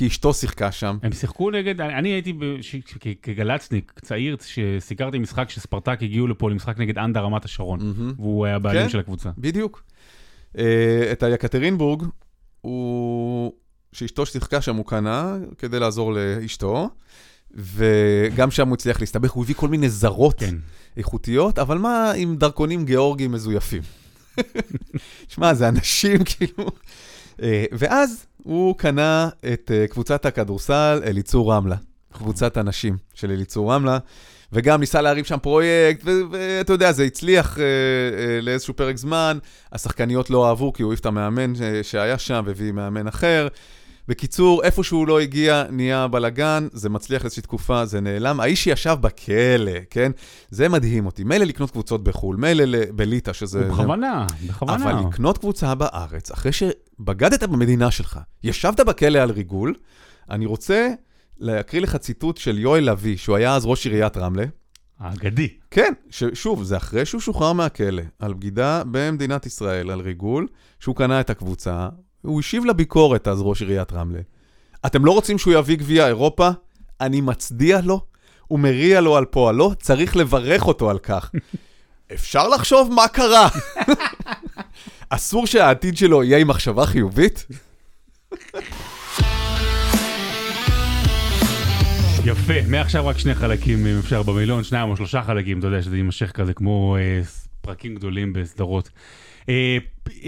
כי 0.00 0.06
אשתו 0.06 0.34
שיחקה 0.34 0.72
שם. 0.72 0.98
הם 1.02 1.12
שיחקו 1.12 1.50
נגד, 1.50 1.80
אני 1.80 2.08
הייתי 2.08 2.32
בש- 2.32 2.76
כגלצניק, 3.22 3.92
צעיר, 4.02 4.36
שסיקרתי 4.46 5.18
משחק 5.18 5.50
שספרטק 5.50 5.98
הגיעו 6.02 6.26
לפה 6.26 6.50
למשחק 6.50 6.78
נגד 6.78 6.98
אנדה 6.98 7.20
רמת 7.20 7.44
השרון, 7.44 7.80
מהמם. 7.80 8.12
והוא 8.16 8.46
היה 8.46 8.58
בעלים 8.58 8.82
כן. 8.82 8.88
של 8.88 8.98
הקבוצה. 9.00 9.30
בדיוק. 9.38 9.82
אה, 10.58 11.08
את 11.12 11.22
היקטרינבורג, 11.22 12.02
הוא... 12.60 13.52
שאשתו 13.92 14.26
ששיחקה 14.26 14.60
שם 14.60 14.76
הוא 14.76 14.86
קנה 14.86 15.36
כדי 15.58 15.80
לעזור 15.80 16.12
לאשתו, 16.12 16.90
וגם 17.50 18.50
שם 18.50 18.68
הוא 18.68 18.74
הצליח 18.74 19.00
להסתבך, 19.00 19.30
הוא 19.30 19.44
הביא 19.44 19.54
כל 19.54 19.68
מיני 19.68 19.88
זרות 19.88 20.38
כן. 20.38 20.54
איכותיות, 20.96 21.58
אבל 21.58 21.78
מה 21.78 22.12
עם 22.16 22.36
דרכונים 22.36 22.84
גיאורגיים 22.84 23.32
מזויפים? 23.32 23.82
שמע, 25.32 25.54
זה 25.54 25.68
אנשים 25.68 26.24
כאילו... 26.36 26.70
אה, 27.42 27.64
ואז 27.72 28.26
הוא 28.42 28.76
קנה 28.76 29.28
את 29.52 29.70
אה, 29.74 29.86
קבוצת 29.86 30.26
הכדורסל 30.26 31.00
אליצור 31.04 31.52
רמלה, 31.52 31.76
קבוצת 32.12 32.56
הנשים 32.56 32.96
של 33.14 33.30
אליצור 33.30 33.72
רמלה, 33.72 33.98
וגם 34.52 34.80
ניסה 34.80 35.00
להרים 35.00 35.24
שם 35.24 35.38
פרויקט, 35.42 36.04
ואתה 36.30 36.72
יודע, 36.72 36.92
זה 36.92 37.04
הצליח 37.04 37.58
אה, 37.58 37.64
אה, 37.64 38.40
לאיזשהו 38.40 38.74
פרק 38.74 38.96
זמן, 38.96 39.38
השחקניות 39.72 40.30
לא 40.30 40.48
אהבו 40.48 40.72
כי 40.72 40.82
הוא 40.82 40.92
העיף 40.92 41.00
את 41.00 41.06
המאמן 41.06 41.54
ש- 41.54 41.60
שהיה 41.90 42.18
שם 42.18 42.42
והביא 42.46 42.72
מאמן 42.72 43.06
אחר. 43.06 43.48
בקיצור, 44.08 44.62
איפה 44.62 44.84
שהוא 44.84 45.08
לא 45.08 45.20
הגיע, 45.20 45.64
נהיה 45.70 46.08
בלאגן, 46.08 46.68
זה 46.72 46.88
מצליח 46.88 47.24
איזושהי 47.24 47.42
תקופה, 47.42 47.84
זה 47.84 48.00
נעלם. 48.00 48.40
האיש 48.40 48.64
שישב 48.64 48.96
בכלא, 49.00 49.72
כן? 49.90 50.12
זה 50.50 50.68
מדהים 50.68 51.06
אותי. 51.06 51.24
מילא 51.24 51.44
לקנות 51.44 51.70
קבוצות 51.70 52.04
בחו"ל, 52.04 52.36
מילא 52.36 52.78
בליטא, 52.96 53.32
שזה... 53.32 53.64
בכוונה, 53.64 54.26
בכוונה. 54.46 54.92
אבל 54.92 55.08
לקנות 55.08 55.38
קבוצה 55.38 55.74
בארץ, 55.74 56.30
אחרי 56.30 56.52
שבגדת 56.52 57.42
במדינה 57.42 57.90
שלך, 57.90 58.18
ישבת 58.44 58.80
בכלא 58.80 59.18
על 59.18 59.30
ריגול, 59.30 59.74
אני 60.30 60.46
רוצה 60.46 60.88
להקריא 61.38 61.82
לך 61.82 61.96
ציטוט 61.96 62.36
של 62.36 62.58
יואל 62.58 62.90
לביא, 62.90 63.16
שהוא 63.16 63.36
היה 63.36 63.54
אז 63.54 63.66
ראש 63.66 63.86
עיריית 63.86 64.16
רמלה. 64.16 64.44
האגדי. 64.98 65.48
כן, 65.70 65.92
שוב, 66.34 66.62
זה 66.62 66.76
אחרי 66.76 67.06
שהוא 67.06 67.20
שוחרר 67.20 67.52
מהכלא, 67.52 68.02
על 68.18 68.32
בגידה 68.32 68.82
במדינת 68.90 69.46
ישראל, 69.46 69.90
על 69.90 70.00
ריגול, 70.00 70.46
שהוא 70.80 70.96
קנה 70.96 71.20
את 71.20 71.30
הקבוצה, 71.30 71.88
הוא 72.22 72.40
השיב 72.40 72.64
לביקורת 72.64 73.28
אז 73.28 73.38
ראש 73.42 73.62
עיריית 73.62 73.92
רמלה. 73.92 74.20
אתם 74.86 75.04
לא 75.04 75.10
רוצים 75.10 75.38
שהוא 75.38 75.54
יביא 75.54 75.76
גביע 75.76 76.06
אירופה? 76.06 76.48
אני 77.00 77.20
מצדיע 77.20 77.80
לו, 77.80 78.00
הוא 78.46 78.58
מריע 78.58 79.00
לו 79.00 79.16
על 79.16 79.24
פועלו, 79.24 79.74
צריך 79.74 80.16
לברך 80.16 80.66
אותו 80.66 80.90
על 80.90 80.98
כך. 80.98 81.30
אפשר 82.14 82.48
לחשוב 82.48 82.92
מה 82.92 83.08
קרה. 83.08 83.48
אסור 85.10 85.46
שהעתיד 85.46 85.96
שלו 85.96 86.24
יהיה 86.24 86.38
עם 86.38 86.48
מחשבה 86.48 86.86
חיובית? 86.86 87.46
יפה, 92.24 92.54
מעכשיו 92.68 93.06
רק 93.06 93.18
שני 93.18 93.34
חלקים 93.34 93.86
אם 93.86 93.98
אפשר 93.98 94.22
במילון, 94.22 94.64
שניים 94.64 94.90
או 94.90 94.96
שלושה 94.96 95.22
חלקים, 95.22 95.58
אתה 95.58 95.66
יודע 95.66 95.82
שזה 95.82 95.96
יימשך 95.96 96.30
כזה 96.30 96.54
כמו 96.54 96.96
אה, 96.96 97.20
פרקים 97.60 97.94
גדולים 97.94 98.32
בסדרות. 98.32 98.90
אה, 99.48 99.78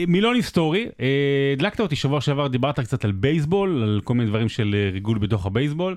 מילון 0.09 0.35
היסטורי, 0.35 0.87
אה, 1.01 1.53
הדלקת 1.53 1.81
אותי 1.81 1.97
שבוע 1.97 2.21
שעבר, 2.21 2.49
דיברת 2.49 2.81
קצת 2.81 3.05
על 3.05 3.13
בייסבול, 3.13 3.83
על 3.83 4.01
כל 4.05 4.15
מיני 4.15 4.31
דברים 4.31 4.49
של 4.49 4.75
אה, 4.79 4.91
ריגול 4.93 5.19
בתוך 5.19 5.47
הבייסבול. 5.47 5.97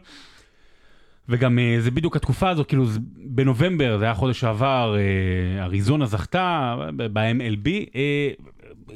וגם 1.30 1.59
אה, 1.59 1.76
זה 1.80 1.91
בדיוק 1.91 2.16
התקופה 2.16 2.49
הזו, 2.49 2.63
כאילו 2.68 2.86
בנובמבר, 3.18 3.97
זה 3.97 4.05
היה 4.05 4.13
חודש 4.13 4.39
שעבר, 4.39 4.95
אה, 4.97 5.63
אריזונה 5.63 6.05
זכתה 6.05 6.76
ב-MLB. 6.95 7.70
אה, 7.95 8.30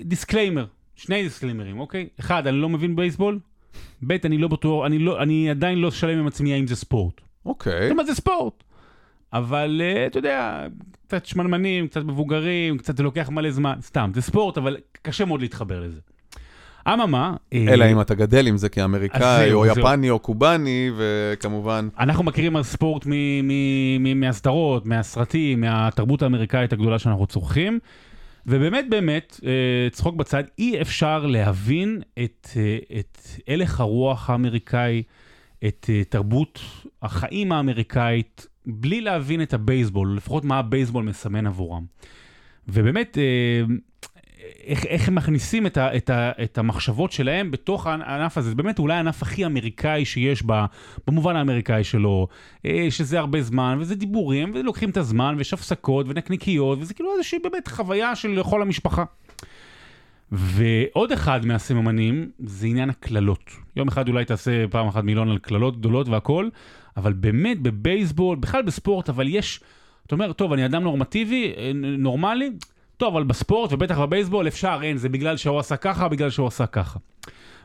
disclaimer, 0.02 0.66
שני 0.96 1.24
disclaimerים, 1.24 1.80
אוקיי? 1.80 2.08
אחד, 2.20 2.48
אני 2.48 2.58
לא 2.58 2.70
מבין 2.70 2.96
בייסבול. 2.96 3.40
ב', 4.08 4.12
אני 4.26 4.38
לא 4.38 4.48
בטוח, 4.48 4.86
אני, 4.86 5.00
לא, 5.00 5.24
אני 5.24 5.50
עדיין 5.50 5.80
לא 5.80 5.92
שלם 5.92 6.20
עם 6.20 6.28
עצמי 6.28 6.54
האם 6.54 6.68
זה 6.68 6.76
ספורט. 6.76 7.22
אוקיי. 7.46 7.82
זאת 7.82 7.92
אומרת, 7.92 8.06
זה 8.06 8.16
ספורט. 8.16 8.64
אבל 9.34 9.82
אה, 9.84 10.06
אתה 10.06 10.20
יודע, 10.20 10.68
קצת 11.08 11.26
שמנמנים, 11.26 11.88
קצת 11.88 12.04
מבוגרים, 12.04 12.78
קצת 12.78 12.98
זה 12.98 13.04
לוקח 13.04 13.30
מלא 13.30 13.52
זמן, 13.52 13.78
סתם, 13.82 14.12
זה 14.14 14.22
ספורט, 14.22 14.58
אבל 14.58 14.78
קשה 15.02 15.26
מאוד 15.26 15.42
להתחבר 15.42 15.80
לזה. 15.80 16.00
אממה, 16.88 17.36
אה, 17.54 17.66
אלא 17.68 17.86
אם 17.92 18.02
אתה 18.02 18.16
גדל 18.16 18.48
עם 18.48 18.58
זה 18.58 18.70
כאמריקאי, 18.70 19.54
או. 19.54 19.66
יפני, 19.66 20.10
או 20.10 20.20
קובאני, 20.20 20.92
וכמובן... 20.98 21.90
אנחנו 22.00 22.24
מכירים 22.24 22.56
על 22.56 22.64
ספורט 22.64 23.06
מהסדרות, 24.16 24.86
מהסרטים, 24.86 25.62
מהתרבות 25.62 26.22
האמריקאית 26.22 26.74
הגדולה 26.74 27.00
שאנחנו 27.00 27.28
צורכים. 27.28 27.80
ובאמת 28.46 28.86
באמת, 28.90 29.40
אה, 29.46 29.90
צחוק 29.92 30.16
בצד, 30.16 30.44
אי 30.60 30.82
אפשר 30.82 31.26
להבין 31.26 32.02
את, 32.24 32.48
את 33.00 33.18
הלך 33.48 33.80
הרוח 33.80 34.30
האמריקאי, 34.30 35.04
את 35.68 35.90
תרבות 36.10 36.60
החיים 37.02 37.52
האמריקאית, 37.52 38.48
בלי 38.66 39.02
להבין 39.02 39.42
את 39.42 39.54
הבייסבול, 39.54 40.16
לפחות 40.18 40.46
מה 40.46 40.60
הבייסבול 40.60 41.04
מסמן 41.04 41.48
עבורם. 41.48 41.86
ובאמת, 42.68 43.18
אה, 43.18 43.76
איך, 44.64 44.86
איך 44.86 45.08
הם 45.08 45.16
מכניסים 45.16 45.66
את, 45.66 45.78
ה, 45.78 45.98
את, 45.98 46.10
ה, 46.10 46.32
את 46.44 46.58
המחשבות 46.58 47.12
שלהם 47.12 47.52
בתוך 47.52 47.88
הענף 47.88 48.38
הזה, 48.38 48.50
זה 48.50 48.56
באמת 48.56 48.80
אולי 48.80 48.94
הענף 48.94 49.22
הכי 49.22 49.46
אמריקאי 49.46 50.06
שיש 50.06 50.44
ב, 50.46 50.66
במובן 51.08 51.36
האמריקאי 51.36 51.84
שלו, 51.84 52.28
אה, 52.66 52.88
שזה 52.90 53.20
הרבה 53.20 53.42
זמן, 53.42 53.78
וזה 53.80 53.96
דיבורים, 53.96 54.52
ולוקחים 54.56 54.90
את 54.90 54.98
הזמן, 54.98 55.36
ויש 55.38 55.54
הפסקות, 55.54 56.06
ונקניקיות, 56.10 56.80
וזה 56.82 56.94
כאילו 56.94 57.14
איזושהי 57.14 57.40
באמת 57.40 57.68
חוויה 57.68 58.16
של 58.16 58.42
כל 58.44 58.62
המשפחה. 58.62 59.04
ועוד 60.32 61.12
אחד 61.12 61.46
מהסממנים 61.46 62.32
זה 62.40 62.68
עניין 62.68 62.90
הקללות. 62.90 63.52
יום 63.76 63.88
אחד 63.88 64.08
אולי 64.08 64.26
תעשה 64.26 64.68
פעם 64.68 64.88
אחת 64.88 65.04
מיליון 65.04 65.30
על 65.30 65.38
קללות 65.38 65.78
גדולות 65.78 66.08
והכל, 66.08 66.50
אבל 66.98 67.14
באמת 67.14 67.62
בבייסבול, 67.62 68.38
בכלל 68.38 68.62
בספורט, 68.62 69.10
אבל 69.10 69.28
יש, 69.28 69.60
אתה 70.06 70.16
אומר, 70.16 70.34
טוב, 70.34 70.54
אני 70.54 70.66
אדם 70.66 70.84
נורמטיבי, 70.84 71.54
אה, 71.58 71.72
נורמלי, 71.74 72.52
טוב, 72.98 73.16
אבל 73.16 73.24
בספורט 73.24 73.74
ובטח 73.74 74.00
בבייסבול 74.00 74.48
אפשר, 74.48 74.80
אין, 74.84 74.98
זה 74.98 75.10
בגלל 75.10 75.38
שהוא 75.38 75.60
עשה 75.60 75.78
ככה, 75.78 76.08
בגלל 76.08 76.30
שהוא 76.30 76.48
עשה 76.48 76.66
ככה. 76.66 77.00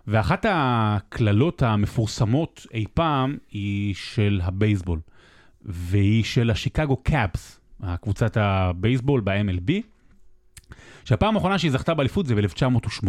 ואחת 0.07 0.47
הקללות 0.49 1.62
המפורסמות 1.62 2.67
אי 2.75 2.85
פעם 2.95 3.37
היא 3.51 3.95
של 3.95 4.41
הבייסבול, 4.43 5.01
והיא 5.62 6.25
של 6.25 6.51
השיקגו 6.51 6.97
קאפס, 6.97 7.61
הקבוצת 7.81 8.37
הבייסבול 8.37 9.21
ב-MLB, 9.21 9.73
שהפעם 11.05 11.35
האחרונה 11.35 11.59
שהיא 11.59 11.71
זכתה 11.71 11.95
באליפות 11.95 12.27
זה 12.27 12.35
ב-1908. 12.35 13.09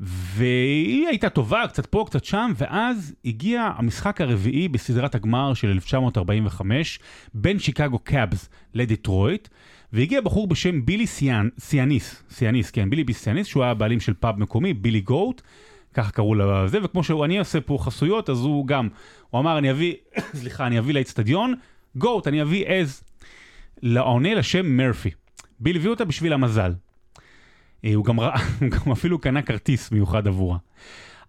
והיא 0.00 1.08
הייתה 1.08 1.28
טובה, 1.28 1.66
קצת 1.68 1.86
פה, 1.86 2.04
קצת 2.06 2.24
שם, 2.24 2.52
ואז 2.56 3.14
הגיע 3.24 3.70
המשחק 3.76 4.20
הרביעי 4.20 4.68
בסדרת 4.68 5.14
הגמר 5.14 5.54
של 5.54 5.68
1945 5.68 6.98
בין 7.34 7.58
שיקגו 7.58 7.98
קאבס 7.98 8.48
לדיטרויט, 8.74 9.48
והגיע 9.92 10.20
בחור 10.20 10.46
בשם 10.46 10.86
בילי 10.86 11.06
סיאנ, 11.06 11.48
סיאניס, 11.58 12.22
סיאניס, 12.30 12.70
כן, 12.70 12.90
בילי 12.90 13.12
סיאניס, 13.12 13.46
שהוא 13.46 13.62
היה 13.62 13.72
הבעלים 13.72 14.00
של 14.00 14.14
פאב 14.14 14.40
מקומי, 14.40 14.74
בילי 14.74 15.00
גוט, 15.00 15.42
ככה 15.94 16.10
קראו 16.10 16.34
לזה, 16.34 16.78
וכמו 16.82 17.04
שאני 17.04 17.38
עושה 17.38 17.60
פה 17.60 17.78
חסויות, 17.80 18.30
אז 18.30 18.40
הוא 18.40 18.66
גם, 18.66 18.88
הוא 19.30 19.40
אמר, 19.40 19.58
אני 19.58 19.70
אביא, 19.70 19.94
סליחה, 20.40 20.66
אני 20.66 20.78
אביא 20.78 20.94
לאצטדיון, 20.94 21.54
גוט, 21.96 22.28
אני 22.28 22.42
אביא 22.42 22.66
עז, 22.66 23.02
לעונה 23.82 24.34
לשם 24.34 24.66
מרפי. 24.66 25.10
ביל 25.60 25.76
הביא 25.76 25.90
אותה 25.90 26.04
בשביל 26.04 26.32
המזל. 26.32 26.72
אה, 27.84 27.94
הוא 27.94 28.04
גם, 28.04 28.20
ראה, 28.20 28.40
הוא 28.60 28.68
גם 28.70 28.92
אפילו 28.92 29.18
קנה 29.18 29.42
כרטיס 29.42 29.92
מיוחד 29.92 30.26
עבורה. 30.26 30.58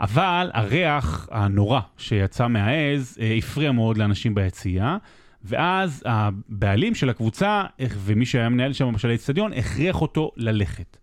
אבל 0.01 0.49
הריח 0.53 1.27
הנורא 1.31 1.79
שיצא 1.97 2.47
מהעז 2.47 3.17
אה, 3.21 3.35
הפריע 3.37 3.71
מאוד 3.71 3.97
לאנשים 3.97 4.35
ביציאה, 4.35 4.97
ואז 5.43 6.03
הבעלים 6.05 6.95
של 6.95 7.09
הקבוצה, 7.09 7.63
ומי 7.79 8.25
שהיה 8.25 8.49
מנהל 8.49 8.73
שם 8.73 8.97
של 8.97 9.09
האצטדיון, 9.09 9.53
הכריח 9.53 10.01
אותו 10.01 10.31
ללכת. 10.37 10.97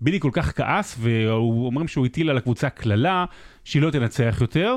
בילי 0.00 0.20
כל 0.20 0.30
כך 0.32 0.56
כעס, 0.56 0.96
ואומרים 0.98 1.88
שהוא 1.88 2.06
הטיל 2.06 2.30
על 2.30 2.36
הקבוצה 2.36 2.70
קללה, 2.70 3.24
שהיא 3.64 3.82
לא 3.82 3.90
תנצח 3.90 4.38
יותר. 4.40 4.76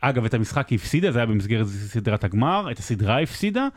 אגב, 0.00 0.24
את 0.24 0.34
המשחק 0.34 0.68
היא 0.68 0.76
הפסידה, 0.76 1.12
זה 1.12 1.18
היה 1.18 1.26
במסגרת 1.26 1.66
סדרת 1.66 2.24
הגמר, 2.24 2.70
את 2.70 2.78
הסדרה 2.78 3.20
הפסידה, 3.20 3.68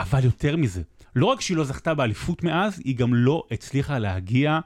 אבל 0.00 0.24
יותר 0.24 0.56
מזה, 0.56 0.82
לא 1.16 1.26
רק 1.26 1.40
שהיא 1.40 1.56
לא 1.56 1.64
זכתה 1.64 1.94
באליפות 1.94 2.44
מאז, 2.44 2.82
היא 2.84 2.96
גם 2.96 3.14
לא 3.14 3.42
הצליחה 3.50 3.98
להגיע 3.98 4.60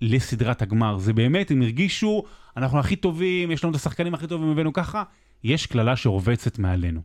לסדרת 0.00 0.62
הגמר. 0.62 0.98
זה 0.98 1.12
באמת, 1.12 1.50
הם 1.50 1.62
הרגישו, 1.62 2.24
אנחנו 2.56 2.78
הכי 2.78 2.96
טובים, 2.96 3.50
יש 3.50 3.64
לנו 3.64 3.70
את 3.70 3.76
השחקנים 3.76 4.14
הכי 4.14 4.26
טובים, 4.26 4.50
הבאנו 4.50 4.72
ככה, 4.72 5.02
יש 5.44 5.66
קללה 5.66 5.96
שרובצת 5.96 6.58
מעלינו. 6.58 7.00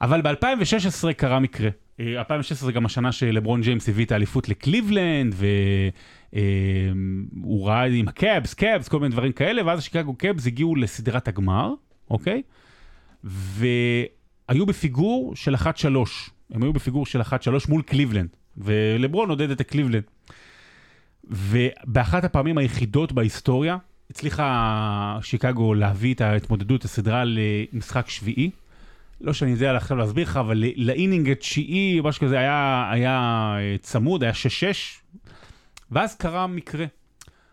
אבל 0.00 0.22
ב-2016 0.22 1.12
קרה 1.16 1.38
מקרה. 1.38 1.70
2016 2.00 2.66
זה 2.66 2.72
גם 2.72 2.86
השנה 2.86 3.12
שלברון 3.12 3.60
ג'יימס 3.60 3.88
הביא 3.88 4.04
את 4.04 4.12
האליפות 4.12 4.48
לקליבלנד, 4.48 5.34
והוא 6.32 7.68
ראה 7.68 7.84
עם 7.84 8.08
הקאבס, 8.08 8.54
קאבס, 8.54 8.88
כל 8.88 9.00
מיני 9.00 9.12
דברים 9.12 9.32
כאלה, 9.32 9.66
ואז 9.66 9.78
השיקגו 9.78 10.14
קאבס 10.14 10.46
הגיעו 10.46 10.76
לסדרת 10.76 11.28
הגמר, 11.28 11.74
אוקיי? 12.10 12.42
והיו 13.24 14.66
בפיגור 14.66 15.36
של 15.36 15.54
1-3. 15.54 15.58
הם 16.50 16.62
היו 16.62 16.72
בפיגור 16.72 17.06
של 17.06 17.20
1-3 17.20 17.24
מול 17.68 17.82
קליבלנד, 17.82 18.28
ולברון 18.56 19.30
עודד 19.30 19.50
את 19.50 19.60
הקליבלנד. 19.60 20.04
ובאחת 21.30 22.24
הפעמים 22.24 22.58
היחידות 22.58 23.12
בהיסטוריה, 23.12 23.76
הצליחה 24.10 25.18
שיקגו 25.22 25.74
להביא 25.74 26.14
את 26.14 26.20
ההתמודדות, 26.20 26.84
הסדרה 26.84 27.22
למשחק 27.24 28.08
שביעי. 28.08 28.50
לא 29.20 29.32
שאני 29.32 29.50
יודע 29.50 29.76
עכשיו 29.76 29.96
להסביר 29.96 30.24
לך, 30.24 30.36
אבל 30.36 30.64
לאינינג 30.76 31.30
התשיעי, 31.30 32.00
משהו 32.04 32.26
כזה, 32.26 32.38
היה, 32.38 32.88
היה 32.92 33.54
אה, 33.58 33.76
צמוד, 33.80 34.22
היה 34.24 34.32
6-6, 34.32 35.16
ואז 35.90 36.14
קרה 36.14 36.46
מקרה. 36.46 36.86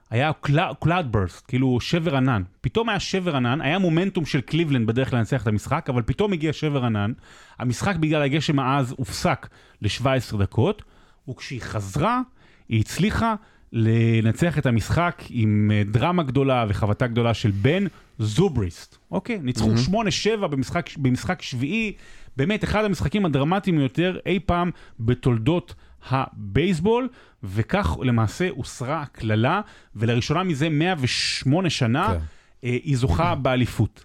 היה 0.09 0.31
קלאד 0.79 1.11
ברסט, 1.11 1.45
כאילו 1.47 1.79
שבר 1.79 2.15
ענן. 2.15 2.43
פתאום 2.61 2.89
היה 2.89 2.99
שבר 2.99 3.35
ענן, 3.35 3.61
היה 3.61 3.79
מומנטום 3.79 4.25
של 4.25 4.41
קליבלנד 4.41 4.87
בדרך 4.87 5.13
לנצח 5.13 5.41
את 5.41 5.47
המשחק, 5.47 5.89
אבל 5.89 6.01
פתאום 6.01 6.33
הגיע 6.33 6.53
שבר 6.53 6.85
ענן. 6.85 7.11
המשחק 7.59 7.95
בגלל 7.95 8.21
הגשם 8.21 8.59
העז 8.59 8.93
הופסק 8.97 9.47
ל-17 9.81 10.37
דקות, 10.37 10.83
וכשהיא 11.29 11.61
חזרה, 11.61 12.21
היא 12.69 12.79
הצליחה 12.79 13.35
לנצח 13.73 14.57
את 14.57 14.65
המשחק 14.65 15.23
עם 15.29 15.71
אה, 15.73 15.83
דרמה 15.85 16.23
גדולה 16.23 16.65
וחבטה 16.69 17.07
גדולה 17.07 17.33
של 17.33 17.51
בן 17.51 17.85
זובריסט. 18.19 18.97
אוקיי, 19.11 19.39
ניצחו 19.43 19.71
mm-hmm. 19.73 20.37
8-7 20.43 20.47
במשחק, 20.47 20.89
במשחק 20.97 21.41
שביעי, 21.41 21.93
באמת 22.37 22.63
אחד 22.63 22.85
המשחקים 22.85 23.25
הדרמטיים 23.25 23.79
יותר 23.79 24.17
אי 24.25 24.39
פעם 24.45 24.71
בתולדות 24.99 25.75
הבייסבול, 26.09 27.09
וכך 27.43 27.97
למעשה 28.01 28.49
הוסרה 28.49 29.01
הקללה, 29.01 29.61
ולראשונה 29.95 30.43
מזה 30.43 30.69
108 30.69 31.69
שנה 31.69 32.07
כן. 32.07 32.19
אה, 32.63 32.77
היא 32.83 32.97
זוכה 32.97 33.35
באליפות. 33.35 34.03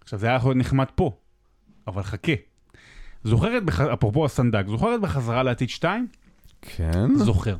עכשיו 0.00 0.18
זה 0.18 0.26
היה 0.26 0.36
יכול 0.36 0.50
להיות 0.50 0.58
נחמד 0.58 0.86
פה, 0.94 1.12
אבל 1.86 2.02
חכה. 2.02 2.32
זוכרת, 3.24 3.64
בח... 3.64 3.80
אפרופו 3.80 4.24
הסנדק, 4.24 4.64
זוכרת 4.68 5.00
בחזרה 5.00 5.42
לעתיד 5.42 5.70
2? 5.70 6.06
כן. 6.62 7.14
זוכר. 7.14 7.56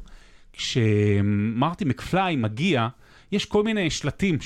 כשמרטי 0.56 1.84
מקפליי 1.84 2.36
מגיע, 2.36 2.88
יש 3.32 3.44
כל 3.44 3.62
מיני 3.62 3.90
שלטים 3.90 4.38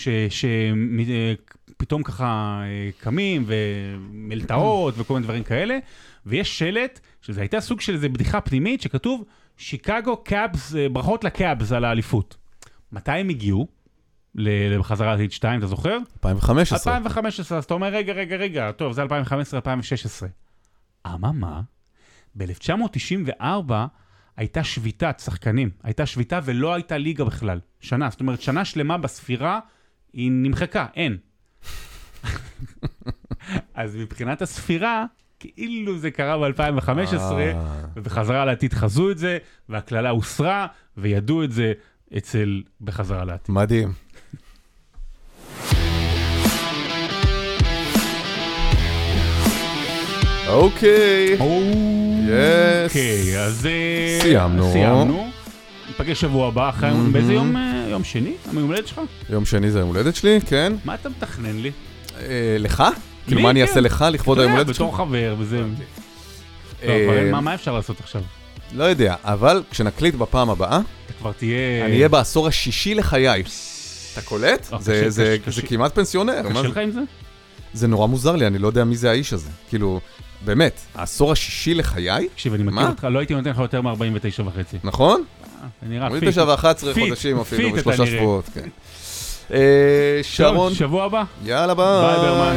שפתאום 1.70 2.02
ככה 2.02 2.60
אה, 2.64 2.90
קמים, 3.00 3.44
ומלטעות 3.46 4.94
וכל 4.98 5.14
מיני 5.14 5.24
דברים 5.24 5.42
כאלה, 5.42 5.78
ויש 6.26 6.58
שלט, 6.58 7.00
שזה 7.22 7.40
הייתה 7.40 7.60
סוג 7.60 7.80
של 7.80 7.94
איזה 7.94 8.08
בדיחה 8.08 8.40
פנימית, 8.40 8.80
שכתוב, 8.80 9.24
שיקגו 9.56 10.16
קאבס, 10.16 10.74
אה, 10.74 10.88
ברכות 10.88 11.24
לקאבס 11.24 11.72
על 11.72 11.84
האליפות. 11.84 12.36
מתי 12.92 13.12
הם 13.12 13.28
הגיעו? 13.28 13.78
לחזרה 14.34 15.16
להיט 15.16 15.32
2, 15.32 15.58
אתה 15.58 15.66
זוכר? 15.66 15.98
2015. 16.16 16.78
2015, 16.78 17.58
אז 17.58 17.64
אתה 17.64 17.74
אומר, 17.74 17.86
רגע, 17.86 18.12
רגע, 18.12 18.36
רגע, 18.36 18.72
טוב, 18.72 18.92
זה 18.92 19.02
2015-2016. 19.02 19.06
אממה, 21.06 21.60
ב-1994 22.34 23.72
הייתה 24.38 24.64
שביתת 24.64 25.20
שחקנים, 25.24 25.70
הייתה 25.82 26.06
שביתה 26.06 26.40
ולא 26.44 26.74
הייתה 26.74 26.98
ליגה 26.98 27.24
בכלל, 27.24 27.60
שנה, 27.80 28.10
זאת 28.10 28.20
אומרת, 28.20 28.40
שנה 28.40 28.64
שלמה 28.64 28.98
בספירה 28.98 29.60
היא 30.12 30.30
נמחקה, 30.32 30.86
אין. 30.94 31.16
אז 33.74 33.96
מבחינת 33.96 34.42
הספירה, 34.42 35.04
כאילו 35.40 35.98
זה 35.98 36.10
קרה 36.10 36.38
ב-2015, 36.38 36.90
אה. 36.92 37.52
ובחזרה 37.96 38.44
לעתיד 38.44 38.72
חזו 38.72 39.10
את 39.10 39.18
זה, 39.18 39.38
והקללה 39.68 40.10
הוסרה, 40.10 40.66
וידעו 40.96 41.44
את 41.44 41.52
זה 41.52 41.72
אצל 42.16 42.62
בחזרה 42.80 43.24
לעתיד. 43.24 43.54
מדהים. 43.54 43.92
אוקיי. 50.48 51.36
אוקיי, 52.84 53.38
אז 53.40 53.66
אה, 53.66 54.18
סיימנו. 54.22 54.72
סיימנו. 54.72 55.28
ניפגש 55.88 56.20
שבוע 56.20 56.48
הבא, 56.48 56.68
אחרי 56.68 56.90
באיזה 57.12 57.32
יום? 57.32 57.56
אה, 57.56 57.86
יום 57.90 58.04
שני? 58.04 58.32
היום 58.52 58.64
הולדת 58.64 58.86
שלך? 58.86 59.00
יום 59.30 59.44
שני 59.44 59.70
זה 59.70 59.78
היום 59.78 59.88
הולדת 59.88 60.16
שלי, 60.16 60.38
כן. 60.46 60.72
מה 60.84 60.94
אתה 60.94 61.08
מתכנן 61.08 61.56
לי? 61.56 61.70
לך? 62.58 62.84
כאילו 63.26 63.40
מה 63.40 63.50
אני 63.50 63.62
אעשה 63.62 63.74
כן. 63.74 63.82
לך 63.82 64.04
לכבוד 64.12 64.38
היום 64.38 64.52
הולדת 64.52 64.66
שלך? 64.74 64.76
בתור 64.76 64.96
חבר 64.96 65.34
וזה. 65.38 65.62
לא, 66.86 66.92
אבל 66.92 67.40
מה 67.40 67.54
אפשר 67.54 67.72
לעשות 67.74 68.00
עכשיו? 68.00 68.22
לא 68.72 68.84
יודע, 68.84 69.14
אבל 69.24 69.62
כשנקליט 69.70 70.14
בפעם 70.14 70.50
הבאה, 70.50 70.80
אתה 71.06 71.12
כבר 71.18 71.32
תהיה... 71.32 71.84
אני 71.84 71.94
אהיה 71.94 72.08
בעשור 72.08 72.46
השישי 72.48 72.94
לחיי. 72.94 73.42
אתה 74.12 74.22
קולט? 74.22 74.68
זה 74.80 75.36
כמעט 75.68 75.94
פנסיונר. 75.94 76.42
קשה 76.50 76.62
לך 76.62 76.76
עם 76.76 76.90
זה? 76.90 77.00
זה 77.74 77.88
נורא 77.88 78.06
מוזר 78.06 78.36
לי, 78.36 78.46
אני 78.46 78.58
לא 78.58 78.66
יודע 78.66 78.84
מי 78.84 78.96
זה 78.96 79.10
האיש 79.10 79.32
הזה. 79.32 79.50
כאילו, 79.68 80.00
באמת, 80.44 80.80
העשור 80.94 81.32
השישי 81.32 81.74
לחיי? 81.74 82.28
תקשיב, 82.28 82.54
אני 82.54 82.62
מכיר 82.62 82.88
אותך, 82.88 83.04
לא 83.10 83.18
הייתי 83.18 83.34
נותן 83.34 83.50
לך 83.50 83.58
יותר 83.58 83.82
מ-49 83.82 84.42
וחצי. 84.44 84.76
נכון? 84.84 85.24
זה 85.82 85.88
נראה 85.88 86.10
fit. 86.10 86.38
49 86.38 86.44
ו-11 86.44 86.94
חודשים 87.00 87.40
אפילו, 87.40 87.72
בשלושה 87.72 88.06
שבועות, 88.06 88.44
כן. 88.54 88.68
שרון. 90.22 90.74
שבוע 90.74 91.04
הבא. 91.04 91.22
יאללה 91.44 91.74
ביי. 91.74 92.00
ביי 92.00 92.16
ברמן. 92.16 92.56